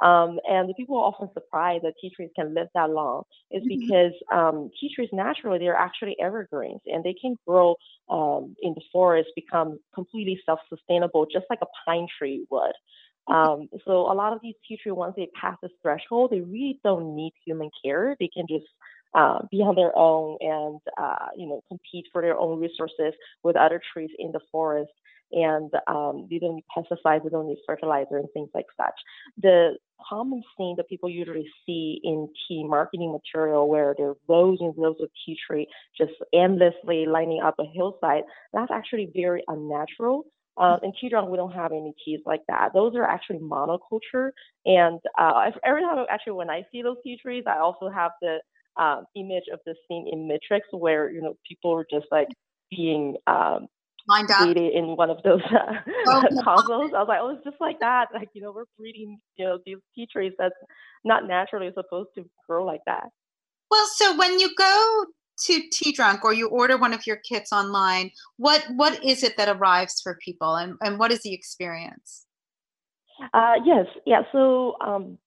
Um, 0.01 0.39
and 0.49 0.69
the 0.69 0.75
people 0.75 0.97
are 0.97 1.05
often 1.05 1.29
surprised 1.35 1.85
that 1.85 1.95
tea 2.01 2.11
trees 2.15 2.31
can 2.37 2.55
live 2.55 2.69
that 2.75 2.91
long 2.91 3.25
is 3.51 3.63
mm-hmm. 3.63 3.81
because 3.81 4.13
um, 4.33 4.71
tea 4.81 4.91
trees 4.95 5.11
naturally, 5.13 5.59
they're 5.59 5.77
actually 5.77 6.17
evergreens 6.21 6.81
and 6.87 7.05
they 7.05 7.15
can 7.15 7.37
grow 7.47 7.77
um, 8.09 8.55
in 8.63 8.75
the 8.75 8.83
forest, 8.93 9.31
become 9.35 9.79
completely 9.95 10.41
self-sustainable, 10.45 11.27
just 11.33 11.47
like 11.51 11.61
a 11.63 11.67
pine 11.85 12.07
tree 12.19 12.47
would. 12.51 12.73
Um, 13.27 13.69
so 13.87 14.13
a 14.13 14.15
lot 14.15 14.33
of 14.33 14.41
these 14.43 14.55
tea 14.67 14.79
trees, 14.83 14.95
once 14.95 15.15
they 15.17 15.29
pass 15.41 15.57
this 15.63 15.73
threshold, 15.83 16.31
they 16.31 16.41
really 16.41 16.79
don't 16.85 17.17
need 17.17 17.33
human 17.47 17.71
care. 17.83 18.17
They 18.21 18.29
can 18.29 18.47
just 18.49 18.67
uh, 19.15 19.39
be 19.51 19.59
on 19.59 19.77
their 19.77 19.97
own 19.97 20.37
and 20.41 20.81
uh, 20.99 21.29
you 21.37 21.47
know 21.47 21.63
compete 21.69 22.07
for 22.13 22.21
their 22.21 22.39
own 22.39 22.61
resources 22.61 23.15
with 23.43 23.57
other 23.57 23.81
trees 23.93 24.11
in 24.19 24.33
the 24.33 24.41
forest. 24.51 24.93
And 25.35 25.71
um, 25.87 26.27
they 26.31 26.39
don't 26.39 26.57
need 26.57 26.65
pesticides, 26.77 27.25
they 27.25 27.31
don't 27.31 27.49
need 27.49 27.59
fertilizer 27.67 28.17
and 28.17 28.29
things 28.33 28.51
like 28.55 28.67
such. 28.77 28.95
The 29.43 29.77
common 30.09 30.43
thing 30.57 30.75
that 30.77 30.89
people 30.89 31.09
usually 31.09 31.47
see 31.67 32.01
in 32.05 32.29
tea 32.47 32.65
marketing 32.65 33.13
material 33.13 33.69
where 33.69 33.95
there 33.97 34.11
are 34.11 34.17
rows 34.29 34.59
and 34.61 34.75
rows 34.77 34.97
of 35.01 35.09
tea 35.25 35.37
tree 35.47 35.67
just 35.97 36.13
endlessly 36.33 37.07
lining 37.07 37.41
up 37.43 37.57
a 37.59 37.65
hillside, 37.65 38.25
that's 38.53 38.71
actually 38.73 39.11
very 39.15 39.43
unnatural. 39.49 40.25
Um, 40.57 40.79
in 40.85 40.93
Qizhuang, 40.93 41.31
we 41.31 41.37
don't 41.37 41.53
have 41.53 41.73
any 41.73 41.95
teas 42.05 42.21
like 42.27 42.43
that. 42.47 42.71
Those 42.73 42.95
are 42.95 43.05
actually 43.05 43.41
monoculture. 43.41 44.31
And 44.65 45.01
uh, 45.19 45.51
every 45.65 45.83
time, 45.83 46.07
actually, 46.09 46.35
when 46.35 46.51
I 46.51 46.63
see 46.71 46.83
those 46.83 46.99
tea 47.03 47.19
trees, 47.21 47.43
I 47.47 47.59
also 47.59 47.89
have 47.89 48.13
the 48.23 48.39
um, 48.77 49.05
image 49.17 49.45
of 49.53 49.61
the 49.67 49.75
scene 49.89 50.09
in 50.11 50.29
Matrix 50.29 50.67
where 50.71 51.11
you 51.11 51.23
know 51.23 51.37
people 51.49 51.73
are 51.73 51.87
just 51.91 52.07
like 52.11 52.29
being 52.71 53.17
um, 53.27 53.67
lined 54.07 54.31
up 54.31 54.57
in 54.57 54.97
one 54.97 55.11
of 55.11 55.23
those 55.23 55.41
uh, 55.51 55.75
oh. 56.07 56.25
I 56.47 56.55
was 56.55 57.07
like, 57.09 57.19
oh, 57.21 57.35
it's 57.35 57.45
just 57.45 57.61
like 57.61 57.81
that. 57.81 58.09
Like 58.13 58.29
you 58.35 58.43
know, 58.43 58.53
we're 58.53 58.65
breeding 58.79 59.19
you 59.37 59.45
know 59.45 59.59
these 59.65 59.79
tea 59.95 60.07
trees 60.11 60.33
that's 60.39 60.55
not 61.05 61.27
naturally 61.27 61.71
supposed 61.75 62.11
to 62.17 62.25
grow 62.49 62.65
like 62.65 62.83
that. 62.87 63.09
Well, 63.71 63.87
so 63.97 64.17
when 64.17 64.39
you 64.39 64.55
go 64.57 65.07
to 65.47 65.63
Tea 65.73 65.93
Drunk 65.93 66.25
or 66.25 66.33
you 66.33 66.49
order 66.49 66.77
one 66.77 66.93
of 66.93 67.07
your 67.07 67.17
kits 67.17 67.53
online, 67.53 68.11
what 68.37 68.65
what 68.77 69.03
is 69.05 69.23
it 69.23 69.37
that 69.37 69.49
arrives 69.49 70.01
for 70.01 70.19
people 70.25 70.57
and, 70.57 70.77
and 70.81 70.99
what 70.99 71.13
is 71.13 71.23
the 71.23 71.33
experience? 71.33 72.27
Uh, 73.33 73.55
yes, 73.65 73.87
yeah. 74.07 74.23
So 74.33 74.77
um, 74.81 75.19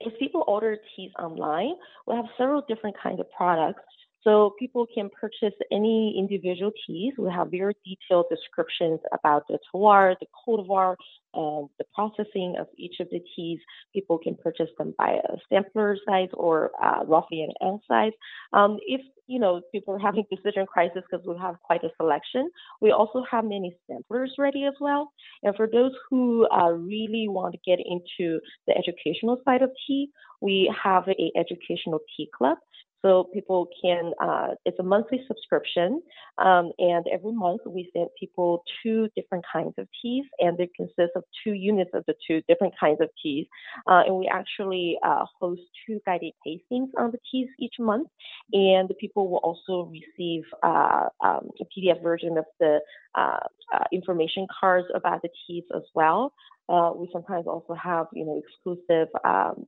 if 0.00 0.18
people 0.18 0.44
order 0.46 0.76
teas 0.94 1.12
online, 1.18 1.74
we 2.06 2.14
have 2.14 2.26
several 2.36 2.62
different 2.68 2.96
kinds 3.02 3.20
of 3.20 3.30
products. 3.30 3.82
So 4.26 4.54
people 4.58 4.88
can 4.92 5.08
purchase 5.08 5.54
any 5.70 6.16
individual 6.18 6.72
teas. 6.84 7.14
We 7.16 7.30
have 7.30 7.48
very 7.52 7.74
detailed 7.86 8.26
descriptions 8.28 8.98
about 9.12 9.44
the 9.48 9.58
terroir, 9.72 10.16
the 10.18 10.26
cultivar, 10.44 10.96
and 11.32 11.68
the 11.78 11.84
processing 11.94 12.56
of 12.58 12.66
each 12.76 12.96
of 12.98 13.08
the 13.10 13.20
teas. 13.36 13.60
People 13.94 14.18
can 14.18 14.34
purchase 14.34 14.70
them 14.78 14.94
by 14.98 15.20
a 15.32 15.36
sampler 15.48 15.96
size 16.08 16.30
or 16.34 16.72
uh, 16.82 17.04
roughly 17.06 17.42
an 17.42 17.52
L 17.62 17.80
size. 17.86 18.12
Um, 18.52 18.78
if 18.86 19.00
you 19.28 19.38
know 19.38 19.60
people 19.70 19.94
are 19.94 19.98
having 19.98 20.24
decision 20.28 20.66
crisis 20.66 21.02
because 21.08 21.24
we 21.24 21.36
have 21.40 21.54
quite 21.62 21.84
a 21.84 21.90
selection, 21.96 22.50
we 22.80 22.90
also 22.90 23.22
have 23.30 23.44
many 23.44 23.76
samplers 23.88 24.34
ready 24.38 24.64
as 24.64 24.74
well. 24.80 25.12
And 25.44 25.54
for 25.54 25.68
those 25.72 25.92
who 26.10 26.48
uh, 26.48 26.70
really 26.70 27.28
want 27.28 27.54
to 27.54 27.60
get 27.64 27.78
into 27.78 28.40
the 28.66 28.74
educational 28.76 29.40
side 29.44 29.62
of 29.62 29.70
tea, 29.86 30.10
we 30.40 30.72
have 30.82 31.04
a 31.08 31.30
educational 31.38 32.00
tea 32.16 32.28
club. 32.36 32.58
So 33.02 33.28
people 33.32 33.68
can, 33.82 34.12
uh, 34.20 34.54
it's 34.64 34.78
a 34.78 34.82
monthly 34.82 35.20
subscription, 35.28 36.02
um, 36.38 36.72
and 36.78 37.06
every 37.12 37.32
month 37.32 37.60
we 37.66 37.90
send 37.92 38.08
people 38.18 38.64
two 38.82 39.08
different 39.14 39.44
kinds 39.52 39.74
of 39.78 39.86
teas, 40.02 40.24
and 40.38 40.56
they 40.56 40.68
consist 40.74 41.12
of 41.14 41.24
two 41.44 41.52
units 41.52 41.90
of 41.94 42.04
the 42.06 42.14
two 42.26 42.42
different 42.48 42.74
kinds 42.78 43.00
of 43.00 43.08
teas. 43.22 43.46
Uh, 43.86 44.02
and 44.06 44.16
we 44.16 44.26
actually 44.26 44.98
uh, 45.04 45.24
host 45.40 45.60
two 45.86 46.00
guided 46.06 46.32
tastings 46.46 46.88
on 46.98 47.10
the 47.10 47.18
teas 47.30 47.48
each 47.60 47.74
month, 47.78 48.08
and 48.52 48.88
the 48.88 48.94
people 48.94 49.28
will 49.28 49.38
also 49.38 49.90
receive 49.90 50.42
uh, 50.62 51.08
um, 51.24 51.50
a 51.60 51.64
PDF 51.64 52.02
version 52.02 52.38
of 52.38 52.44
the 52.60 52.80
uh, 53.14 53.38
uh, 53.74 53.84
information 53.92 54.46
cards 54.60 54.86
about 54.94 55.22
the 55.22 55.28
teas 55.46 55.64
as 55.74 55.82
well. 55.94 56.32
we 56.68 57.08
sometimes 57.12 57.46
also 57.46 57.74
have, 57.74 58.06
you 58.12 58.24
know, 58.24 58.40
exclusive 58.42 59.08
um, 59.24 59.66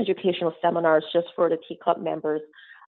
educational 0.00 0.54
seminars 0.62 1.04
just 1.12 1.28
for 1.34 1.48
the 1.48 1.58
Tea 1.68 1.78
Club 1.82 2.02
members 2.02 2.42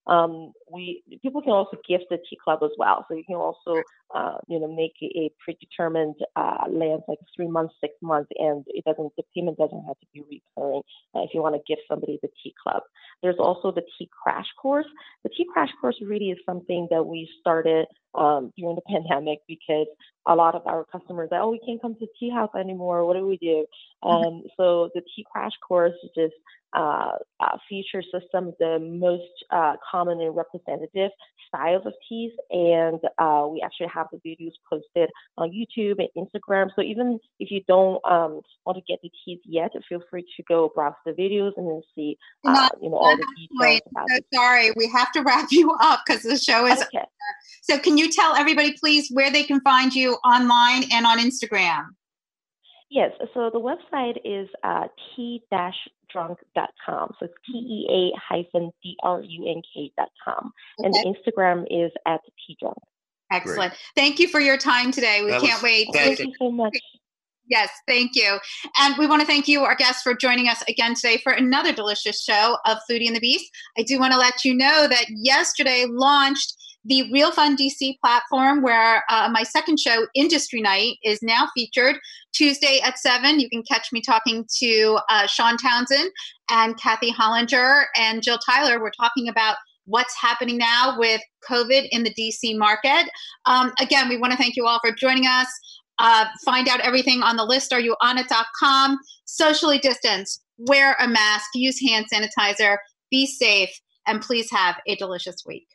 um, 0.07 0.51
we 0.71 1.03
people 1.21 1.41
can 1.41 1.51
also 1.51 1.77
gift 1.87 2.05
the 2.09 2.17
tea 2.17 2.37
club 2.43 2.59
as 2.63 2.71
well. 2.77 3.05
So 3.07 3.15
you 3.15 3.23
can 3.23 3.35
also 3.35 3.83
uh, 4.15 4.37
you 4.47 4.59
know 4.59 4.67
make 4.67 4.93
a 5.03 5.31
predetermined 5.43 6.15
uh, 6.35 6.65
length, 6.69 7.05
like 7.07 7.19
three 7.35 7.47
months, 7.47 7.75
six 7.79 7.93
months, 8.01 8.29
and 8.37 8.65
it 8.67 8.83
doesn't 8.83 9.11
the 9.15 9.23
payment 9.35 9.57
doesn't 9.57 9.85
have 9.85 9.99
to 9.99 10.07
be 10.13 10.41
recurring 10.57 10.81
uh, 11.15 11.21
if 11.21 11.31
you 11.33 11.41
want 11.41 11.55
to 11.55 11.61
gift 11.67 11.85
somebody 11.87 12.17
the 12.21 12.29
tea 12.43 12.53
club. 12.63 12.81
There's 13.21 13.37
also 13.39 13.71
the 13.71 13.83
tea 13.97 14.09
crash 14.23 14.47
course. 14.59 14.87
The 15.23 15.29
tea 15.29 15.45
crash 15.53 15.69
course 15.79 15.97
really 16.01 16.31
is 16.31 16.39
something 16.47 16.87
that 16.89 17.03
we 17.03 17.29
started 17.39 17.85
um, 18.15 18.51
during 18.57 18.75
the 18.75 18.81
pandemic 18.89 19.39
because 19.47 19.87
a 20.27 20.35
lot 20.35 20.55
of 20.55 20.65
our 20.65 20.85
customers 20.91 21.29
said, 21.31 21.41
oh, 21.41 21.51
we 21.51 21.59
can't 21.65 21.81
come 21.81 21.95
to 21.95 22.07
tea 22.19 22.31
house 22.31 22.51
anymore. 22.59 23.05
What 23.05 23.17
do 23.17 23.27
we 23.27 23.37
do? 23.37 23.65
Mm-hmm. 24.03 24.27
Um, 24.27 24.43
so 24.57 24.89
the 24.95 25.01
tea 25.15 25.25
crash 25.31 25.53
course 25.67 25.93
is 26.03 26.09
just 26.15 26.35
uh, 26.73 27.13
uh, 27.39 27.57
feature 27.67 28.01
system 28.01 28.53
the 28.59 28.79
most 28.79 29.23
uh, 29.49 29.73
common 29.89 30.21
and 30.21 30.35
representative 30.35 31.11
styles 31.47 31.85
of 31.85 31.93
teas, 32.07 32.31
and 32.49 32.99
uh, 33.17 33.45
we 33.49 33.61
actually 33.61 33.89
have 33.93 34.07
the 34.11 34.17
videos 34.19 34.53
posted 34.69 35.09
on 35.37 35.51
YouTube 35.51 35.97
and 35.99 36.09
Instagram. 36.17 36.69
So 36.75 36.81
even 36.81 37.19
if 37.39 37.51
you 37.51 37.61
don't 37.67 37.99
um, 38.09 38.41
want 38.65 38.77
to 38.77 38.81
get 38.87 38.99
the 39.01 39.11
teas 39.25 39.39
yet, 39.45 39.71
feel 39.89 40.01
free 40.09 40.25
to 40.37 40.43
go 40.43 40.71
browse 40.73 40.93
the 41.05 41.11
videos 41.11 41.51
and 41.57 41.67
then 41.67 41.81
see, 41.95 42.17
uh, 42.45 42.69
you 42.81 42.89
know, 42.89 42.97
all 42.97 43.17
the 43.17 43.27
details. 43.37 43.81
About 43.91 44.07
so 44.09 44.19
sorry, 44.33 44.71
we 44.75 44.87
have 44.89 45.11
to 45.13 45.21
wrap 45.25 45.51
you 45.51 45.75
up 45.81 46.01
because 46.05 46.23
the 46.23 46.37
show 46.37 46.65
is. 46.67 46.81
Okay. 46.83 47.05
So 47.63 47.77
can 47.77 47.97
you 47.97 48.09
tell 48.09 48.35
everybody, 48.35 48.73
please, 48.79 49.09
where 49.11 49.31
they 49.31 49.43
can 49.43 49.61
find 49.61 49.93
you 49.93 50.13
online 50.23 50.83
and 50.91 51.05
on 51.05 51.19
Instagram? 51.19 51.85
Yes, 52.91 53.11
so 53.33 53.49
the 53.49 53.59
website 53.59 54.17
is 54.25 54.49
uh, 54.65 54.89
tea-drunk.com. 55.15 57.15
So 57.17 57.25
it's 57.25 57.33
T-E-A 57.49 58.11
hyphen 58.19 58.71
D-R-U-N-K.com. 58.83 60.51
Okay. 60.77 60.85
And 60.85 60.93
the 60.93 61.15
Instagram 61.15 61.63
is 61.69 61.93
at 62.05 62.19
tea-drunk. 62.45 62.77
Excellent. 63.31 63.71
Great. 63.71 63.79
Thank 63.95 64.19
you 64.19 64.27
for 64.27 64.41
your 64.41 64.57
time 64.57 64.91
today. 64.91 65.21
We 65.23 65.31
that 65.31 65.39
can't 65.39 65.63
wait. 65.63 65.87
Thank 65.93 66.19
you 66.19 66.33
so 66.37 66.51
much. 66.51 66.77
Yes, 67.47 67.69
thank 67.87 68.13
you. 68.13 68.39
And 68.77 68.97
we 68.97 69.07
want 69.07 69.21
to 69.21 69.27
thank 69.27 69.47
you, 69.47 69.61
our 69.61 69.75
guests, 69.75 70.01
for 70.01 70.13
joining 70.13 70.49
us 70.49 70.61
again 70.67 70.93
today 70.93 71.17
for 71.23 71.31
another 71.31 71.71
delicious 71.71 72.21
show 72.21 72.57
of 72.65 72.77
Foodie 72.89 73.07
and 73.07 73.15
the 73.15 73.21
Beast. 73.21 73.49
I 73.77 73.83
do 73.83 73.99
want 73.99 74.11
to 74.11 74.19
let 74.19 74.43
you 74.43 74.53
know 74.53 74.89
that 74.89 75.05
yesterday 75.09 75.85
launched 75.89 76.57
the 76.85 77.11
Real 77.11 77.31
Fun 77.31 77.55
DC 77.55 77.99
platform, 77.99 78.61
where 78.61 79.03
uh, 79.09 79.29
my 79.31 79.43
second 79.43 79.79
show, 79.79 80.07
Industry 80.15 80.61
Night, 80.61 80.97
is 81.03 81.19
now 81.21 81.47
featured 81.53 81.97
Tuesday 82.33 82.79
at 82.83 82.97
7. 82.97 83.39
You 83.39 83.49
can 83.49 83.63
catch 83.63 83.89
me 83.91 84.01
talking 84.01 84.45
to 84.59 84.99
uh, 85.09 85.27
Shawn 85.27 85.57
Townsend 85.57 86.11
and 86.49 86.79
Kathy 86.79 87.11
Hollinger 87.11 87.85
and 87.95 88.23
Jill 88.23 88.39
Tyler. 88.39 88.81
We're 88.81 88.91
talking 88.91 89.29
about 89.29 89.57
what's 89.85 90.15
happening 90.19 90.57
now 90.57 90.95
with 90.97 91.21
COVID 91.49 91.87
in 91.91 92.03
the 92.03 92.13
DC 92.13 92.57
market. 92.57 93.09
Um, 93.45 93.73
again, 93.79 94.09
we 94.09 94.17
want 94.17 94.31
to 94.31 94.37
thank 94.37 94.55
you 94.55 94.65
all 94.65 94.79
for 94.79 94.91
joining 94.91 95.27
us. 95.27 95.47
Uh, 95.99 96.25
find 96.43 96.67
out 96.67 96.79
everything 96.81 97.21
on 97.21 97.35
the 97.35 97.45
list. 97.45 97.73
Are 97.73 97.79
you 97.79 97.95
on 98.01 98.17
it.com? 98.17 98.97
Socially 99.25 99.77
distance, 99.77 100.41
wear 100.57 100.95
a 100.99 101.07
mask, 101.07 101.45
use 101.53 101.79
hand 101.79 102.07
sanitizer, 102.11 102.77
be 103.11 103.27
safe, 103.27 103.69
and 104.07 104.21
please 104.21 104.49
have 104.49 104.77
a 104.87 104.95
delicious 104.95 105.43
week. 105.45 105.67